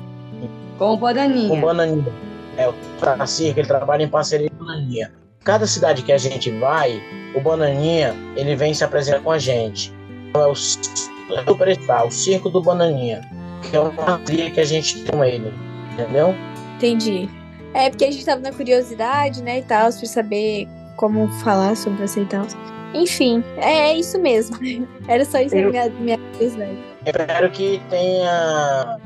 Com 0.77 0.93
o 0.93 0.97
Bananinha. 0.97 1.49
Com 1.49 1.57
o 1.57 1.61
Bananinha. 1.61 2.13
É, 2.57 2.67
o 2.67 3.27
Circo, 3.27 3.59
ele 3.59 3.67
trabalha 3.67 4.03
em 4.03 4.09
parceria 4.09 4.49
com 4.49 4.63
o 4.63 4.67
Bananinha. 4.67 5.11
Cada 5.43 5.65
cidade 5.65 6.03
que 6.03 6.11
a 6.11 6.19
gente 6.19 6.51
vai, 6.59 7.01
o 7.35 7.41
Bananinha, 7.41 8.15
ele 8.35 8.55
vem 8.55 8.73
se 8.73 8.83
apresentar 8.83 9.21
com 9.21 9.31
a 9.31 9.39
gente. 9.39 9.91
Então, 10.29 10.43
é 10.43 10.47
o 10.47 10.55
Superstar, 10.55 12.05
o 12.05 12.11
Circo 12.11 12.49
do 12.49 12.61
Bananinha, 12.61 13.27
que 13.63 13.75
é 13.75 13.79
uma 13.79 14.19
trilha 14.19 14.51
que 14.51 14.59
a 14.59 14.65
gente 14.65 15.03
tem 15.03 15.05
com 15.05 15.25
ele, 15.25 15.51
entendeu? 15.93 16.35
Entendi. 16.77 17.27
É 17.73 17.89
porque 17.89 18.05
a 18.05 18.11
gente 18.11 18.23
tava 18.23 18.41
na 18.41 18.51
curiosidade, 18.51 19.41
né, 19.41 19.59
e 19.59 19.63
tal, 19.63 19.91
pra 19.91 20.07
saber 20.07 20.67
como 20.95 21.27
falar 21.39 21.75
sobre 21.75 22.05
você 22.05 22.21
e 22.21 22.25
tal. 22.25 22.45
Enfim, 22.93 23.43
é 23.57 23.95
isso 23.95 24.19
mesmo. 24.19 24.57
Era 25.07 25.25
só 25.25 25.39
isso 25.39 25.55
Eu... 25.55 25.69
a 25.69 25.71
minha, 25.71 25.89
minha 25.89 26.17
curiosidade. 26.33 26.77
Espero 27.03 27.49
que 27.49 27.81
tenha. 27.89 28.99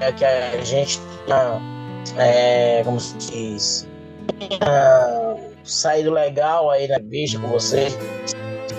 É, 0.00 0.10
que 0.12 0.24
a 0.24 0.64
gente 0.64 0.98
tenha. 1.26 1.60
É, 2.16 2.82
como 2.82 2.98
se 2.98 3.14
diz? 3.18 3.88
Tenha 4.38 5.51
saído 5.64 6.10
legal 6.12 6.70
aí 6.70 6.88
na 6.88 6.98
vista 6.98 7.38
com 7.38 7.48
vocês. 7.48 7.96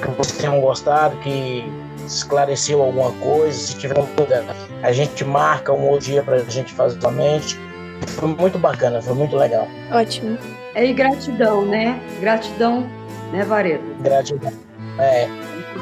Que 0.02 0.12
vocês 0.18 0.38
tenham 0.38 0.60
gostado, 0.60 1.16
que 1.18 1.64
esclareceu 2.06 2.82
alguma 2.82 3.12
coisa. 3.14 3.58
Se 3.58 3.78
tiver 3.78 3.96
dúvida, 3.96 4.46
a 4.82 4.92
gente 4.92 5.24
marca 5.24 5.72
um 5.72 5.88
outro 5.90 6.08
dia 6.08 6.24
pra 6.24 6.40
gente 6.40 6.74
fazer 6.74 7.00
somente. 7.02 7.58
Foi 8.08 8.30
muito 8.30 8.58
bacana, 8.60 9.02
foi 9.02 9.14
muito 9.14 9.36
legal. 9.36 9.68
Ótimo. 9.92 10.38
É, 10.76 10.86
e 10.86 10.94
gratidão, 10.94 11.66
né? 11.66 12.00
Gratidão, 12.20 12.88
né, 13.32 13.44
Varedo? 13.44 13.84
Gratidão. 14.02 14.52
É. 15.00 15.28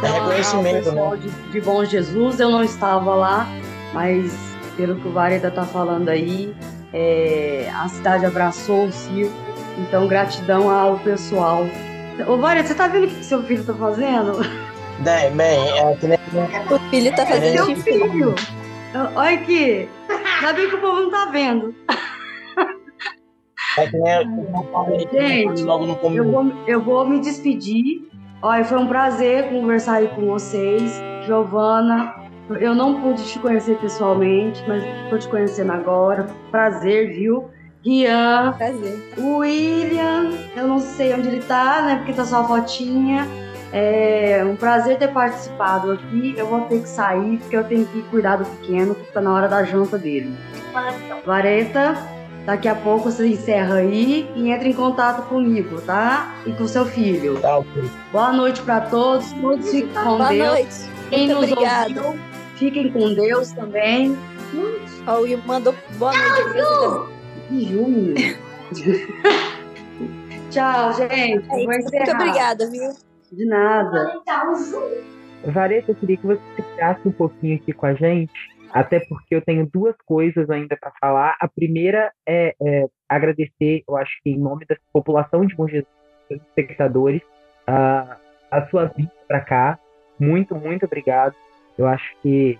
É 0.03 0.07
reconhecimento, 0.07 0.91
né? 0.91 1.17
De, 1.17 1.51
de 1.51 1.61
Bom 1.61 1.83
Jesus, 1.83 2.39
eu 2.39 2.49
não 2.49 2.63
estava 2.63 3.13
lá, 3.13 3.47
mas 3.93 4.33
pelo 4.77 4.95
que 4.95 5.07
o 5.07 5.11
Vareda 5.11 5.51
tá 5.51 5.63
falando 5.63 6.09
aí, 6.09 6.55
é, 6.93 7.69
a 7.73 7.87
cidade 7.87 8.25
abraçou 8.25 8.85
o 8.85 8.91
circo 8.91 9.50
então, 9.77 10.07
gratidão 10.07 10.69
ao 10.69 10.99
pessoal. 10.99 11.65
Ô, 12.27 12.37
Varia, 12.37 12.63
você 12.63 12.75
tá 12.75 12.87
vendo 12.87 13.05
o 13.05 13.07
que 13.07 13.23
seu 13.23 13.43
filho 13.43 13.63
tá 13.63 13.73
fazendo? 13.73 14.39
Bem, 14.99 15.31
bem, 15.35 15.79
é 15.79 15.95
que 15.95 16.07
nem... 16.07 16.19
O 16.69 16.79
filho 16.89 17.15
tá 17.15 17.25
fazendo 17.25 17.45
é 17.45 17.65
seu 17.65 17.75
filho. 17.77 18.35
Olha 19.15 19.35
aqui. 19.35 19.89
Ainda 20.09 20.53
bem 20.53 20.69
que 20.69 20.75
o 20.75 20.81
povo 20.81 21.01
não 21.01 21.09
tá 21.09 21.25
vendo. 21.25 21.73
É 23.77 23.87
que 23.87 23.97
nem 23.97 24.99
Gente, 25.11 25.61
eu 26.15 26.29
vou, 26.29 26.53
eu 26.67 26.81
vou 26.81 27.07
me 27.07 27.19
despedir. 27.19 28.09
Olha, 28.41 28.65
foi 28.65 28.77
um 28.77 28.87
prazer 28.87 29.49
conversar 29.49 29.95
aí 29.95 30.07
com 30.09 30.25
vocês. 30.25 31.01
Giovana, 31.25 32.13
eu 32.59 32.75
não 32.75 33.01
pude 33.01 33.23
te 33.23 33.39
conhecer 33.39 33.77
pessoalmente, 33.77 34.61
mas 34.67 34.83
estou 35.03 35.19
te 35.19 35.27
conhecendo 35.29 35.71
agora. 35.71 36.27
Prazer, 36.51 37.13
viu? 37.13 37.49
Rian. 37.83 38.53
Prazer. 38.57 39.13
O 39.17 39.37
William, 39.37 40.31
eu 40.55 40.67
não 40.67 40.79
sei 40.79 41.13
onde 41.13 41.27
ele 41.27 41.41
tá, 41.41 41.81
né? 41.81 41.95
Porque 41.97 42.13
tá 42.13 42.25
só 42.25 42.41
a 42.41 42.43
fotinha. 42.43 43.27
É 43.73 44.43
um 44.45 44.55
prazer 44.55 44.97
ter 44.97 45.07
participado 45.09 45.91
aqui. 45.93 46.33
Eu 46.37 46.45
vou 46.47 46.61
ter 46.61 46.81
que 46.81 46.89
sair, 46.89 47.37
porque 47.37 47.55
eu 47.55 47.63
tenho 47.63 47.85
que 47.85 48.01
cuidar 48.03 48.35
do 48.37 48.45
pequeno, 48.45 48.93
que 48.93 49.11
tá 49.13 49.21
na 49.21 49.33
hora 49.33 49.47
da 49.47 49.63
janta 49.63 49.97
dele. 49.97 50.35
Vareta, 51.25 51.95
daqui 52.45 52.67
a 52.67 52.75
pouco 52.75 53.09
você 53.09 53.27
encerra 53.27 53.75
aí 53.75 54.29
e 54.35 54.51
entra 54.51 54.67
em 54.67 54.73
contato 54.73 55.27
comigo, 55.29 55.79
tá? 55.81 56.35
E 56.45 56.51
com 56.51 56.67
seu 56.67 56.85
filho. 56.85 57.39
Tá, 57.39 57.59
ok. 57.59 57.89
Boa 58.11 58.33
noite 58.33 58.61
para 58.61 58.81
todos. 58.81 59.31
Todos 59.33 59.69
fiquem 59.69 59.93
com 59.93 60.17
Boa 60.17 60.27
Deus. 60.29 60.47
noite. 60.49 60.75
Quem 61.09 61.27
Muito 61.27 61.41
nos 61.41 61.51
obrigado. 61.51 61.97
ouviu, 62.05 62.19
Fiquem 62.55 62.91
com 62.91 63.13
Deus 63.15 63.51
também. 63.53 64.17
Ó, 65.07 65.17
o 65.17 65.21
Will 65.21 65.39
mandou 65.45 65.73
boa 65.97 66.11
noite. 66.11 67.20
Que 67.51 67.65
junho. 67.65 68.15
Tchau, 70.49 70.93
gente. 70.93 71.45
Vou 71.47 71.65
Muito 71.65 71.87
obrigada, 71.87 72.69
viu? 72.69 72.93
De 73.29 73.45
nada. 73.45 74.21
Vareta, 75.43 75.91
eu 75.91 75.95
queria 75.95 76.15
que 76.15 76.25
você 76.25 76.41
ficasse 76.55 77.05
um 77.05 77.11
pouquinho 77.11 77.57
aqui 77.57 77.73
com 77.73 77.87
a 77.87 77.93
gente, 77.93 78.31
até 78.71 79.01
porque 79.01 79.35
eu 79.35 79.41
tenho 79.41 79.69
duas 79.69 79.97
coisas 80.05 80.49
ainda 80.49 80.77
para 80.79 80.93
falar. 81.01 81.35
A 81.41 81.47
primeira 81.49 82.13
é, 82.25 82.55
é 82.61 82.85
agradecer, 83.09 83.83
eu 83.85 83.97
acho 83.97 84.11
que 84.23 84.29
em 84.29 84.39
nome 84.39 84.65
da 84.65 84.77
população 84.93 85.45
de 85.45 85.53
Bom 85.53 85.67
Jesus, 85.67 85.85
dos 86.29 86.39
espectadores, 86.39 87.21
a, 87.67 88.15
a 88.49 88.65
sua 88.67 88.85
vinda 88.85 89.11
para 89.27 89.41
cá. 89.41 89.79
Muito, 90.17 90.55
muito 90.55 90.85
obrigado. 90.85 91.35
Eu 91.77 91.85
acho 91.85 92.15
que, 92.21 92.57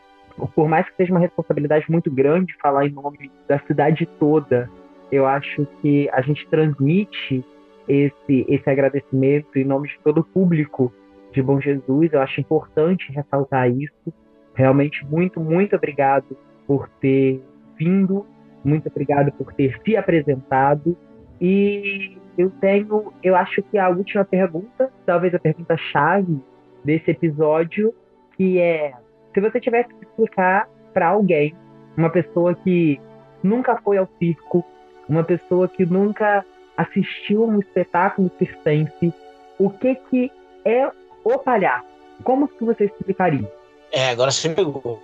por 0.53 0.67
mais 0.67 0.85
que 0.89 0.97
seja 0.97 1.13
uma 1.13 1.19
responsabilidade 1.21 1.89
muito 1.89 2.11
grande 2.11 2.57
falar 2.61 2.85
em 2.85 2.91
nome 2.91 3.31
da 3.47 3.57
cidade 3.59 4.05
toda, 4.19 4.69
eu 5.11 5.25
acho 5.25 5.67
que 5.81 6.09
a 6.11 6.21
gente 6.21 6.47
transmite 6.47 7.43
esse, 7.87 8.45
esse 8.47 8.69
agradecimento 8.69 9.57
em 9.57 9.65
nome 9.65 9.89
de 9.89 9.99
todo 10.03 10.19
o 10.19 10.23
público 10.23 10.93
de 11.31 11.41
Bom 11.41 11.59
Jesus. 11.59 12.13
Eu 12.13 12.21
acho 12.21 12.39
importante 12.39 13.11
ressaltar 13.11 13.69
isso. 13.69 14.13
Realmente, 14.53 15.05
muito, 15.05 15.39
muito 15.39 15.75
obrigado 15.75 16.37
por 16.67 16.87
ter 16.99 17.41
vindo, 17.77 18.25
muito 18.63 18.87
obrigado 18.87 19.31
por 19.33 19.53
ter 19.53 19.79
se 19.83 19.97
apresentado. 19.97 20.97
E 21.39 22.17
eu 22.37 22.49
tenho, 22.61 23.11
eu 23.23 23.35
acho 23.35 23.61
que 23.63 23.77
a 23.77 23.89
última 23.89 24.23
pergunta, 24.23 24.91
talvez 25.05 25.33
a 25.33 25.39
pergunta 25.39 25.75
chave 25.77 26.39
desse 26.83 27.11
episódio, 27.11 27.93
que 28.37 28.59
é: 28.59 28.93
se 29.33 29.41
você 29.41 29.59
tivesse 29.59 29.89
que 29.93 30.05
explicar 30.05 30.69
para 30.93 31.07
alguém, 31.07 31.55
uma 31.97 32.09
pessoa 32.09 32.53
que 32.55 32.99
nunca 33.43 33.77
foi 33.81 33.97
ao 33.97 34.07
circo, 34.19 34.63
uma 35.11 35.23
pessoa 35.23 35.67
que 35.67 35.85
nunca 35.85 36.45
assistiu 36.77 37.43
a 37.43 37.47
um 37.47 37.59
espetáculo 37.59 38.31
circense, 38.39 39.13
o 39.59 39.69
que 39.69 39.95
que 40.09 40.31
é 40.65 40.89
o 41.23 41.37
palhaço? 41.37 41.85
Como 42.23 42.47
que 42.47 42.63
você 42.63 42.85
explicaria? 42.85 43.51
É, 43.91 44.09
agora 44.09 44.31
você 44.31 44.49
pegou. 44.49 45.01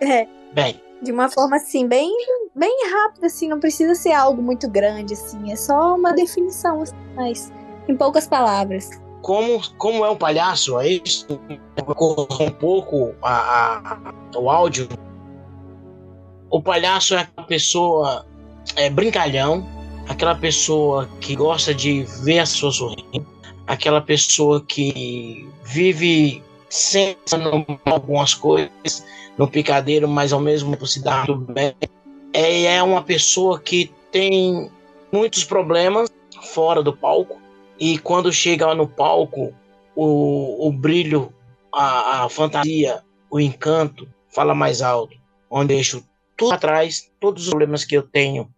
É, 0.00 0.26
Bem, 0.52 0.80
de 1.02 1.12
uma 1.12 1.28
forma 1.28 1.56
assim, 1.56 1.86
bem, 1.86 2.10
bem 2.54 2.88
rápida, 2.90 3.26
assim, 3.26 3.48
não 3.48 3.60
precisa 3.60 3.94
ser 3.94 4.12
algo 4.12 4.40
muito 4.40 4.68
grande, 4.70 5.12
assim, 5.14 5.52
é 5.52 5.56
só 5.56 5.94
uma 5.94 6.12
definição, 6.14 6.80
assim, 6.82 6.94
mas 7.14 7.52
em 7.88 7.96
poucas 7.96 8.26
palavras. 8.26 8.88
como, 9.20 9.60
como 9.76 10.04
é 10.04 10.10
um 10.10 10.16
palhaço, 10.16 10.78
é 10.80 10.88
isso? 10.88 11.26
Um 11.86 12.50
pouco 12.52 13.12
a, 13.20 13.78
a- 13.78 14.14
o 14.38 14.48
áudio. 14.48 14.88
O 16.50 16.62
palhaço 16.62 17.14
é 17.14 17.18
aquela 17.20 17.46
pessoa 17.46 18.24
é, 18.76 18.90
brincalhão, 18.90 19.66
aquela 20.08 20.34
pessoa 20.34 21.08
que 21.20 21.34
gosta 21.34 21.74
de 21.74 22.02
ver 22.22 22.40
as 22.40 22.52
pessoas 22.52 22.76
sorrindo, 22.76 23.26
aquela 23.66 24.00
pessoa 24.00 24.60
que 24.60 25.48
vive 25.64 26.42
em 26.92 27.80
algumas 27.84 28.34
coisas 28.34 29.04
no 29.38 29.48
picadeiro, 29.48 30.08
mas 30.08 30.32
ao 30.32 30.40
mesmo 30.40 30.72
tempo 30.72 30.86
se 30.86 31.02
dá 31.02 31.24
muito 31.26 31.52
bem. 31.52 31.74
É, 32.32 32.64
é 32.76 32.82
uma 32.82 33.02
pessoa 33.02 33.60
que 33.60 33.92
tem 34.10 34.70
muitos 35.12 35.44
problemas 35.44 36.10
fora 36.42 36.82
do 36.82 36.92
palco 36.92 37.40
e 37.78 37.98
quando 37.98 38.32
chega 38.32 38.74
no 38.74 38.86
palco, 38.86 39.52
o, 39.96 40.68
o 40.68 40.72
brilho, 40.72 41.32
a, 41.72 42.24
a 42.24 42.28
fantasia, 42.28 43.02
o 43.30 43.40
encanto 43.40 44.08
fala 44.28 44.54
mais 44.54 44.82
alto, 44.82 45.16
onde 45.50 45.74
eu 45.74 45.76
deixo 45.76 46.04
tudo 46.36 46.52
atrás, 46.52 47.10
todos 47.20 47.44
os 47.44 47.50
problemas 47.50 47.84
que 47.84 47.96
eu 47.96 48.02
tenho 48.02 48.48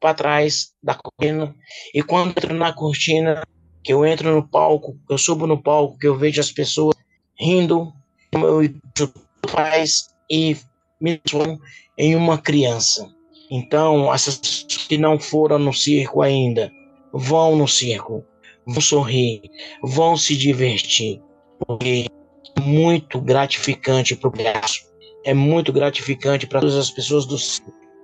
para 0.00 0.14
trás 0.14 0.72
da 0.82 0.94
cortina. 0.94 1.54
E 1.94 2.02
quando 2.02 2.30
entro 2.30 2.54
na 2.54 2.72
cortina, 2.72 3.42
que 3.82 3.92
eu 3.92 4.06
entro 4.06 4.34
no 4.34 4.46
palco, 4.46 4.98
eu 5.08 5.18
subo 5.18 5.46
no 5.46 5.60
palco, 5.60 5.98
que 5.98 6.06
eu 6.06 6.16
vejo 6.16 6.40
as 6.40 6.52
pessoas 6.52 6.94
rindo, 7.38 7.92
eu 8.32 8.62
faz 9.48 10.08
e 10.30 10.56
me 11.00 11.18
transformo 11.18 11.60
em 11.96 12.14
uma 12.14 12.38
criança. 12.38 13.08
Então, 13.50 14.12
essas 14.12 14.36
pessoas 14.36 14.86
que 14.86 14.98
não 14.98 15.18
foram 15.18 15.58
no 15.58 15.72
circo 15.72 16.20
ainda, 16.20 16.70
vão 17.12 17.56
no 17.56 17.66
circo, 17.66 18.24
vão 18.66 18.80
sorrir, 18.80 19.42
vão 19.82 20.16
se 20.16 20.36
divertir, 20.36 21.22
porque 21.66 22.06
é 22.56 22.60
muito 22.60 23.20
gratificante 23.20 24.14
para 24.14 24.28
o 24.28 24.32
palhaço. 24.32 24.87
É 25.24 25.34
muito 25.34 25.72
gratificante 25.72 26.46
para 26.46 26.60
todas 26.60 26.76
as 26.76 26.90
pessoas 26.90 27.26
do 27.26 27.36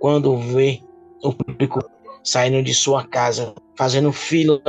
quando 0.01 0.37
vê 0.37 0.81
o 1.23 1.33
público 1.33 1.81
saindo 2.23 2.62
de 2.62 2.75
sua 2.75 3.07
casa, 3.07 3.55
fazendo 3.77 4.12
fila 4.12 4.61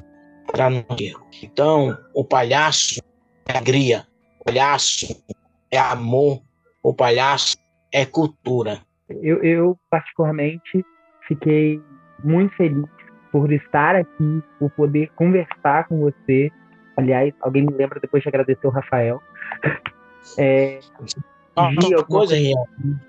para 0.47 0.69
circo. 0.97 1.27
Então, 1.43 1.97
o 2.13 2.23
palhaço 2.23 3.01
é 3.47 3.51
alegria, 3.51 4.05
o 4.39 4.45
palhaço 4.45 5.23
é 5.71 5.77
amor, 5.77 6.41
o 6.81 6.93
palhaço 6.93 7.57
é 7.91 8.05
cultura. 8.05 8.79
Eu, 9.09 9.43
eu, 9.43 9.79
particularmente, 9.89 10.85
fiquei 11.27 11.81
muito 12.23 12.55
feliz 12.55 12.85
por 13.31 13.51
estar 13.51 13.95
aqui, 13.95 14.43
por 14.57 14.69
poder 14.71 15.11
conversar 15.15 15.87
com 15.87 15.99
você. 15.99 16.51
Aliás, 16.95 17.33
alguém 17.41 17.65
me 17.65 17.73
lembra 17.73 17.99
depois 17.99 18.23
de 18.23 18.29
agradecer 18.29 18.65
o 18.67 18.71
Rafael. 18.71 19.21
É, 20.39 20.79
Só 21.57 21.69
Gi, 21.71 21.95
uma 21.95 22.03
coisa, 22.03 22.35
Rian. 22.35 22.55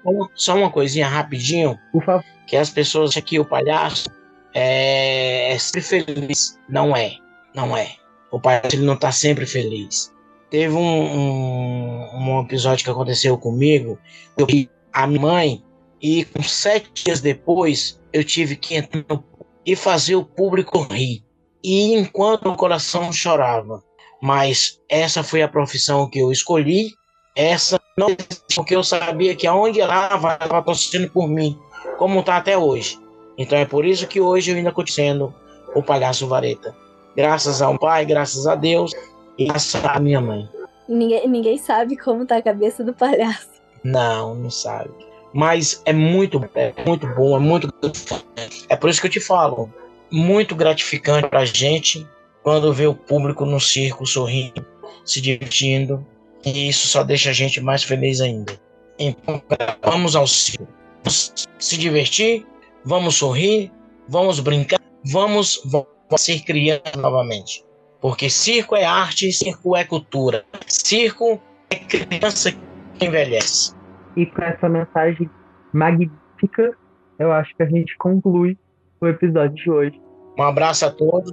Só 0.03 0.11
uma- 0.11 0.31
Só 0.35 0.57
uma 0.57 0.71
coisinha 0.71 1.09
rapidinho. 1.09 1.79
por 1.93 2.05
favor. 2.05 2.25
que 2.47 2.57
as 2.57 2.71
pessoas 2.71 3.11
acham 3.11 3.23
que 3.23 3.41
o 3.41 3.45
palhaço 3.45 4.09
é, 4.55 5.53
é 5.53 5.59
sempre 5.59 5.83
feliz. 5.83 6.59
Não 6.69 6.97
é, 6.97 7.17
não 7.55 7.77
é. 7.77 7.91
O 8.31 8.41
palhaço 8.41 8.75
ele 8.77 8.85
não 8.87 8.97
tá 8.97 9.11
sempre 9.11 9.45
feliz. 9.47 10.13
Teve 10.49 10.75
um, 10.75 10.81
um, 10.81 12.09
um 12.15 12.41
episódio 12.43 12.85
que 12.85 12.91
aconteceu 12.91 13.37
comigo, 13.37 13.99
eu 14.39 14.47
vi 14.47 14.71
a 14.93 15.07
minha 15.09 15.21
mãe 15.21 15.65
e 16.01 16.25
com 16.25 16.41
sete 16.43 17.05
dias 17.05 17.21
depois 17.21 18.01
eu 18.13 18.23
tive 18.23 18.55
que 18.55 18.77
entrar 18.77 19.05
no- 19.09 19.25
e 19.67 19.75
fazer 19.75 20.15
o 20.15 20.25
público 20.25 20.83
rir. 20.83 21.25
E 21.65 21.95
enquanto 21.95 22.49
o 22.49 22.57
coração 22.57 23.13
chorava. 23.13 23.83
Mas 24.23 24.81
essa 24.89 25.23
foi 25.25 25.43
a 25.43 25.49
profissão 25.49 26.09
que 26.09 26.21
eu 26.21 26.31
escolhi. 26.31 26.91
Essa 27.37 27.79
não 27.97 28.17
porque 28.55 28.75
eu 28.75 28.83
sabia 28.83 29.37
que 29.37 29.47
aonde 29.47 29.81
ela 29.81 30.07
estava 30.07 30.63
torcendo 30.63 31.11
por 31.11 31.29
mim 31.29 31.59
como 31.99 32.21
está 32.21 32.39
até 32.39 32.57
hoje. 32.57 32.99
Então 33.37 33.59
é 33.59 33.67
por 33.67 33.85
isso 33.85 34.07
que 34.07 34.21
hoje 34.21 34.51
eu 34.51 34.57
ainda 34.57 34.73
continuo 34.73 35.35
o 35.75 35.83
palhaço 35.83 36.27
vareta. 36.27 36.75
Graças 37.15 37.61
ao 37.61 37.79
pai, 37.79 38.07
graças 38.07 38.47
a 38.47 38.55
Deus 38.55 38.93
e 39.39 39.45
graças 39.45 39.85
à 39.85 40.01
minha 40.01 40.21
mãe. 40.21 40.49
Ninguém, 40.89 41.29
ninguém 41.29 41.59
sabe 41.59 41.97
como 41.97 42.25
tá 42.25 42.37
a 42.37 42.43
cabeça 42.43 42.83
do 42.83 42.95
palhaço. 42.95 43.51
Não, 43.85 44.35
não 44.35 44.51
sabe. 44.51 44.91
Mas 45.33 45.83
é 45.85 45.93
muito, 45.93 46.43
é 46.55 46.73
muito 46.87 47.07
bom, 47.09 47.37
é 47.37 47.41
muito 47.41 47.69
gratificante. 47.83 48.67
É 48.69 48.77
por 48.77 48.89
isso 48.89 49.01
que 49.01 49.07
eu 49.07 49.11
te 49.11 49.21
falo. 49.21 49.71
Muito 50.11 50.55
gratificante 50.55 51.29
pra 51.29 51.45
gente 51.45 52.07
quando 52.43 52.73
vê 52.73 52.87
o 52.87 52.95
público 52.95 53.45
no 53.45 53.61
circo 53.61 54.07
sorrindo, 54.07 54.65
se 55.05 55.21
divertindo. 55.21 56.07
E 56.47 56.69
isso 56.69 56.87
só 56.87 57.03
deixa 57.03 57.31
a 57.31 57.33
gente 57.33 57.61
mais 57.61 57.83
feliz 57.83 58.21
ainda. 58.21 58.53
Então, 58.99 59.43
vamos 59.83 60.15
ao 60.15 60.29
circo. 60.29 60.69
Vamos 61.03 61.49
se 61.59 61.77
divertir, 61.77 62.47
vamos 62.85 63.17
sorrir, 63.17 63.73
vamos 64.09 64.39
brincar, 64.39 64.81
vamos, 65.13 65.61
vamos 65.65 65.89
ser 66.17 66.41
criança 66.45 66.97
novamente. 66.97 67.65
Porque 68.01 68.31
circo 68.31 68.77
é 68.77 68.85
arte, 68.85 69.33
circo 69.33 69.77
é 69.77 69.85
cultura. 69.85 70.45
Circo 70.69 71.41
é 71.69 71.77
criança 71.77 72.53
que 72.53 73.05
envelhece. 73.05 73.75
E 74.17 74.25
com 74.27 74.43
essa 74.43 74.69
mensagem 74.69 75.29
magnífica, 75.73 76.77
eu 77.19 77.33
acho 77.33 77.55
que 77.57 77.63
a 77.65 77.67
gente 77.67 77.97
conclui 77.99 78.57
o 79.01 79.07
episódio 79.09 79.55
de 79.57 79.71
hoje. 79.71 80.01
Um 80.39 80.43
abraço 80.43 80.87
a 80.87 80.91
todos. 80.91 81.33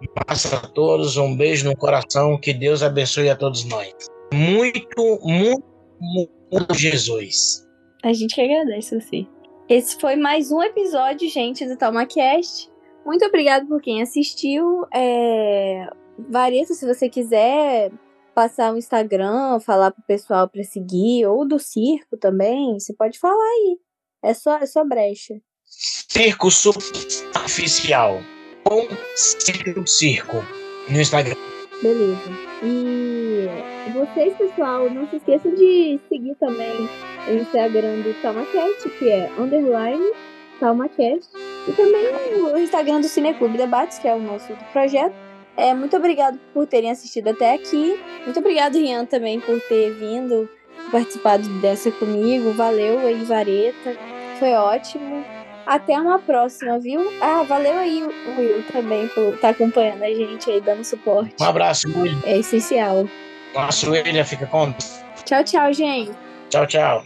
Um 0.00 0.20
abraço 0.20 0.54
a 0.54 0.60
todos. 0.60 1.16
Um 1.16 1.36
beijo 1.36 1.68
no 1.68 1.76
coração. 1.76 2.38
Que 2.38 2.52
Deus 2.52 2.82
abençoe 2.82 3.28
a 3.28 3.36
todos 3.36 3.64
nós. 3.64 3.92
Muito, 4.32 5.20
muito, 5.22 5.62
muito 6.50 6.74
Jesus. 6.74 7.68
A 8.02 8.14
gente 8.14 8.34
que 8.34 8.40
agradece 8.40 8.98
você. 8.98 9.26
Esse 9.68 10.00
foi 10.00 10.16
mais 10.16 10.50
um 10.50 10.62
episódio, 10.62 11.28
gente, 11.28 11.66
do 11.66 11.76
TalmaCast. 11.76 12.70
Muito 13.04 13.26
obrigado 13.26 13.66
por 13.68 13.82
quem 13.82 14.00
assistiu. 14.00 14.86
É... 14.92 15.86
Vareta, 16.30 16.72
se 16.72 16.86
você 16.86 17.10
quiser 17.10 17.92
passar 18.34 18.72
o 18.72 18.78
Instagram, 18.78 19.60
falar 19.60 19.90
pro 19.90 20.02
pessoal 20.04 20.48
pra 20.48 20.64
seguir, 20.64 21.26
ou 21.26 21.46
do 21.46 21.58
circo 21.58 22.16
também, 22.16 22.72
você 22.78 22.94
pode 22.94 23.18
falar 23.18 23.36
aí. 23.36 23.78
É 24.24 24.32
só, 24.32 24.56
é 24.56 24.66
só 24.66 24.82
brecha. 24.82 25.34
Circo 25.64 26.50
Superficial. 26.50 28.20
Com 28.64 28.88
Circo 29.14 29.86
Circo. 29.86 30.38
No 30.88 31.00
Instagram. 31.00 31.36
Beleza. 31.82 32.30
E 32.62 32.91
vocês, 34.06 34.36
pessoal, 34.36 34.90
não 34.90 35.06
se 35.08 35.16
esqueçam 35.16 35.54
de 35.54 36.00
seguir 36.08 36.34
também 36.34 36.88
o 37.28 37.34
Instagram 37.34 38.00
do 38.00 38.14
TalmaCast, 38.20 38.88
que 38.98 39.08
é 39.08 39.30
underline 39.38 40.04
TalmaCast. 40.58 41.30
E 41.68 41.72
também 41.72 42.06
o 42.52 42.58
Instagram 42.58 43.00
do 43.00 43.08
Cineclube 43.08 43.56
Debates, 43.56 43.98
que 43.98 44.08
é 44.08 44.14
o 44.14 44.18
nosso 44.18 44.52
projeto. 44.72 45.14
É, 45.56 45.72
muito 45.74 45.96
obrigado 45.96 46.38
por 46.52 46.66
terem 46.66 46.90
assistido 46.90 47.28
até 47.28 47.54
aqui. 47.54 47.98
Muito 48.24 48.38
obrigado, 48.40 48.74
Rian, 48.74 49.04
também, 49.04 49.38
por 49.38 49.60
ter 49.68 49.92
vindo 49.92 50.48
participado 50.90 51.48
dessa 51.60 51.90
comigo. 51.92 52.52
Valeu 52.52 52.98
aí, 53.00 53.22
Vareta. 53.24 53.96
Foi 54.38 54.52
ótimo. 54.54 55.24
Até 55.64 55.98
uma 56.00 56.18
próxima, 56.18 56.80
viu? 56.80 57.00
Ah, 57.20 57.44
valeu 57.44 57.74
aí, 57.74 58.02
Will, 58.36 58.64
também, 58.72 59.06
por 59.08 59.34
estar 59.34 59.40
tá 59.40 59.48
acompanhando 59.50 60.02
a 60.02 60.12
gente 60.12 60.50
aí, 60.50 60.60
dando 60.60 60.82
suporte. 60.82 61.36
Um 61.40 61.44
abraço, 61.44 61.86
Will. 61.88 62.18
É 62.24 62.38
essencial. 62.38 63.06
Nossa, 63.54 63.90
William, 63.90 64.24
fica 64.24 64.46
com. 64.46 64.72
Tchau, 65.24 65.44
tchau, 65.44 65.72
gente. 65.72 66.12
Tchau, 66.48 66.66
tchau. 66.66 67.04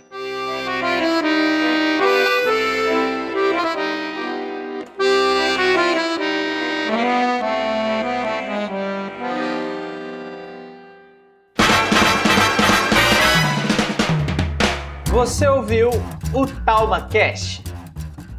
Você 15.07 15.49
ouviu 15.49 15.91
o 16.33 16.47
Talma 16.65 17.09
Cast, 17.09 17.65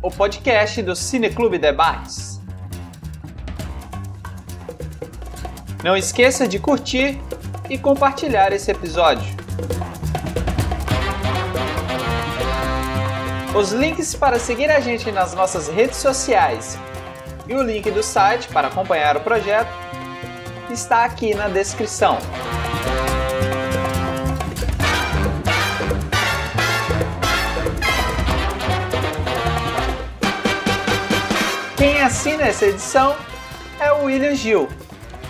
o 0.01 0.09
podcast 0.09 0.81
do 0.81 0.95
Cineclube 0.95 1.57
Debates. 1.57 2.39
Não 5.83 5.97
esqueça 5.97 6.47
de 6.47 6.59
curtir 6.59 7.19
e 7.69 7.77
compartilhar 7.77 8.53
esse 8.53 8.71
episódio. 8.71 9.35
Os 13.55 13.71
links 13.71 14.13
para 14.13 14.37
seguir 14.37 14.69
a 14.69 14.79
gente 14.79 15.11
nas 15.11 15.33
nossas 15.33 15.67
redes 15.67 15.97
sociais 15.97 16.77
e 17.47 17.55
o 17.55 17.63
link 17.63 17.89
do 17.89 18.03
site 18.03 18.47
para 18.49 18.67
acompanhar 18.67 19.17
o 19.17 19.21
projeto 19.21 19.69
está 20.69 21.05
aqui 21.05 21.33
na 21.33 21.47
descrição. 21.47 22.17
Quem 31.77 32.01
assina 32.01 32.43
essa 32.43 32.65
edição 32.65 33.15
é 33.79 33.91
o 33.91 34.05
William 34.05 34.35
Gil, 34.35 34.67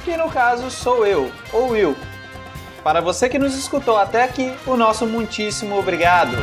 que 0.03 0.17
no 0.17 0.29
caso 0.29 0.71
sou 0.71 1.05
eu, 1.05 1.31
ou 1.53 1.69
Will. 1.69 1.95
Para 2.88 3.01
você 3.01 3.27
que 3.27 3.38
nos 3.38 3.53
escutou 3.53 3.97
até 3.97 4.23
aqui, 4.23 4.53
o 4.65 4.77
nosso 4.77 5.05
muitíssimo 5.05 5.77
obrigado. 5.77 6.38